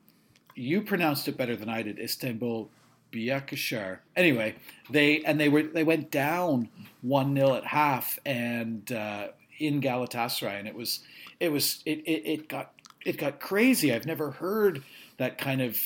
you 0.55 0.81
pronounced 0.81 1.27
it 1.27 1.37
better 1.37 1.55
than 1.55 1.69
i 1.69 1.81
did 1.81 1.99
istanbul 1.99 2.69
Biyakashar. 3.13 3.99
Anyway, 4.15 4.55
they 4.89 5.21
and 5.21 5.39
they 5.39 5.47
were 5.47 5.63
they 5.63 5.83
went 5.83 6.11
down 6.11 6.67
one 7.01 7.35
0 7.35 7.53
at 7.53 7.65
half 7.65 8.17
and 8.25 8.91
uh, 8.91 9.27
in 9.59 9.79
Galatasaray, 9.79 10.59
and 10.59 10.67
it 10.67 10.75
was 10.75 11.01
it 11.39 11.51
was 11.51 11.81
it, 11.85 11.99
it, 11.99 12.27
it 12.27 12.49
got 12.49 12.73
it 13.05 13.17
got 13.17 13.39
crazy. 13.39 13.93
I've 13.93 14.05
never 14.05 14.31
heard 14.31 14.83
that 15.17 15.37
kind 15.37 15.61
of 15.61 15.79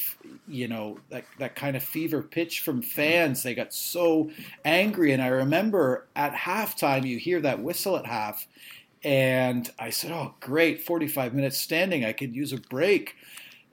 you 0.48 0.68
know 0.68 1.00
that 1.10 1.26
that 1.38 1.56
kind 1.56 1.76
of 1.76 1.84
fever 1.84 2.24
pitch 2.24 2.62
from 2.62 2.82
fans. 2.82 3.44
They 3.44 3.54
got 3.54 3.74
so 3.74 4.32
angry, 4.64 5.12
and 5.12 5.22
I 5.22 5.28
remember 5.28 6.08
at 6.16 6.34
halftime 6.34 7.06
you 7.06 7.20
hear 7.20 7.42
that 7.42 7.62
whistle 7.62 7.98
at 7.98 8.06
half, 8.06 8.48
and 9.04 9.70
I 9.78 9.90
said, 9.90 10.12
"Oh, 10.12 10.34
great! 10.40 10.82
Forty-five 10.82 11.34
minutes 11.34 11.58
standing. 11.58 12.06
I 12.06 12.14
could 12.14 12.36
use 12.36 12.54
a 12.54 12.58
break." 12.58 13.16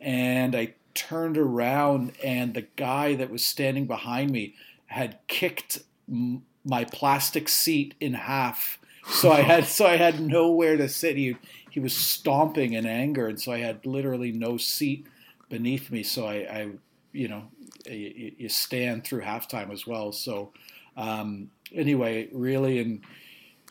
And 0.00 0.54
I 0.54 0.74
turned 0.94 1.38
around, 1.38 2.12
and 2.22 2.54
the 2.54 2.66
guy 2.76 3.14
that 3.14 3.30
was 3.30 3.44
standing 3.44 3.86
behind 3.86 4.30
me 4.30 4.54
had 4.86 5.18
kicked 5.26 5.80
my 6.08 6.84
plastic 6.84 7.48
seat 7.48 7.94
in 8.00 8.14
half. 8.14 8.78
So 9.06 9.30
I 9.30 9.40
had 9.40 9.66
so 9.66 9.86
I 9.86 9.96
had 9.96 10.20
nowhere 10.20 10.76
to 10.76 10.88
sit. 10.88 11.16
He 11.16 11.36
he 11.70 11.80
was 11.80 11.94
stomping 11.94 12.72
in 12.72 12.86
anger, 12.86 13.26
and 13.26 13.40
so 13.40 13.52
I 13.52 13.58
had 13.58 13.84
literally 13.84 14.32
no 14.32 14.56
seat 14.56 15.06
beneath 15.48 15.90
me. 15.90 16.02
So 16.02 16.26
I, 16.26 16.34
I 16.34 16.68
you 17.12 17.28
know, 17.28 17.44
you, 17.86 18.32
you, 18.38 18.48
stand 18.48 19.04
through 19.04 19.22
halftime 19.22 19.72
as 19.72 19.86
well. 19.86 20.10
So 20.10 20.52
um, 20.96 21.50
anyway, 21.72 22.28
really 22.32 22.80
and 22.80 23.02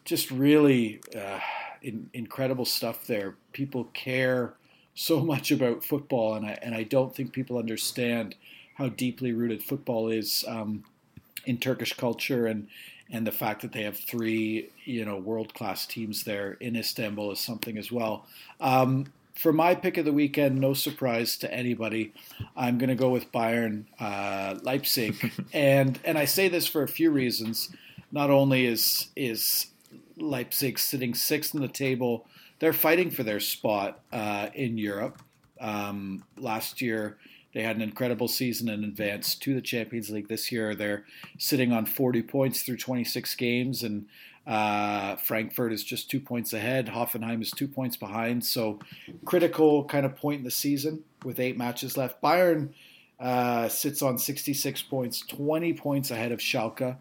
just 0.06 0.32
really 0.32 1.02
uh, 1.16 1.40
in, 1.82 2.10
incredible 2.14 2.66
stuff 2.66 3.08
there. 3.08 3.36
People 3.54 3.86
care 3.94 4.56
so 4.96 5.20
much 5.22 5.52
about 5.52 5.84
football, 5.84 6.36
and 6.36 6.46
I 6.46 6.58
and 6.62 6.76
I 6.76 6.84
don't 6.84 7.16
think 7.16 7.34
people 7.34 7.58
understand 7.58 8.36
how 8.76 8.90
deeply 8.90 9.32
rooted 9.32 9.64
football 9.64 10.10
is 10.10 10.44
um, 10.48 10.84
in 11.46 11.58
Turkish 11.58 11.94
culture 11.94 12.48
and 12.48 12.68
and 13.12 13.28
the 13.28 13.32
fact 13.32 13.62
that 13.62 13.72
they 13.72 13.84
have 13.84 13.98
three 13.98 14.70
you 14.86 15.06
know 15.06 15.18
world 15.18 15.54
class 15.54 15.86
teams 15.86 16.24
there 16.24 16.54
in 16.60 16.76
Istanbul 16.76 17.32
is 17.32 17.40
something 17.40 17.78
as 17.78 17.92
well. 17.92 18.26
Um, 18.60 19.06
for 19.34 19.52
my 19.52 19.74
pick 19.74 19.98
of 19.98 20.06
the 20.06 20.14
weekend, 20.14 20.60
no 20.60 20.74
surprise 20.74 21.38
to 21.38 21.52
anybody, 21.52 22.14
I'm 22.56 22.78
going 22.78 22.90
to 22.90 22.96
go 22.96 23.10
with 23.10 23.32
Bayern 23.32 23.86
uh, 24.00 24.60
Leipzig, 24.62 25.32
and 25.54 26.00
and 26.04 26.18
I 26.18 26.26
say 26.26 26.50
this 26.50 26.68
for 26.68 26.84
a 26.84 26.88
few 26.88 27.12
reasons. 27.12 27.70
Not 28.12 28.30
only 28.30 28.66
is 28.66 29.08
is 29.16 29.68
Leipzig 30.18 30.78
sitting 30.78 31.14
sixth 31.14 31.56
in 31.56 31.62
the 31.62 31.68
table, 31.68 32.28
they're 32.64 32.72
fighting 32.72 33.12
for 33.12 33.24
their 33.24 33.42
spot 33.42 34.00
uh, 34.14 34.48
in 34.54 34.78
Europe. 34.78 35.22
Um, 35.60 36.24
last 36.38 36.82
year, 36.82 37.18
they 37.54 37.62
had 37.62 37.76
an 37.76 37.82
incredible 37.82 38.30
season 38.30 38.70
and 38.70 38.86
advanced 38.86 39.42
to 39.42 39.54
the 39.54 39.60
Champions 39.60 40.10
League. 40.10 40.30
This 40.30 40.50
year, 40.50 40.74
they're 40.74 41.04
sitting 41.38 41.74
on 41.74 41.86
40 41.86 42.22
points 42.22 42.64
through 42.64 42.78
26 42.78 43.36
games, 43.36 43.84
and 43.84 44.06
uh, 44.48 45.18
Frankfurt 45.18 45.74
is 45.74 45.84
just 45.84 46.10
two 46.10 46.22
points 46.22 46.54
ahead. 46.54 46.88
Hoffenheim 46.88 47.42
is 47.42 47.52
two 47.52 47.68
points 47.68 47.98
behind. 47.98 48.46
So, 48.46 48.80
critical 49.26 49.84
kind 49.84 50.06
of 50.06 50.16
point 50.16 50.38
in 50.38 50.46
the 50.46 50.52
season 50.52 51.04
with 51.26 51.42
eight 51.42 51.58
matches 51.58 51.98
left. 51.98 52.22
Bayern 52.22 52.70
uh, 53.20 53.68
sits 53.68 54.02
on 54.02 54.18
66 54.18 54.82
points, 54.84 55.20
20 55.20 55.74
points 55.74 56.12
ahead 56.12 56.32
of 56.32 56.40
Schalke, 56.40 56.96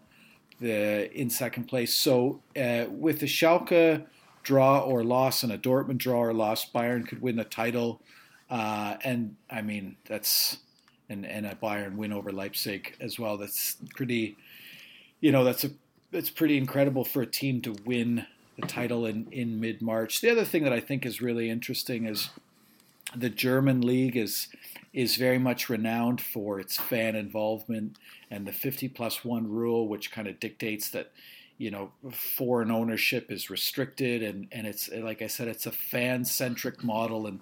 the 0.59 1.09
in 1.17 1.29
second 1.29 1.69
place. 1.69 1.93
So, 1.93 2.41
uh, 2.57 2.87
with 2.89 3.21
the 3.21 3.27
Schalke 3.27 4.03
draw 4.43 4.79
or 4.79 5.03
loss 5.03 5.43
and 5.43 5.51
a 5.51 5.57
Dortmund 5.57 5.97
draw 5.97 6.21
or 6.21 6.33
loss, 6.33 6.69
Bayern 6.69 7.07
could 7.07 7.21
win 7.21 7.35
the 7.35 7.43
title. 7.43 8.01
Uh, 8.49 8.97
and 9.03 9.35
I 9.49 9.61
mean, 9.61 9.97
that's 10.05 10.57
and 11.09 11.25
and 11.25 11.45
a 11.45 11.55
Bayern 11.55 11.95
win 11.95 12.13
over 12.13 12.31
Leipzig 12.31 12.95
as 12.99 13.17
well. 13.17 13.37
That's 13.37 13.77
pretty. 13.95 14.37
You 15.21 15.31
know, 15.31 15.43
that's 15.43 15.63
a 15.63 15.71
that's 16.11 16.29
pretty 16.29 16.57
incredible 16.57 17.03
for 17.03 17.21
a 17.21 17.27
team 17.27 17.61
to 17.61 17.75
win 17.85 18.25
the 18.59 18.67
title 18.67 19.05
in, 19.05 19.27
in 19.31 19.59
mid 19.59 19.81
March. 19.81 20.21
The 20.21 20.29
other 20.29 20.45
thing 20.45 20.63
that 20.63 20.73
I 20.73 20.79
think 20.79 21.05
is 21.05 21.21
really 21.21 21.49
interesting 21.49 22.05
is 22.05 22.29
the 23.15 23.29
German 23.29 23.81
league 23.81 24.15
is 24.15 24.47
is 24.93 25.15
very 25.15 25.39
much 25.39 25.69
renowned 25.69 26.21
for 26.21 26.59
its 26.59 26.77
fan 26.77 27.15
involvement 27.15 27.97
and 28.29 28.45
the 28.45 28.51
50 28.51 28.89
plus 28.89 29.25
one 29.25 29.49
rule, 29.49 29.87
which 29.87 30.11
kind 30.11 30.27
of 30.27 30.39
dictates 30.39 30.89
that 30.91 31.11
you 31.57 31.71
know 31.71 31.91
foreign 32.11 32.71
ownership 32.71 33.31
is 33.31 33.49
restricted 33.49 34.23
and 34.23 34.47
and 34.51 34.67
it's 34.67 34.89
like 34.91 35.21
I 35.21 35.27
said, 35.27 35.47
it's 35.47 35.65
a 35.65 35.71
fan 35.71 36.25
centric 36.25 36.83
model 36.83 37.27
and 37.27 37.39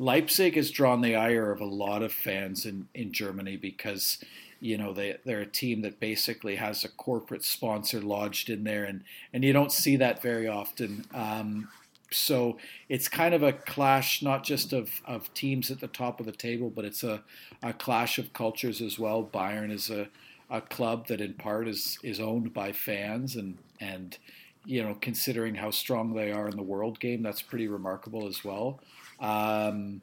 Leipzig 0.00 0.56
has 0.56 0.70
drawn 0.70 1.02
the 1.02 1.14
ire 1.14 1.52
of 1.52 1.60
a 1.60 1.66
lot 1.66 2.02
of 2.02 2.10
fans 2.10 2.64
in, 2.64 2.88
in 2.94 3.12
Germany 3.12 3.58
because 3.58 4.18
you 4.58 4.78
know 4.78 4.94
they 4.94 5.18
they're 5.26 5.42
a 5.42 5.46
team 5.46 5.82
that 5.82 6.00
basically 6.00 6.56
has 6.56 6.84
a 6.84 6.88
corporate 6.88 7.44
sponsor 7.44 8.00
lodged 8.00 8.48
in 8.48 8.64
there, 8.64 8.84
and 8.84 9.04
and 9.32 9.44
you 9.44 9.52
don't 9.52 9.70
see 9.70 9.96
that 9.96 10.22
very 10.22 10.48
often. 10.48 11.04
Um, 11.12 11.68
so 12.10 12.56
it's 12.88 13.08
kind 13.08 13.34
of 13.34 13.42
a 13.42 13.52
clash, 13.52 14.22
not 14.22 14.42
just 14.42 14.72
of, 14.72 14.90
of 15.04 15.32
teams 15.32 15.70
at 15.70 15.80
the 15.80 15.86
top 15.86 16.18
of 16.18 16.26
the 16.26 16.32
table, 16.32 16.68
but 16.68 16.84
it's 16.84 17.04
a, 17.04 17.22
a 17.62 17.72
clash 17.72 18.18
of 18.18 18.32
cultures 18.32 18.80
as 18.80 18.98
well. 18.98 19.22
Bayern 19.22 19.70
is 19.70 19.90
a, 19.90 20.08
a 20.50 20.60
club 20.60 21.06
that 21.06 21.20
in 21.20 21.34
part 21.34 21.68
is 21.68 21.98
is 22.02 22.20
owned 22.20 22.52
by 22.52 22.72
fans, 22.72 23.36
and 23.36 23.58
and 23.80 24.18
you 24.64 24.82
know 24.82 24.96
considering 25.00 25.54
how 25.54 25.70
strong 25.70 26.14
they 26.14 26.32
are 26.32 26.48
in 26.48 26.56
the 26.56 26.62
world 26.62 27.00
game, 27.00 27.22
that's 27.22 27.42
pretty 27.42 27.68
remarkable 27.68 28.26
as 28.26 28.44
well. 28.44 28.80
Um, 29.20 30.02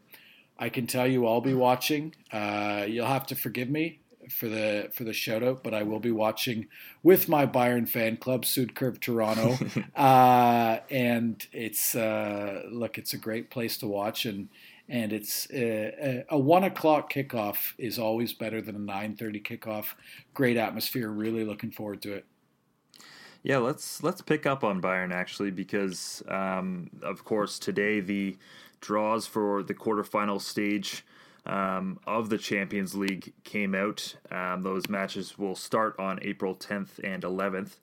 I 0.59 0.69
can 0.69 0.87
tell 0.87 1.07
you, 1.07 1.27
I'll 1.27 1.41
be 1.41 1.53
watching. 1.53 2.15
Uh, 2.31 2.85
you'll 2.87 3.05
have 3.05 3.27
to 3.27 3.35
forgive 3.35 3.69
me 3.69 3.99
for 4.29 4.47
the 4.47 4.89
for 4.93 5.03
the 5.03 5.13
shout 5.13 5.43
out, 5.43 5.63
but 5.63 5.73
I 5.73 5.83
will 5.83 5.99
be 5.99 6.11
watching 6.11 6.67
with 7.03 7.29
my 7.29 7.45
Bayern 7.45 7.87
fan 7.87 8.17
club, 8.17 8.43
Südkurve 8.43 8.99
Toronto, 8.99 9.57
uh, 9.95 10.79
and 10.89 11.45
it's 11.51 11.95
uh, 11.95 12.63
look, 12.71 12.97
it's 12.97 13.13
a 13.13 13.17
great 13.17 13.49
place 13.49 13.77
to 13.77 13.87
watch, 13.87 14.25
and 14.25 14.49
and 14.89 15.11
it's 15.11 15.49
uh, 15.51 16.23
a 16.29 16.37
one 16.37 16.63
o'clock 16.63 17.11
kickoff 17.11 17.73
is 17.77 17.99
always 17.99 18.33
better 18.33 18.61
than 18.61 18.75
a 18.75 18.79
nine 18.79 19.15
thirty 19.15 19.39
kickoff. 19.39 19.93
Great 20.33 20.57
atmosphere. 20.57 21.09
Really 21.09 21.43
looking 21.43 21.71
forward 21.71 22.01
to 22.03 22.13
it. 22.13 22.25
Yeah, 23.43 23.57
let's 23.57 24.03
let's 24.03 24.21
pick 24.21 24.45
up 24.45 24.63
on 24.63 24.81
Bayern 24.81 25.13
actually 25.13 25.51
because 25.51 26.23
um, 26.27 26.89
of 27.01 27.23
course 27.23 27.59
today 27.59 27.99
the 27.99 28.37
draws 28.81 29.27
for 29.27 29.63
the 29.63 29.73
quarterfinal 29.73 30.41
stage 30.41 31.05
um, 31.45 31.99
of 32.05 32.29
the 32.29 32.37
Champions 32.37 32.93
League 32.93 33.33
came 33.43 33.73
out. 33.73 34.15
Um, 34.31 34.63
those 34.63 34.89
matches 34.89 35.37
will 35.37 35.55
start 35.55 35.95
on 35.97 36.19
April 36.21 36.55
10th 36.55 36.99
and 37.03 37.23
11th. 37.23 37.77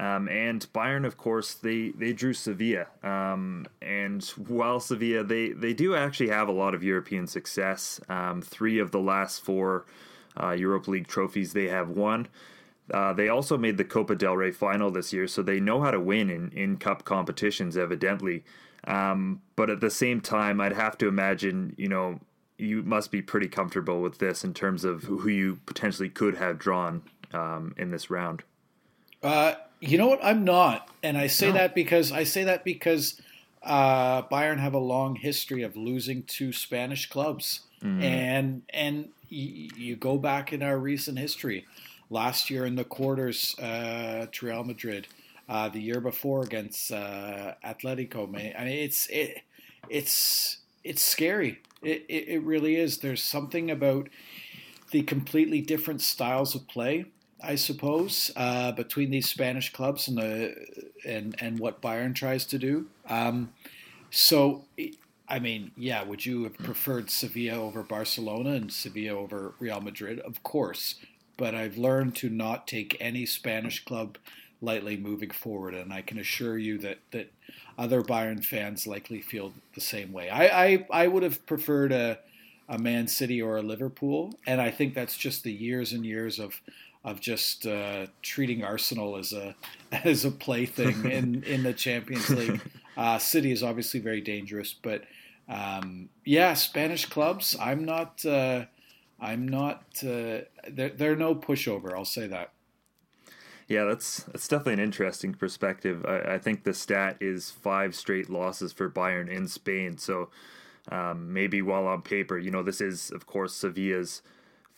Um, 0.00 0.28
and 0.28 0.66
Bayern, 0.72 1.06
of 1.06 1.16
course, 1.16 1.54
they, 1.54 1.90
they 1.90 2.12
drew 2.12 2.32
Sevilla. 2.32 2.86
Um, 3.02 3.66
and 3.80 4.24
while 4.48 4.80
Sevilla, 4.80 5.22
they, 5.22 5.50
they 5.50 5.72
do 5.72 5.94
actually 5.94 6.30
have 6.30 6.48
a 6.48 6.52
lot 6.52 6.74
of 6.74 6.82
European 6.82 7.26
success. 7.26 8.00
Um, 8.08 8.42
three 8.42 8.80
of 8.80 8.90
the 8.90 8.98
last 8.98 9.44
four 9.44 9.86
uh, 10.40 10.50
Europa 10.50 10.90
League 10.90 11.06
trophies 11.06 11.52
they 11.52 11.68
have 11.68 11.90
won. 11.90 12.26
Uh, 12.92 13.12
they 13.12 13.28
also 13.28 13.56
made 13.56 13.76
the 13.76 13.84
Copa 13.84 14.14
del 14.14 14.36
Rey 14.36 14.50
final 14.50 14.90
this 14.90 15.12
year, 15.12 15.26
so 15.26 15.42
they 15.42 15.60
know 15.60 15.80
how 15.80 15.90
to 15.90 16.00
win 16.00 16.28
in, 16.28 16.50
in 16.50 16.76
cup 16.76 17.04
competitions, 17.04 17.76
evidently. 17.76 18.44
Um, 18.86 19.40
but 19.56 19.70
at 19.70 19.80
the 19.80 19.90
same 19.90 20.20
time, 20.20 20.60
I'd 20.60 20.74
have 20.74 20.98
to 20.98 21.08
imagine, 21.08 21.74
you 21.78 21.88
know, 21.88 22.20
you 22.58 22.82
must 22.82 23.10
be 23.10 23.22
pretty 23.22 23.48
comfortable 23.48 24.02
with 24.02 24.18
this 24.18 24.44
in 24.44 24.54
terms 24.54 24.84
of 24.84 25.04
who 25.04 25.28
you 25.28 25.58
potentially 25.66 26.08
could 26.08 26.36
have 26.36 26.58
drawn 26.58 27.02
um, 27.32 27.74
in 27.78 27.90
this 27.90 28.10
round. 28.10 28.42
Uh, 29.22 29.54
you 29.88 29.98
know 29.98 30.08
what? 30.08 30.24
I'm 30.24 30.44
not, 30.44 30.88
and 31.02 31.16
I 31.16 31.26
say 31.26 31.48
no. 31.48 31.54
that 31.54 31.74
because 31.74 32.12
I 32.12 32.24
say 32.24 32.44
that 32.44 32.64
because 32.64 33.20
uh, 33.62 34.22
Bayern 34.22 34.58
have 34.58 34.74
a 34.74 34.78
long 34.78 35.16
history 35.16 35.62
of 35.62 35.76
losing 35.76 36.22
to 36.24 36.52
Spanish 36.52 37.08
clubs, 37.08 37.60
mm. 37.82 38.02
and 38.02 38.62
and 38.70 39.08
y- 39.30 39.68
you 39.76 39.96
go 39.96 40.18
back 40.18 40.52
in 40.52 40.62
our 40.62 40.78
recent 40.78 41.18
history. 41.18 41.66
Last 42.10 42.50
year 42.50 42.66
in 42.66 42.76
the 42.76 42.84
quarters 42.84 43.58
uh, 43.58 44.26
to 44.30 44.46
Real 44.46 44.62
Madrid, 44.62 45.08
uh, 45.48 45.68
the 45.70 45.80
year 45.80 46.00
before 46.00 46.42
against 46.42 46.92
uh, 46.92 47.54
Atletico. 47.64 48.28
I 48.28 48.30
mean, 48.30 48.52
it's 48.68 49.06
it, 49.08 49.42
it's 49.88 50.58
it's 50.84 51.02
scary. 51.02 51.60
It, 51.82 52.04
it, 52.08 52.28
it 52.28 52.42
really 52.42 52.76
is. 52.76 52.98
There's 52.98 53.22
something 53.22 53.70
about 53.70 54.08
the 54.90 55.02
completely 55.02 55.60
different 55.60 56.00
styles 56.00 56.54
of 56.54 56.68
play, 56.68 57.06
I 57.46 57.54
suppose, 57.56 58.30
uh, 58.36 58.72
between 58.72 59.10
these 59.10 59.28
Spanish 59.28 59.72
clubs 59.72 60.08
and 60.08 60.18
the 60.18 60.54
and 61.04 61.34
and 61.38 61.58
what 61.58 61.80
Bayern 61.80 62.14
tries 62.14 62.44
to 62.46 62.58
do. 62.58 62.86
Um, 63.08 63.52
so, 64.10 64.64
I 65.28 65.38
mean, 65.38 65.72
yeah, 65.76 66.02
would 66.02 66.24
you 66.24 66.44
have 66.44 66.56
preferred 66.58 67.10
Sevilla 67.10 67.60
over 67.60 67.82
Barcelona 67.82 68.50
and 68.50 68.72
Sevilla 68.72 69.18
over 69.18 69.54
Real 69.58 69.80
Madrid? 69.80 70.20
Of 70.20 70.42
course, 70.42 70.96
but 71.36 71.54
I've 71.54 71.76
learned 71.76 72.16
to 72.16 72.30
not 72.30 72.66
take 72.66 72.96
any 73.00 73.26
Spanish 73.26 73.84
club 73.84 74.18
lightly 74.60 74.96
moving 74.96 75.30
forward, 75.30 75.74
and 75.74 75.92
I 75.92 76.02
can 76.02 76.18
assure 76.18 76.58
you 76.58 76.78
that 76.78 76.98
that 77.10 77.32
other 77.76 78.02
Bayern 78.02 78.44
fans 78.44 78.86
likely 78.86 79.20
feel 79.20 79.52
the 79.74 79.80
same 79.80 80.12
way. 80.12 80.30
I 80.30 80.64
I, 80.64 80.86
I 80.90 81.08
would 81.08 81.22
have 81.22 81.44
preferred 81.46 81.92
a 81.92 82.18
a 82.68 82.78
Man 82.78 83.08
City 83.08 83.42
or 83.42 83.58
a 83.58 83.62
Liverpool, 83.62 84.34
and 84.46 84.60
I 84.60 84.70
think 84.70 84.94
that's 84.94 85.16
just 85.16 85.42
the 85.42 85.52
years 85.52 85.92
and 85.92 86.04
years 86.04 86.38
of 86.38 86.60
of 87.04 87.20
just 87.20 87.66
uh, 87.66 88.06
treating 88.22 88.64
Arsenal 88.64 89.16
as 89.16 89.32
a 89.32 89.54
as 89.92 90.24
a 90.24 90.30
plaything 90.30 91.10
in 91.10 91.42
in 91.46 91.62
the 91.62 91.72
Champions 91.72 92.30
League. 92.30 92.60
Uh, 92.96 93.18
City 93.18 93.50
is 93.50 93.62
obviously 93.62 94.00
very 94.00 94.20
dangerous, 94.20 94.72
but 94.72 95.02
um, 95.48 96.08
yeah, 96.24 96.54
Spanish 96.54 97.06
clubs. 97.06 97.56
I'm 97.60 97.84
not. 97.84 98.24
Uh, 98.24 98.66
I'm 99.20 99.48
not. 99.48 99.82
Uh, 100.02 100.42
they're, 100.68 100.90
they're 100.90 101.16
no 101.16 101.34
pushover. 101.34 101.92
I'll 101.92 102.04
say 102.04 102.26
that. 102.28 102.52
Yeah, 103.68 103.84
that's 103.84 104.24
that's 104.24 104.48
definitely 104.48 104.74
an 104.74 104.80
interesting 104.80 105.34
perspective. 105.34 106.04
I, 106.06 106.34
I, 106.34 106.38
think 106.38 106.64
the 106.64 106.74
stat 106.74 107.16
is 107.20 107.50
five 107.50 107.94
straight 107.94 108.28
losses 108.28 108.72
for 108.72 108.90
Bayern 108.90 109.28
in 109.28 109.48
Spain. 109.48 109.96
So 109.96 110.28
um, 110.90 111.32
maybe 111.32 111.62
while 111.62 111.86
on 111.86 112.02
paper, 112.02 112.38
you 112.38 112.50
know, 112.50 112.62
this 112.62 112.82
is 112.82 113.10
of 113.10 113.26
course 113.26 113.54
Sevilla's 113.54 114.20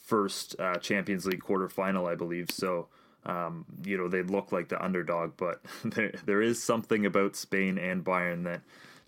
first 0.06 0.56
uh, 0.58 0.76
Champions 0.76 1.26
League 1.26 1.42
quarterfinal, 1.42 2.10
I 2.10 2.14
believe. 2.14 2.50
So 2.50 2.86
um, 3.26 3.66
you 3.84 3.98
know 3.98 4.08
they 4.08 4.22
look 4.22 4.52
like 4.52 4.68
the 4.68 4.82
underdog, 4.82 5.32
but 5.36 5.60
there 5.84 6.12
there 6.24 6.40
is 6.40 6.62
something 6.62 7.04
about 7.04 7.36
Spain 7.36 7.76
and 7.76 8.04
Bayern 8.04 8.44
that 8.44 8.62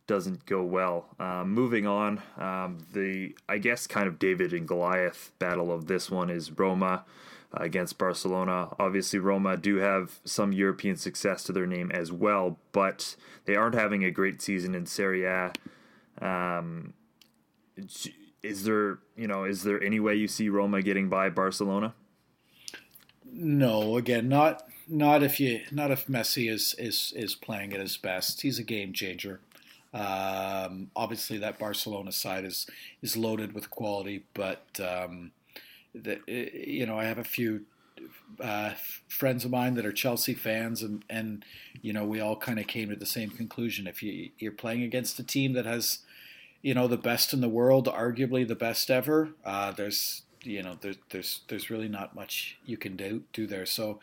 doesn't 0.06 0.44
go 0.46 0.62
well. 0.62 1.06
Um, 1.20 1.52
moving 1.52 1.86
on, 1.86 2.20
um, 2.36 2.78
the 2.92 3.34
I 3.48 3.58
guess 3.58 3.86
kind 3.86 4.08
of 4.08 4.18
David 4.18 4.52
and 4.52 4.66
Goliath 4.66 5.32
battle 5.38 5.72
of 5.72 5.86
this 5.86 6.10
one 6.10 6.30
is 6.30 6.50
Roma 6.58 7.04
uh, 7.54 7.62
against 7.62 7.96
Barcelona. 7.96 8.74
Obviously, 8.78 9.20
Roma 9.20 9.56
do 9.56 9.76
have 9.76 10.18
some 10.24 10.52
European 10.52 10.96
success 10.96 11.44
to 11.44 11.52
their 11.52 11.66
name 11.66 11.90
as 11.92 12.10
well, 12.10 12.58
but 12.72 13.14
they 13.44 13.54
aren't 13.54 13.76
having 13.76 14.02
a 14.04 14.10
great 14.10 14.42
season 14.42 14.74
in 14.74 14.84
Serie 14.84 15.24
A. 15.24 15.52
Um, 16.20 16.94
is 18.48 18.64
there, 18.64 18.98
you 19.16 19.28
know, 19.28 19.44
is 19.44 19.62
there 19.62 19.82
any 19.82 20.00
way 20.00 20.14
you 20.14 20.26
see 20.26 20.48
Roma 20.48 20.82
getting 20.82 21.08
by 21.08 21.28
Barcelona? 21.28 21.94
No, 23.30 23.96
again, 23.96 24.28
not 24.28 24.66
not 24.88 25.22
if 25.22 25.38
you 25.38 25.60
not 25.70 25.90
if 25.90 26.06
Messi 26.06 26.50
is 26.50 26.74
is 26.78 27.12
is 27.14 27.34
playing 27.34 27.74
at 27.74 27.80
his 27.80 27.96
best. 27.98 28.40
He's 28.40 28.58
a 28.58 28.64
game 28.64 28.92
changer. 28.92 29.40
Um, 29.92 30.90
obviously, 30.96 31.38
that 31.38 31.58
Barcelona 31.58 32.10
side 32.10 32.44
is 32.44 32.66
is 33.02 33.16
loaded 33.16 33.52
with 33.52 33.70
quality, 33.70 34.24
but 34.32 34.64
um, 34.80 35.32
the, 35.94 36.20
you 36.26 36.86
know 36.86 36.98
I 36.98 37.04
have 37.04 37.18
a 37.18 37.24
few 37.24 37.66
uh, 38.40 38.72
friends 39.08 39.44
of 39.44 39.50
mine 39.50 39.74
that 39.74 39.84
are 39.84 39.92
Chelsea 39.92 40.34
fans, 40.34 40.82
and 40.82 41.04
and 41.10 41.44
you 41.82 41.92
know 41.92 42.04
we 42.04 42.20
all 42.20 42.36
kind 42.36 42.58
of 42.58 42.66
came 42.66 42.88
to 42.88 42.96
the 42.96 43.06
same 43.06 43.30
conclusion. 43.30 43.86
If 43.86 44.02
you 44.02 44.30
you're 44.38 44.52
playing 44.52 44.82
against 44.82 45.18
a 45.18 45.24
team 45.24 45.52
that 45.52 45.66
has 45.66 45.98
you 46.62 46.74
know 46.74 46.86
the 46.86 46.96
best 46.96 47.32
in 47.32 47.40
the 47.40 47.48
world, 47.48 47.86
arguably 47.86 48.46
the 48.46 48.54
best 48.54 48.90
ever, 48.90 49.30
uh, 49.44 49.72
there's 49.72 50.22
you 50.42 50.62
know 50.62 50.76
there's 50.80 50.96
there's 51.10 51.40
there's 51.48 51.70
really 51.70 51.88
not 51.88 52.14
much 52.14 52.58
you 52.64 52.76
can 52.76 52.96
do 52.96 53.22
do 53.32 53.46
there. 53.46 53.66
So 53.66 54.00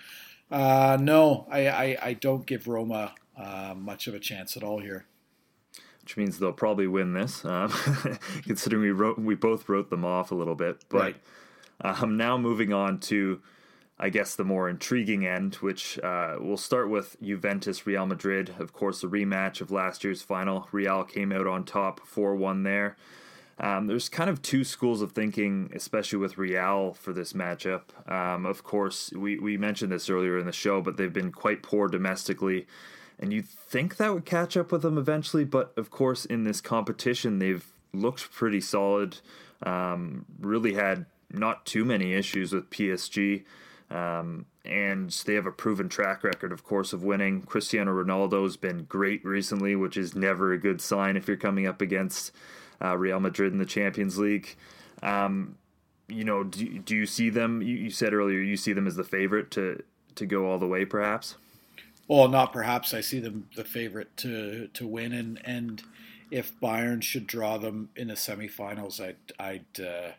uh, 0.52 0.98
no, 1.00 1.48
I, 1.50 1.68
I, 1.68 1.98
I 2.02 2.14
don't 2.14 2.46
give 2.46 2.68
Roma 2.68 3.16
uh, 3.38 3.74
much 3.76 4.08
of 4.08 4.14
a 4.14 4.20
chance 4.20 4.56
at 4.56 4.64
all 4.64 4.80
here 4.80 5.06
which 6.06 6.18
means 6.18 6.38
they'll 6.38 6.54
probably 6.54 6.86
win 6.86 7.14
this, 7.14 7.44
um, 7.46 7.74
considering 8.44 8.84
we 8.84 8.92
wrote 8.92 9.18
we 9.18 9.34
both 9.34 9.68
wrote 9.68 9.90
them 9.90 10.06
off 10.06 10.30
a 10.30 10.36
little 10.36 10.54
bit. 10.54 10.86
But 10.88 11.16
right. 11.84 12.04
um, 12.04 12.16
now 12.16 12.38
moving 12.38 12.72
on 12.74 13.00
to, 13.00 13.42
I 13.98 14.10
guess, 14.10 14.36
the 14.36 14.44
more 14.44 14.70
intriguing 14.70 15.26
end, 15.26 15.56
which 15.56 15.98
uh, 16.00 16.36
we'll 16.40 16.58
start 16.58 16.90
with 16.90 17.16
Juventus 17.22 17.88
Real 17.88 18.06
Madrid. 18.06 18.54
Of 18.60 18.74
course, 18.74 19.02
the 19.02 19.08
rematch 19.08 19.62
of 19.62 19.72
last 19.72 20.04
year's 20.04 20.22
final. 20.22 20.68
Real 20.72 21.04
came 21.04 21.32
out 21.32 21.48
on 21.48 21.64
top, 21.64 22.02
four 22.06 22.36
one 22.36 22.64
there. 22.64 22.98
Um, 23.58 23.88
there's 23.88 24.10
kind 24.10 24.30
of 24.30 24.42
two 24.42 24.66
schools 24.66 25.02
of 25.02 25.14
thinking, 25.14 25.72
especially 25.74 26.20
with 26.20 26.38
Real 26.38 26.94
for 26.94 27.14
this 27.14 27.32
matchup. 27.32 27.84
Um, 28.12 28.46
of 28.46 28.64
course, 28.64 29.14
we, 29.14 29.40
we 29.40 29.58
mentioned 29.58 29.94
this 29.94 30.10
earlier 30.10 30.38
in 30.38 30.46
the 30.46 30.52
show, 30.52 30.82
but 30.82 30.98
they've 30.98 31.14
been 31.14 31.32
quite 31.32 31.64
poor 31.64 31.88
domestically 31.88 32.68
and 33.20 33.32
you'd 33.32 33.48
think 33.48 33.98
that 33.98 34.14
would 34.14 34.26
catch 34.26 34.58
up 34.58 34.72
with 34.72 34.82
them 34.82 34.98
eventually. 34.98 35.46
But 35.46 35.74
of 35.78 35.90
course, 35.90 36.26
in 36.26 36.44
this 36.44 36.62
competition, 36.62 37.40
they've 37.40 37.66
looked 37.94 38.32
pretty 38.32 38.62
solid. 38.62 39.18
Um, 39.64 40.26
really 40.40 40.74
had 40.74 41.06
not 41.32 41.66
too 41.66 41.86
many 41.86 42.14
issues 42.14 42.52
with 42.54 42.70
PSG. 42.70 43.44
Um, 43.92 44.46
and 44.64 45.12
they 45.26 45.36
have 45.36 45.46
a 45.46 45.52
proven 45.52 45.90
track 45.90 46.24
record, 46.24 46.52
of 46.52 46.64
course, 46.64 46.92
of 46.92 47.04
winning. 47.04 47.44
Cristiano 47.44 47.92
Ronaldo's 47.92 48.58
been 48.58 48.86
great 48.86 49.24
recently, 49.24 49.76
which 49.76 49.96
is 49.96 50.16
never 50.16 50.54
a 50.54 50.58
good 50.58 50.82
sign 50.82 51.16
if 51.16 51.28
you're 51.28 51.38
coming 51.38 51.68
up 51.68 51.82
against 51.82 52.32
uh, 52.84 52.98
Real 52.98 53.20
Madrid 53.20 53.54
in 53.54 53.60
the 53.60 53.66
Champions 53.66 54.18
League. 54.18 54.56
Um, 55.04 55.58
you 56.08 56.24
know, 56.24 56.44
do, 56.44 56.80
do 56.80 56.96
you 56.96 57.06
see 57.06 57.30
them? 57.30 57.62
You, 57.62 57.76
you 57.76 57.90
said 57.90 58.14
earlier 58.14 58.40
you 58.40 58.58
see 58.58 58.74
them 58.74 58.88
as 58.88 58.96
the 58.96 59.04
favorite 59.04 59.52
to 59.52 59.84
to 60.16 60.26
go 60.26 60.50
all 60.50 60.58
the 60.58 60.68
way, 60.68 60.86
perhaps. 60.86 61.36
Well, 62.08 62.28
not 62.28 62.54
perhaps. 62.54 62.94
I 62.94 63.02
see 63.02 63.20
them 63.20 63.48
the 63.56 63.64
favorite 63.64 64.16
to 64.18 64.68
to 64.74 64.88
win, 64.88 65.14
and 65.14 65.42
and 65.46 65.84
if 66.32 66.60
Bayern 66.60 67.02
should 67.02 67.28
draw 67.28 67.58
them 67.58 67.90
in 67.96 68.08
the 68.08 68.16
semifinals, 68.16 69.00
I'd 69.02 69.16
I'd 69.40 69.86
uh, 69.86 70.12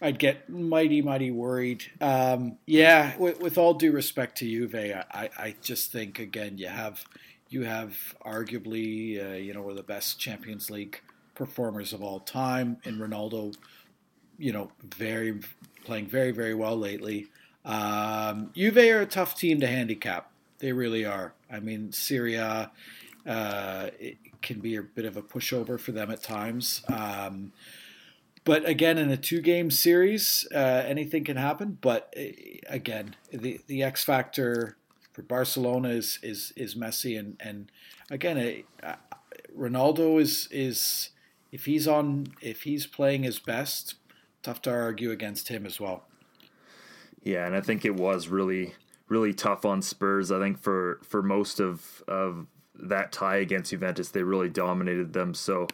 I'd 0.00 0.18
get 0.18 0.48
mighty 0.48 1.02
mighty 1.02 1.30
worried. 1.30 1.84
Um, 2.00 2.58
yeah, 2.66 3.16
with, 3.16 3.40
with, 3.40 3.58
all 3.58 3.74
due 3.74 3.92
respect 3.92 4.38
to 4.38 4.44
Juve, 4.44 4.74
I, 4.74 5.30
I 5.38 5.54
just 5.62 5.90
think 5.90 6.18
again 6.18 6.58
you 6.58 6.68
have 6.68 7.04
you 7.48 7.64
have 7.64 8.14
arguably 8.24 9.24
uh, 9.24 9.36
you 9.36 9.54
know 9.54 9.62
one 9.62 9.70
of 9.70 9.76
the 9.76 9.82
best 9.82 10.18
Champions 10.18 10.70
League 10.70 11.00
performers 11.34 11.92
of 11.92 12.02
all 12.02 12.20
time 12.20 12.78
in 12.84 12.98
Ronaldo. 12.98 13.54
You 14.38 14.52
know, 14.52 14.70
very 14.84 15.40
playing 15.84 16.06
very 16.06 16.32
very 16.32 16.54
well 16.54 16.76
lately. 16.76 17.28
Um, 17.64 18.50
Juve 18.54 18.76
are 18.76 19.00
a 19.00 19.06
tough 19.06 19.36
team 19.36 19.60
to 19.60 19.66
handicap. 19.66 20.30
They 20.58 20.72
really 20.72 21.04
are. 21.04 21.32
I 21.50 21.60
mean, 21.60 21.92
Serie 21.92 22.34
A. 22.34 22.70
Uh, 23.26 23.90
can 24.46 24.60
be 24.60 24.76
a 24.76 24.82
bit 24.82 25.04
of 25.04 25.16
a 25.16 25.22
pushover 25.22 25.78
for 25.78 25.92
them 25.92 26.10
at 26.10 26.22
times. 26.22 26.82
Um, 26.88 27.52
but 28.44 28.66
again, 28.66 28.96
in 28.96 29.10
a 29.10 29.16
two-game 29.16 29.72
series, 29.72 30.46
uh, 30.54 30.84
anything 30.86 31.24
can 31.24 31.36
happen. 31.36 31.76
But 31.80 32.14
uh, 32.16 32.22
again, 32.68 33.16
the 33.30 33.60
the 33.66 33.82
X 33.82 34.04
factor 34.04 34.76
for 35.12 35.22
Barcelona 35.22 35.88
is 35.88 36.18
is 36.22 36.52
is 36.56 36.76
Messi, 36.76 37.18
and 37.18 37.36
and 37.40 37.70
again, 38.10 38.62
uh, 38.82 38.94
Ronaldo 39.58 40.20
is 40.20 40.48
is 40.50 41.10
if 41.50 41.64
he's 41.64 41.88
on 41.88 42.28
if 42.40 42.62
he's 42.62 42.86
playing 42.86 43.24
his 43.24 43.40
best, 43.40 43.96
tough 44.42 44.62
to 44.62 44.70
argue 44.70 45.10
against 45.10 45.48
him 45.48 45.66
as 45.66 45.80
well. 45.80 46.04
Yeah, 47.22 47.46
and 47.46 47.56
I 47.56 47.60
think 47.60 47.84
it 47.84 47.96
was 47.96 48.28
really 48.28 48.74
really 49.08 49.34
tough 49.34 49.64
on 49.64 49.82
Spurs. 49.82 50.30
I 50.30 50.38
think 50.38 50.60
for 50.60 51.00
for 51.02 51.20
most 51.20 51.58
of 51.58 52.04
of 52.06 52.46
that 52.80 53.12
tie 53.12 53.36
against 53.36 53.70
Juventus, 53.70 54.08
they 54.10 54.22
really 54.22 54.48
dominated 54.48 55.12
them. 55.12 55.34
So 55.34 55.66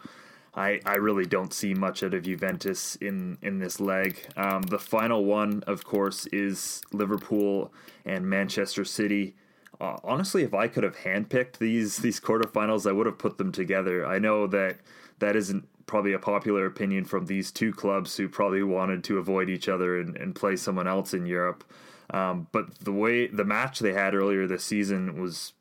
I 0.54 0.80
I 0.84 0.96
really 0.96 1.26
don't 1.26 1.52
see 1.52 1.74
much 1.74 2.02
out 2.02 2.14
of 2.14 2.24
Juventus 2.24 2.96
in 2.96 3.38
in 3.42 3.58
this 3.58 3.80
leg. 3.80 4.18
Um, 4.36 4.62
the 4.62 4.78
final 4.78 5.24
one, 5.24 5.62
of 5.66 5.84
course, 5.84 6.26
is 6.26 6.82
Liverpool 6.92 7.72
and 8.04 8.28
Manchester 8.28 8.84
City. 8.84 9.34
Uh, 9.80 9.96
honestly, 10.04 10.42
if 10.42 10.54
I 10.54 10.68
could 10.68 10.84
have 10.84 10.96
handpicked 10.96 11.58
these 11.58 11.98
these 11.98 12.20
quarterfinals, 12.20 12.88
I 12.88 12.92
would 12.92 13.06
have 13.06 13.18
put 13.18 13.38
them 13.38 13.52
together. 13.52 14.06
I 14.06 14.18
know 14.18 14.46
that 14.48 14.78
that 15.18 15.36
isn't 15.36 15.66
probably 15.86 16.12
a 16.12 16.18
popular 16.18 16.66
opinion 16.66 17.04
from 17.04 17.26
these 17.26 17.50
two 17.50 17.72
clubs 17.72 18.16
who 18.16 18.28
probably 18.28 18.62
wanted 18.62 19.04
to 19.04 19.18
avoid 19.18 19.50
each 19.50 19.68
other 19.68 19.98
and, 20.00 20.16
and 20.16 20.34
play 20.34 20.56
someone 20.56 20.86
else 20.86 21.12
in 21.12 21.26
Europe. 21.26 21.64
Um, 22.10 22.46
but 22.52 22.78
the 22.78 22.92
way 22.92 23.26
the 23.26 23.44
match 23.44 23.78
they 23.78 23.92
had 23.92 24.14
earlier 24.14 24.46
this 24.46 24.64
season 24.64 25.20
was 25.20 25.52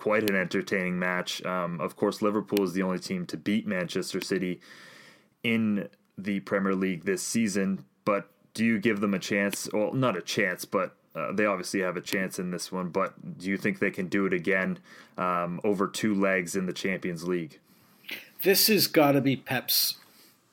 quite 0.00 0.28
an 0.28 0.34
entertaining 0.34 0.98
match. 0.98 1.44
Um, 1.44 1.78
of 1.78 1.94
course, 1.94 2.22
Liverpool 2.22 2.64
is 2.64 2.72
the 2.72 2.82
only 2.82 2.98
team 2.98 3.26
to 3.26 3.36
beat 3.36 3.66
Manchester 3.66 4.20
City 4.22 4.60
in 5.44 5.88
the 6.16 6.40
Premier 6.40 6.74
League 6.74 7.04
this 7.04 7.22
season. 7.22 7.84
But 8.06 8.30
do 8.54 8.64
you 8.64 8.78
give 8.78 9.00
them 9.00 9.12
a 9.12 9.18
chance? 9.18 9.68
Well, 9.72 9.92
not 9.92 10.16
a 10.16 10.22
chance, 10.22 10.64
but 10.64 10.96
uh, 11.14 11.32
they 11.32 11.44
obviously 11.44 11.80
have 11.80 11.98
a 11.98 12.00
chance 12.00 12.38
in 12.38 12.50
this 12.50 12.72
one. 12.72 12.88
But 12.88 13.38
do 13.38 13.50
you 13.50 13.58
think 13.58 13.78
they 13.78 13.90
can 13.90 14.08
do 14.08 14.24
it 14.24 14.32
again 14.32 14.78
um, 15.18 15.60
over 15.64 15.86
two 15.86 16.14
legs 16.14 16.56
in 16.56 16.64
the 16.64 16.72
Champions 16.72 17.28
League? 17.28 17.60
This 18.42 18.68
has 18.68 18.86
got 18.86 19.12
to 19.12 19.20
be 19.20 19.36
Pep's 19.36 19.96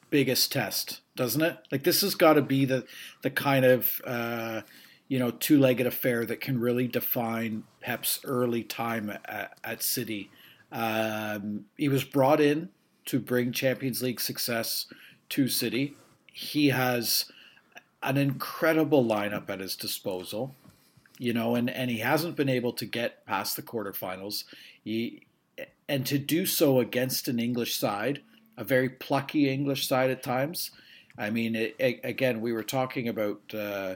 biggest 0.10 0.52
test, 0.52 1.00
doesn't 1.16 1.42
it? 1.42 1.58
Like 1.72 1.84
this 1.84 2.02
has 2.02 2.16
got 2.16 2.34
to 2.34 2.42
be 2.42 2.66
the 2.66 2.86
the 3.22 3.30
kind 3.30 3.64
of 3.64 4.02
uh, 4.06 4.62
you 5.08 5.20
know, 5.20 5.32
two-legged 5.32 5.88
affair 5.88 6.26
that 6.26 6.42
can 6.42 6.60
really 6.60 6.88
define 6.88 7.64
Pep's 7.80 8.20
early 8.26 8.64
time 8.64 9.10
at, 9.10 9.58
at 9.64 9.82
City. 9.82 10.30
Um, 10.72 11.66
he 11.78 11.88
was 11.88 12.04
brought 12.04 12.42
in 12.42 12.70
to 13.06 13.20
bring 13.20 13.54
Champions 13.54 14.02
League 14.02 14.20
success 14.20 14.86
to 15.30 15.48
City. 15.48 15.96
He 16.34 16.70
has 16.70 17.32
an 18.04 18.18
incredible 18.18 19.04
lineup 19.04 19.50
at 19.50 19.62
his 19.62 19.76
disposal, 19.76 20.56
you 21.18 21.34
know, 21.34 21.56
and, 21.56 21.70
and 21.70 21.90
he 21.90 22.00
hasn't 22.00 22.36
been 22.36 22.50
able 22.50 22.74
to 22.74 22.86
get 22.86 23.26
past 23.26 23.56
the 23.56 23.62
quarterfinals. 23.62 24.44
He, 24.84 25.24
and 25.88 26.06
to 26.06 26.20
do 26.20 26.46
so 26.46 26.80
against 26.80 27.30
an 27.30 27.40
English 27.40 27.78
side, 27.78 28.22
a 28.58 28.64
very 28.64 28.90
plucky 28.90 29.50
English 29.50 29.88
side 29.88 30.12
at 30.12 30.22
times. 30.22 30.72
I 31.18 31.30
mean, 31.30 31.56
it, 31.56 31.76
it, 31.80 32.02
again, 32.04 32.42
we 32.42 32.52
were 32.52 32.64
talking 32.64 33.08
about, 33.08 33.40
uh, 33.54 33.96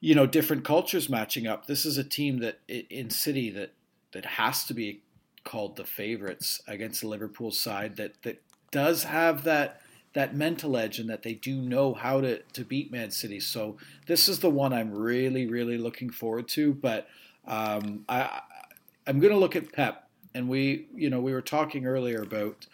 you 0.00 0.14
know, 0.14 0.26
different 0.26 0.64
cultures 0.64 1.08
matching 1.08 1.46
up. 1.46 1.66
This 1.66 1.86
is 1.86 1.98
a 1.98 2.04
team 2.04 2.40
that 2.40 2.60
in 2.68 3.10
City 3.10 3.50
that 3.50 3.72
that 4.12 4.24
has 4.24 4.64
to 4.64 4.74
be 4.74 5.02
called 5.44 5.76
the 5.76 5.84
favorites 5.84 6.60
against 6.66 7.00
the 7.00 7.08
Liverpool 7.08 7.50
side 7.50 7.96
that 7.96 8.22
that 8.22 8.42
does 8.70 9.04
have 9.04 9.44
that 9.44 9.80
that 10.16 10.34
mental 10.34 10.78
edge 10.78 10.98
and 10.98 11.10
that 11.10 11.22
they 11.22 11.34
do 11.34 11.60
know 11.60 11.92
how 11.92 12.22
to, 12.22 12.40
to 12.54 12.64
beat 12.64 12.90
Man 12.90 13.10
City. 13.10 13.38
So 13.38 13.76
this 14.06 14.30
is 14.30 14.38
the 14.38 14.48
one 14.48 14.72
I'm 14.72 14.90
really, 14.90 15.46
really 15.46 15.76
looking 15.76 16.08
forward 16.08 16.48
to. 16.48 16.72
But 16.72 17.06
um, 17.46 18.06
I, 18.08 18.40
I'm 19.06 19.20
going 19.20 19.34
to 19.34 19.38
look 19.38 19.56
at 19.56 19.72
Pep, 19.72 20.08
and 20.34 20.48
we, 20.48 20.86
you 20.94 21.10
know, 21.10 21.20
we 21.20 21.34
were 21.34 21.42
talking 21.42 21.84
earlier 21.84 22.22
about 22.22 22.66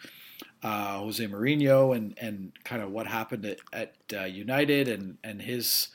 uh, 0.62 0.98
Jose 0.98 1.26
Mourinho 1.26 1.96
and 1.96 2.16
and 2.18 2.52
kind 2.62 2.80
of 2.80 2.92
what 2.92 3.08
happened 3.08 3.44
at, 3.44 3.58
at 3.72 3.94
uh, 4.16 4.24
United 4.24 4.86
and 4.86 5.18
and 5.24 5.42
his 5.42 5.88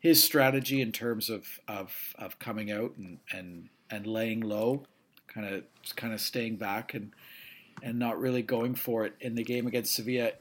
his 0.00 0.22
strategy 0.22 0.80
in 0.80 0.92
terms 0.92 1.30
of 1.30 1.60
of, 1.68 2.14
of 2.18 2.38
coming 2.38 2.70
out 2.70 2.94
and, 2.96 3.18
and 3.32 3.68
and 3.90 4.06
laying 4.06 4.40
low, 4.40 4.84
kind 5.28 5.46
of 5.46 5.64
kind 5.96 6.12
of 6.12 6.20
staying 6.20 6.56
back 6.56 6.94
and 6.94 7.12
and 7.82 7.98
not 7.98 8.20
really 8.20 8.42
going 8.42 8.74
for 8.74 9.06
it 9.06 9.14
in 9.20 9.34
the 9.34 9.44
game 9.44 9.66
against 9.66 9.94
Sevilla 9.94 10.32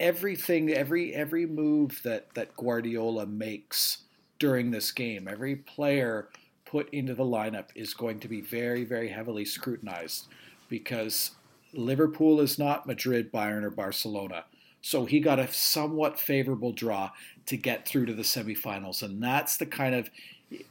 everything, 0.00 0.70
every 0.70 1.14
every 1.14 1.46
move 1.46 2.00
that 2.04 2.34
that 2.34 2.56
Guardiola 2.56 3.26
makes 3.26 3.98
during 4.38 4.70
this 4.70 4.92
game, 4.92 5.28
every 5.28 5.56
player 5.56 6.28
put 6.64 6.92
into 6.92 7.14
the 7.14 7.24
lineup 7.24 7.68
is 7.74 7.94
going 7.94 8.18
to 8.20 8.28
be 8.28 8.40
very, 8.40 8.84
very 8.84 9.08
heavily 9.08 9.44
scrutinized 9.44 10.26
because 10.68 11.32
Liverpool 11.72 12.40
is 12.40 12.58
not 12.58 12.86
Madrid, 12.86 13.32
Bayern, 13.32 13.62
or 13.62 13.70
Barcelona. 13.70 14.44
So 14.84 15.06
he 15.06 15.18
got 15.18 15.38
a 15.38 15.50
somewhat 15.50 16.20
favorable 16.20 16.70
draw 16.70 17.10
to 17.46 17.56
get 17.56 17.88
through 17.88 18.04
to 18.04 18.12
the 18.12 18.22
semifinals. 18.22 19.02
And 19.02 19.22
that's 19.22 19.56
the 19.56 19.64
kind 19.64 19.94
of 19.94 20.10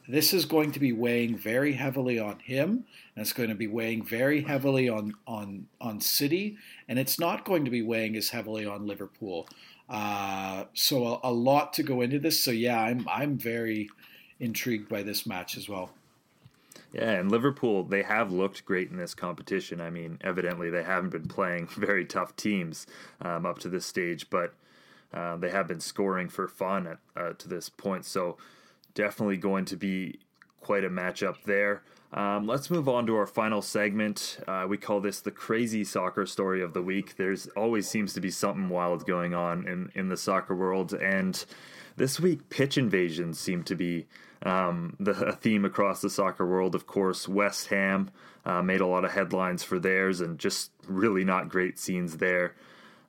this 0.07 0.36
is 0.36 0.45
going 0.45 0.72
to 0.74 0.80
be 0.80 0.91
weighing 0.91 1.36
very 1.36 1.74
heavily 1.74 2.20
on 2.20 2.38
him, 2.38 2.86
and 3.16 3.24
it's 3.24 3.34
going 3.34 3.49
to 3.49 3.55
be 3.55 3.66
weighing 3.66 4.03
very 4.03 4.43
heavily 4.43 4.88
on 4.88 5.16
on 5.26 5.66
on 5.82 5.99
City, 5.99 6.57
and 6.88 6.99
it's 6.99 7.20
not 7.20 7.43
going 7.43 7.66
to 7.66 7.72
be 7.72 7.82
weighing 7.82 8.16
as 8.16 8.30
heavily 8.30 8.68
on 8.68 8.86
Liverpool. 8.86 9.47
Uh, 9.89 10.66
so 10.76 11.20
a, 11.24 11.30
a, 11.30 11.34
lot 11.34 11.74
to 11.74 11.84
go 11.84 12.01
into 12.01 12.20
this. 12.20 12.39
So 12.39 12.51
yeah, 12.51 12.80
I'm 12.80 13.07
I'm 13.09 13.36
very 13.36 13.89
intrigued 14.39 14.89
by 14.89 15.01
this 15.01 15.26
match 15.26 15.57
as 15.57 15.68
well. 15.68 15.89
Yeah, 16.93 17.09
and 17.11 17.31
Liverpool 17.31 17.83
they 17.83 18.03
have 18.03 18.31
looked 18.31 18.65
great 18.65 18.91
in 18.91 18.97
this 18.97 19.15
competition. 19.15 19.81
I 19.81 19.89
mean, 19.89 20.19
evidently 20.21 20.69
they 20.69 20.83
haven't 20.83 21.09
been 21.09 21.27
playing 21.27 21.67
very 21.75 22.05
tough 22.05 22.35
teams 22.35 22.85
um, 23.21 23.45
up 23.45 23.59
to 23.59 23.69
this 23.69 23.85
stage, 23.85 24.29
but 24.29 24.53
uh, 25.13 25.35
they 25.37 25.49
have 25.49 25.67
been 25.67 25.79
scoring 25.79 26.29
for 26.29 26.47
fun 26.47 26.87
at, 26.87 26.99
uh, 27.15 27.33
to 27.33 27.49
this 27.49 27.69
point. 27.69 28.05
So 28.05 28.37
definitely 28.93 29.37
going 29.37 29.65
to 29.65 29.75
be 29.75 30.19
quite 30.61 30.83
a 30.83 30.89
matchup 30.89 31.43
there. 31.45 31.83
Um, 32.13 32.45
let's 32.45 32.69
move 32.69 32.87
on 32.87 33.07
to 33.07 33.15
our 33.15 33.25
final 33.25 33.61
segment. 33.61 34.37
Uh, 34.47 34.67
we 34.69 34.77
call 34.77 34.99
this 34.99 35.19
the 35.19 35.31
crazy 35.31 35.83
soccer 35.83 36.27
story 36.27 36.61
of 36.61 36.73
the 36.73 36.81
week. 36.81 37.15
There's 37.17 37.47
always 37.57 37.87
seems 37.87 38.13
to 38.13 38.21
be 38.21 38.29
something 38.29 38.69
wild 38.69 39.07
going 39.07 39.33
on 39.33 39.67
in, 39.67 39.91
in 39.95 40.09
the 40.09 40.17
soccer 40.17 40.55
world, 40.55 40.93
and 40.93 41.43
this 41.95 42.19
week 42.19 42.49
pitch 42.49 42.77
invasions 42.77 43.39
seem 43.39 43.63
to 43.63 43.75
be 43.75 44.05
um, 44.43 44.95
the 44.99 45.37
theme 45.41 45.65
across 45.65 46.01
the 46.01 46.09
soccer 46.09 46.45
world. 46.45 46.75
Of 46.75 46.85
course, 46.85 47.27
West 47.27 47.67
Ham 47.67 48.11
uh, 48.45 48.61
made 48.61 48.81
a 48.81 48.87
lot 48.87 49.05
of 49.05 49.11
headlines 49.11 49.63
for 49.63 49.79
theirs, 49.79 50.21
and 50.21 50.37
just 50.37 50.71
really 50.87 51.23
not 51.23 51.49
great 51.49 51.79
scenes 51.79 52.17
there. 52.17 52.55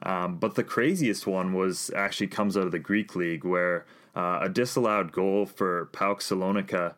Um, 0.02 0.36
but 0.36 0.54
the 0.54 0.64
craziest 0.64 1.26
one 1.26 1.54
was 1.54 1.90
actually 1.94 2.26
comes 2.26 2.56
out 2.56 2.66
of 2.66 2.72
the 2.72 2.78
Greek 2.78 3.16
league, 3.16 3.44
where 3.44 3.86
uh, 4.14 4.40
a 4.42 4.48
disallowed 4.48 5.12
goal 5.12 5.46
for 5.46 5.86
PAOK 5.92 6.20
Salonika 6.20 6.94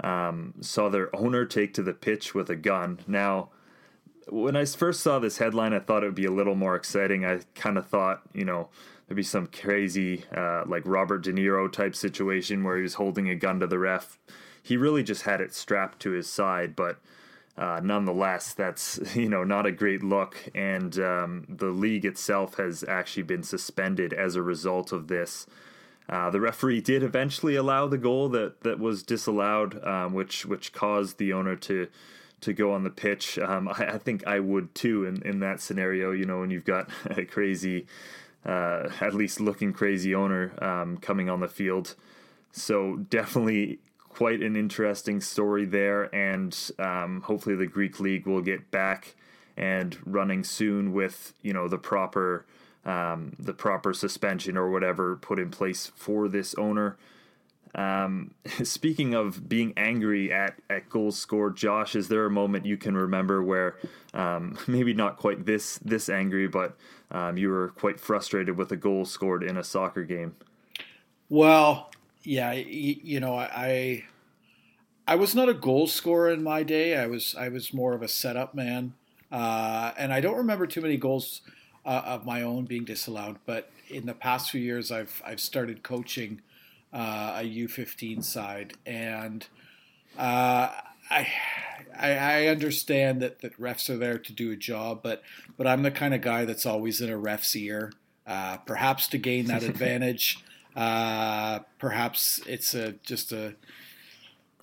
um, 0.00 0.54
saw 0.60 0.88
their 0.88 1.14
owner 1.14 1.44
take 1.44 1.74
to 1.74 1.82
the 1.82 1.92
pitch 1.92 2.34
with 2.34 2.48
a 2.50 2.56
gun. 2.56 3.00
Now, 3.06 3.50
when 4.28 4.56
I 4.56 4.64
first 4.64 5.00
saw 5.00 5.18
this 5.18 5.38
headline, 5.38 5.74
I 5.74 5.80
thought 5.80 6.02
it 6.02 6.06
would 6.06 6.14
be 6.14 6.24
a 6.24 6.32
little 6.32 6.54
more 6.54 6.76
exciting. 6.76 7.24
I 7.24 7.40
kind 7.54 7.76
of 7.76 7.86
thought, 7.86 8.22
you 8.32 8.44
know, 8.44 8.70
there'd 9.06 9.16
be 9.16 9.22
some 9.22 9.46
crazy, 9.46 10.24
uh, 10.34 10.64
like 10.66 10.82
Robert 10.84 11.22
De 11.22 11.32
Niro 11.32 11.70
type 11.70 11.94
situation 11.94 12.64
where 12.64 12.76
he 12.76 12.82
was 12.82 12.94
holding 12.94 13.28
a 13.28 13.34
gun 13.34 13.60
to 13.60 13.66
the 13.66 13.78
ref. 13.78 14.18
He 14.62 14.76
really 14.76 15.02
just 15.02 15.22
had 15.22 15.40
it 15.40 15.52
strapped 15.52 16.00
to 16.00 16.10
his 16.10 16.28
side, 16.28 16.74
but 16.74 16.98
uh, 17.56 17.80
nonetheless, 17.82 18.54
that's 18.54 18.98
you 19.14 19.28
know 19.28 19.44
not 19.44 19.66
a 19.66 19.72
great 19.72 20.02
look. 20.02 20.36
And 20.54 20.98
um, 20.98 21.46
the 21.48 21.66
league 21.66 22.04
itself 22.04 22.56
has 22.56 22.84
actually 22.84 23.24
been 23.24 23.42
suspended 23.42 24.12
as 24.12 24.36
a 24.36 24.42
result 24.42 24.92
of 24.92 25.08
this. 25.08 25.46
Uh, 26.08 26.28
the 26.30 26.40
referee 26.40 26.82
did 26.82 27.02
eventually 27.02 27.56
allow 27.56 27.86
the 27.86 27.96
goal 27.96 28.28
that, 28.28 28.60
that 28.60 28.78
was 28.78 29.02
disallowed, 29.02 29.82
um, 29.84 30.12
which 30.12 30.44
which 30.44 30.72
caused 30.72 31.18
the 31.18 31.32
owner 31.32 31.56
to 31.56 31.88
to 32.42 32.52
go 32.52 32.72
on 32.72 32.84
the 32.84 32.90
pitch. 32.90 33.38
Um, 33.38 33.68
I, 33.78 33.94
I, 33.94 33.98
think 33.98 34.26
I 34.26 34.40
would 34.40 34.74
too 34.74 35.04
in, 35.06 35.22
in 35.22 35.40
that 35.40 35.60
scenario. 35.60 36.12
You 36.12 36.26
know, 36.26 36.40
when 36.40 36.50
you've 36.50 36.64
got 36.64 36.90
a 37.06 37.24
crazy, 37.24 37.86
uh, 38.44 38.88
at 39.00 39.14
least 39.14 39.40
looking 39.40 39.72
crazy 39.72 40.14
owner 40.14 40.52
um, 40.62 40.96
coming 40.98 41.28
on 41.28 41.40
the 41.40 41.48
field. 41.48 41.94
So 42.52 42.96
definitely 42.96 43.78
quite 44.08 44.40
an 44.40 44.54
interesting 44.56 45.20
story 45.20 45.64
there, 45.64 46.14
and 46.14 46.56
um, 46.78 47.22
hopefully 47.22 47.56
the 47.56 47.66
Greek 47.66 47.98
league 47.98 48.26
will 48.26 48.42
get 48.42 48.70
back 48.70 49.14
and 49.56 49.96
running 50.04 50.44
soon 50.44 50.92
with 50.92 51.32
you 51.42 51.52
know 51.52 51.68
the 51.68 51.78
proper 51.78 52.44
um, 52.84 53.34
the 53.38 53.52
proper 53.52 53.92
suspension 53.92 54.56
or 54.56 54.70
whatever 54.70 55.16
put 55.16 55.38
in 55.38 55.50
place 55.50 55.90
for 55.94 56.28
this 56.28 56.54
owner. 56.56 56.96
Um, 57.74 58.34
speaking 58.62 59.14
of 59.14 59.48
being 59.48 59.72
angry 59.76 60.32
at, 60.32 60.54
at 60.70 60.88
goals 60.88 61.18
scored, 61.18 61.56
Josh, 61.56 61.96
is 61.96 62.08
there 62.08 62.26
a 62.26 62.30
moment 62.30 62.66
you 62.66 62.76
can 62.76 62.96
remember 62.96 63.42
where 63.42 63.76
um, 64.12 64.58
maybe 64.66 64.94
not 64.94 65.16
quite 65.16 65.44
this 65.46 65.78
this 65.78 66.08
angry, 66.08 66.46
but 66.46 66.76
um, 67.10 67.36
you 67.36 67.48
were 67.48 67.68
quite 67.68 68.00
frustrated 68.00 68.56
with 68.56 68.72
a 68.72 68.76
goal 68.76 69.04
scored 69.04 69.42
in 69.42 69.56
a 69.56 69.64
soccer 69.64 70.04
game? 70.04 70.34
Well, 71.28 71.90
yeah, 72.22 72.52
you, 72.52 72.96
you 73.02 73.20
know, 73.20 73.36
I 73.36 74.04
I 75.06 75.16
was 75.16 75.34
not 75.34 75.48
a 75.48 75.54
goal 75.54 75.86
scorer 75.86 76.30
in 76.30 76.42
my 76.42 76.62
day. 76.62 76.96
I 76.96 77.06
was 77.06 77.34
I 77.38 77.48
was 77.48 77.74
more 77.74 77.94
of 77.94 78.02
a 78.02 78.08
setup 78.08 78.54
man, 78.54 78.94
uh, 79.30 79.92
and 79.98 80.12
I 80.12 80.20
don't 80.20 80.36
remember 80.36 80.66
too 80.66 80.80
many 80.80 80.96
goals 80.96 81.42
uh, 81.84 82.02
of 82.04 82.24
my 82.24 82.42
own 82.42 82.64
being 82.64 82.84
disallowed. 82.84 83.36
But 83.44 83.70
in 83.88 84.06
the 84.06 84.14
past 84.14 84.50
few 84.50 84.60
years, 84.60 84.90
I've 84.90 85.22
I've 85.24 85.40
started 85.40 85.82
coaching 85.82 86.40
uh, 86.92 87.40
a 87.40 87.44
U15 87.44 88.24
side, 88.24 88.74
and 88.86 89.46
uh, 90.16 90.70
I, 91.10 91.28
I, 91.98 92.12
I 92.12 92.46
understand 92.46 93.22
that 93.22 93.40
that 93.40 93.58
refs 93.60 93.88
are 93.90 93.96
there 93.96 94.18
to 94.18 94.32
do 94.32 94.50
a 94.50 94.56
job, 94.56 95.00
but 95.02 95.22
but 95.56 95.66
I'm 95.66 95.82
the 95.82 95.90
kind 95.90 96.14
of 96.14 96.20
guy 96.20 96.44
that's 96.44 96.66
always 96.66 97.00
in 97.00 97.10
a 97.10 97.18
ref's 97.18 97.54
ear, 97.56 97.92
uh, 98.26 98.58
perhaps 98.58 99.08
to 99.08 99.18
gain 99.18 99.46
that 99.46 99.62
advantage. 99.72 100.42
Uh, 100.76 101.60
perhaps 101.78 102.40
it's 102.46 102.74
a 102.74 102.92
just 103.04 103.32
a 103.32 103.54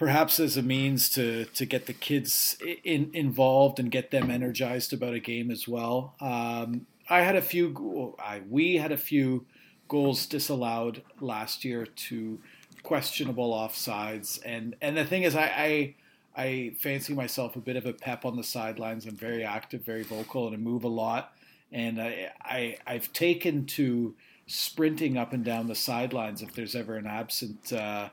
perhaps 0.01 0.39
as 0.39 0.57
a 0.57 0.63
means 0.63 1.09
to 1.09 1.45
to 1.45 1.65
get 1.65 1.85
the 1.85 1.93
kids 1.93 2.57
in, 2.83 3.11
involved 3.13 3.79
and 3.79 3.91
get 3.91 4.11
them 4.11 4.31
energized 4.31 4.93
about 4.93 5.13
a 5.13 5.19
game 5.19 5.51
as 5.51 5.67
well. 5.67 6.15
Um, 6.19 6.87
I 7.09 7.21
had 7.21 7.35
a 7.35 7.41
few. 7.41 8.15
I, 8.19 8.41
we 8.49 8.77
had 8.77 8.91
a 8.91 8.97
few 8.97 9.45
goals 9.87 10.25
disallowed 10.25 11.03
last 11.19 11.63
year 11.63 11.85
to 11.85 12.39
questionable 12.83 13.53
offsides, 13.53 14.39
and 14.43 14.75
and 14.81 14.97
the 14.97 15.05
thing 15.05 15.23
is, 15.23 15.35
I, 15.35 15.43
I 15.43 15.95
I 16.35 16.73
fancy 16.77 17.13
myself 17.13 17.55
a 17.55 17.59
bit 17.59 17.75
of 17.75 17.85
a 17.85 17.93
pep 17.93 18.25
on 18.25 18.37
the 18.37 18.43
sidelines. 18.43 19.05
I'm 19.05 19.15
very 19.15 19.43
active, 19.43 19.81
very 19.81 20.03
vocal, 20.03 20.47
and 20.47 20.55
I 20.55 20.59
move 20.59 20.83
a 20.83 20.89
lot. 20.89 21.33
And 21.71 22.01
I, 22.01 22.31
I 22.41 22.77
I've 22.85 23.11
taken 23.13 23.65
to 23.67 24.15
sprinting 24.47 25.17
up 25.17 25.33
and 25.33 25.43
down 25.43 25.67
the 25.67 25.75
sidelines 25.75 26.41
if 26.41 26.53
there's 26.53 26.75
ever 26.75 26.97
an 26.97 27.07
absent, 27.07 27.71
uh, 27.71 28.09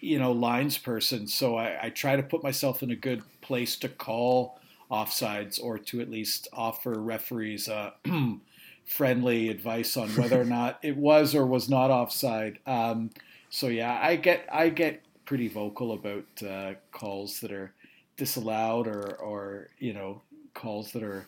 you 0.00 0.18
know, 0.18 0.32
lines 0.32 0.78
person. 0.78 1.26
So 1.26 1.56
I, 1.56 1.86
I 1.86 1.90
try 1.90 2.16
to 2.16 2.22
put 2.22 2.42
myself 2.42 2.82
in 2.82 2.90
a 2.90 2.96
good 2.96 3.22
place 3.40 3.76
to 3.76 3.88
call 3.88 4.60
offsides 4.90 5.62
or 5.62 5.78
to 5.78 6.00
at 6.00 6.10
least 6.10 6.48
offer 6.52 6.98
referees 7.00 7.68
uh, 7.68 7.90
friendly 8.84 9.48
advice 9.48 9.96
on 9.96 10.08
whether 10.10 10.40
or 10.40 10.44
not 10.58 10.78
it 10.82 10.96
was 10.96 11.34
or 11.34 11.46
was 11.46 11.68
not 11.68 11.90
offside. 11.90 12.58
Um, 12.66 13.10
so 13.50 13.68
yeah, 13.68 13.98
I 14.00 14.16
get 14.16 14.48
I 14.52 14.68
get 14.68 15.02
pretty 15.26 15.48
vocal 15.48 15.92
about 15.92 16.24
uh, 16.42 16.74
calls 16.92 17.40
that 17.40 17.52
are 17.52 17.74
disallowed 18.16 18.86
or 18.86 19.16
or 19.16 19.68
you 19.78 19.92
know 19.92 20.22
calls 20.54 20.92
that 20.92 21.02
are 21.02 21.26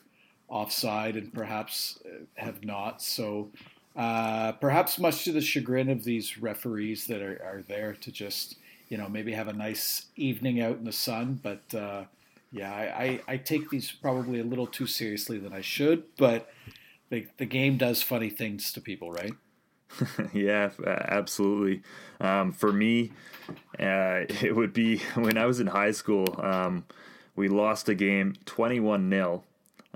offside 0.48 1.16
and 1.16 1.32
perhaps 1.34 2.00
uh, 2.06 2.24
have 2.36 2.64
not. 2.64 3.02
So 3.02 3.50
Uh, 3.96 4.52
perhaps 4.52 4.96
much 4.96 5.24
to 5.24 5.32
the 5.32 5.40
chagrin 5.40 5.88
of 5.90 6.04
these 6.04 6.38
referees 6.38 7.08
that 7.08 7.20
are, 7.20 7.42
are 7.42 7.64
there 7.66 7.94
to 7.94 8.12
just, 8.12 8.56
you 8.88 8.96
know, 8.96 9.08
maybe 9.08 9.32
have 9.32 9.48
a 9.48 9.52
nice 9.52 10.06
evening 10.14 10.60
out 10.60 10.76
in 10.78 10.84
the 10.84 10.92
sun. 10.92 11.40
But 11.42 11.74
uh, 11.74 12.04
yeah, 12.52 12.72
I, 12.72 13.04
I, 13.04 13.20
I, 13.32 13.36
take 13.38 13.70
these 13.70 13.90
probably 13.90 14.38
a 14.38 14.44
little 14.44 14.68
too 14.68 14.86
seriously 14.86 15.36
than 15.38 15.52
I 15.52 15.62
should. 15.62 16.04
But 16.16 16.48
the, 17.10 17.26
the 17.38 17.46
game 17.46 17.76
does 17.76 18.00
funny 18.00 18.30
things 18.30 18.72
to 18.72 18.80
people, 18.80 19.10
right? 19.10 19.34
yeah, 20.32 20.70
absolutely. 20.86 21.82
Um, 22.20 22.52
for 22.52 22.72
me, 22.72 23.12
uh, 23.78 24.24
it 24.42 24.54
would 24.54 24.72
be 24.72 24.98
when 25.14 25.38
I 25.38 25.46
was 25.46 25.60
in 25.60 25.68
high 25.68 25.92
school. 25.92 26.38
Um, 26.40 26.84
we 27.36 27.48
lost 27.48 27.88
a 27.88 27.94
game 27.94 28.34
21 28.46 29.10
0 29.10 29.44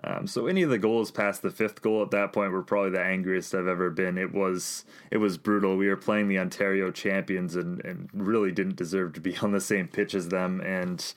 um, 0.04 0.26
so 0.26 0.46
any 0.46 0.62
of 0.62 0.70
the 0.70 0.78
goals 0.78 1.10
past 1.10 1.42
the 1.42 1.50
fifth 1.50 1.80
goal 1.80 2.02
at 2.02 2.10
that 2.10 2.32
point 2.32 2.52
were 2.52 2.62
probably 2.62 2.90
the 2.90 3.00
angriest 3.00 3.54
I've 3.54 3.68
ever 3.68 3.88
been. 3.90 4.18
It 4.18 4.32
was 4.32 4.84
it 5.10 5.18
was 5.18 5.38
brutal. 5.38 5.76
We 5.76 5.88
were 5.88 5.96
playing 5.96 6.28
the 6.28 6.38
Ontario 6.38 6.90
champions 6.90 7.54
and, 7.54 7.84
and 7.84 8.08
really 8.12 8.50
didn't 8.50 8.76
deserve 8.76 9.12
to 9.14 9.20
be 9.20 9.36
on 9.38 9.52
the 9.52 9.60
same 9.60 9.86
pitch 9.86 10.14
as 10.14 10.28
them 10.28 10.60
and 10.60 11.14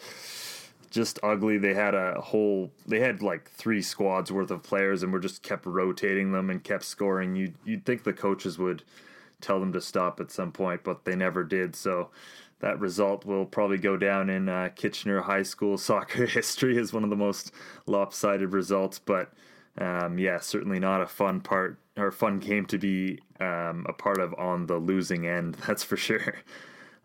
just 0.96 1.20
ugly. 1.22 1.58
They 1.58 1.74
had 1.74 1.94
a 1.94 2.22
whole 2.22 2.72
they 2.88 3.02
had 3.02 3.22
like 3.22 3.52
three 3.52 3.82
squads 3.82 4.32
worth 4.32 4.50
of 4.50 4.64
players 4.64 5.04
and 5.04 5.12
were 5.12 5.20
just 5.20 5.44
kept 5.44 5.66
rotating 5.66 6.32
them 6.32 6.50
and 6.50 6.64
kept 6.64 6.86
scoring. 6.86 7.36
You 7.36 7.54
you'd 7.66 7.86
think 7.86 8.04
the 8.04 8.14
coaches 8.14 8.58
would 8.58 8.82
tell 9.42 9.60
them 9.60 9.74
to 9.74 9.82
stop 9.82 10.22
at 10.22 10.32
some 10.32 10.54
point, 10.54 10.86
but 10.86 11.04
they 11.04 11.16
never 11.16 11.44
did. 11.44 11.76
So 11.76 12.12
that 12.60 12.80
result 12.80 13.26
will 13.26 13.46
probably 13.46 13.78
go 13.78 13.98
down 13.98 14.30
in 14.30 14.48
uh, 14.48 14.70
Kitchener 14.74 15.22
High 15.22 15.44
School 15.44 15.78
soccer 15.90 16.26
history 16.26 16.80
as 16.80 16.94
one 16.94 17.04
of 17.04 17.10
the 17.10 17.18
most 17.18 17.52
lopsided 17.86 18.54
results. 18.54 18.98
But 18.98 19.34
um, 19.78 20.18
yeah, 20.18 20.40
certainly 20.40 20.80
not 20.80 21.02
a 21.02 21.08
fun 21.08 21.42
part 21.42 21.78
or 21.98 22.10
fun 22.12 22.40
game 22.40 22.66
to 22.68 22.78
be 22.78 23.20
um, 23.42 23.86
a 23.90 23.94
part 23.94 24.20
of 24.20 24.34
on 24.36 24.68
the 24.68 24.78
losing 24.78 25.28
end. 25.28 25.56
That's 25.68 25.84
for 25.84 25.98
sure. 25.98 26.36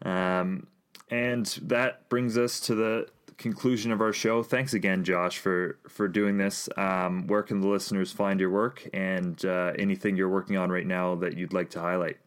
Um, 0.02 0.68
and 1.10 1.46
that 1.62 2.08
brings 2.08 2.38
us 2.38 2.60
to 2.60 2.74
the 2.76 3.08
conclusion 3.40 3.90
of 3.90 4.00
our 4.00 4.12
show. 4.12 4.42
Thanks 4.42 4.74
again, 4.74 5.02
Josh, 5.02 5.38
for 5.38 5.78
for 5.88 6.06
doing 6.06 6.38
this. 6.38 6.68
Um, 6.76 7.26
where 7.26 7.42
can 7.42 7.60
the 7.60 7.68
listeners 7.68 8.12
find 8.12 8.38
your 8.38 8.50
work 8.50 8.86
and 8.94 9.42
uh, 9.44 9.72
anything 9.78 10.16
you're 10.16 10.28
working 10.28 10.56
on 10.56 10.70
right 10.70 10.86
now 10.86 11.16
that 11.16 11.36
you'd 11.36 11.52
like 11.52 11.70
to 11.70 11.80
highlight? 11.80 12.18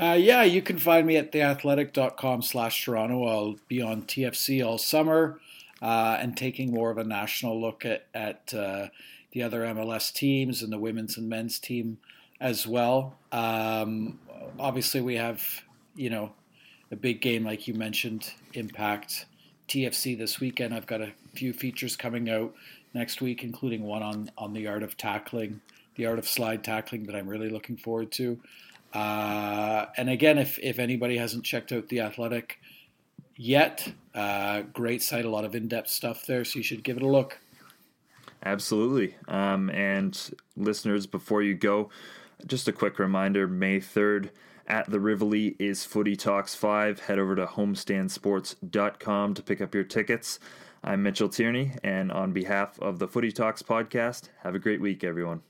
Uh, 0.00 0.16
yeah, 0.18 0.42
you 0.42 0.62
can 0.62 0.78
find 0.78 1.06
me 1.06 1.16
at 1.16 1.32
theathletic.com 1.32 2.42
slash 2.42 2.84
Toronto. 2.84 3.26
I'll 3.26 3.56
be 3.68 3.82
on 3.82 4.02
TFC 4.02 4.64
all 4.66 4.78
summer 4.78 5.38
uh, 5.82 6.16
and 6.18 6.34
taking 6.34 6.72
more 6.72 6.90
of 6.90 6.96
a 6.96 7.04
national 7.04 7.60
look 7.60 7.84
at, 7.84 8.06
at 8.14 8.54
uh, 8.54 8.88
the 9.32 9.42
other 9.42 9.60
MLS 9.60 10.10
teams 10.10 10.62
and 10.62 10.72
the 10.72 10.78
women's 10.78 11.18
and 11.18 11.28
men's 11.28 11.58
team 11.58 11.98
as 12.40 12.66
well. 12.66 13.18
Um, 13.32 14.18
obviously, 14.58 15.02
we 15.02 15.16
have, 15.16 15.62
you 15.94 16.08
know, 16.08 16.32
a 16.90 16.96
big 16.96 17.20
game, 17.20 17.44
like 17.44 17.68
you 17.68 17.74
mentioned, 17.74 18.32
Impact 18.54 19.26
TFC 19.68 20.16
this 20.16 20.40
weekend. 20.40 20.74
I've 20.74 20.86
got 20.86 21.00
a 21.00 21.12
few 21.34 21.52
features 21.52 21.96
coming 21.96 22.28
out 22.28 22.54
next 22.94 23.20
week, 23.20 23.42
including 23.42 23.82
one 23.82 24.02
on, 24.02 24.30
on 24.36 24.52
the 24.52 24.66
art 24.66 24.82
of 24.82 24.96
tackling, 24.96 25.60
the 25.96 26.06
art 26.06 26.18
of 26.18 26.28
slide 26.28 26.62
tackling 26.64 27.04
that 27.04 27.16
I'm 27.16 27.28
really 27.28 27.48
looking 27.48 27.76
forward 27.76 28.12
to. 28.12 28.38
Uh, 28.92 29.86
and 29.96 30.10
again, 30.10 30.38
if, 30.38 30.58
if 30.58 30.78
anybody 30.78 31.16
hasn't 31.16 31.44
checked 31.44 31.72
out 31.72 31.88
The 31.88 32.00
Athletic 32.00 32.58
yet, 33.36 33.90
uh, 34.14 34.62
great 34.72 35.02
site, 35.02 35.24
a 35.24 35.30
lot 35.30 35.44
of 35.44 35.54
in 35.54 35.68
depth 35.68 35.88
stuff 35.88 36.26
there, 36.26 36.44
so 36.44 36.58
you 36.58 36.62
should 36.62 36.84
give 36.84 36.96
it 36.96 37.02
a 37.02 37.08
look. 37.08 37.38
Absolutely. 38.44 39.16
Um, 39.28 39.70
and 39.70 40.18
listeners, 40.56 41.06
before 41.06 41.42
you 41.42 41.54
go, 41.54 41.90
just 42.46 42.68
a 42.68 42.72
quick 42.72 42.98
reminder 42.98 43.46
May 43.46 43.78
3rd 43.78 44.30
at 44.66 44.90
the 44.90 45.00
Rivoli 45.00 45.56
is 45.58 45.84
Footy 45.84 46.16
Talks 46.16 46.54
5. 46.54 47.00
Head 47.00 47.18
over 47.18 47.36
to 47.36 47.46
homestandsports.com 47.46 49.34
to 49.34 49.42
pick 49.42 49.60
up 49.60 49.74
your 49.74 49.84
tickets. 49.84 50.38
I'm 50.84 51.02
Mitchell 51.02 51.28
Tierney, 51.28 51.72
and 51.84 52.10
on 52.10 52.32
behalf 52.32 52.78
of 52.80 52.98
the 52.98 53.06
Footy 53.06 53.30
Talks 53.30 53.62
podcast, 53.62 54.28
have 54.42 54.54
a 54.54 54.58
great 54.58 54.80
week, 54.80 55.04
everyone. 55.04 55.42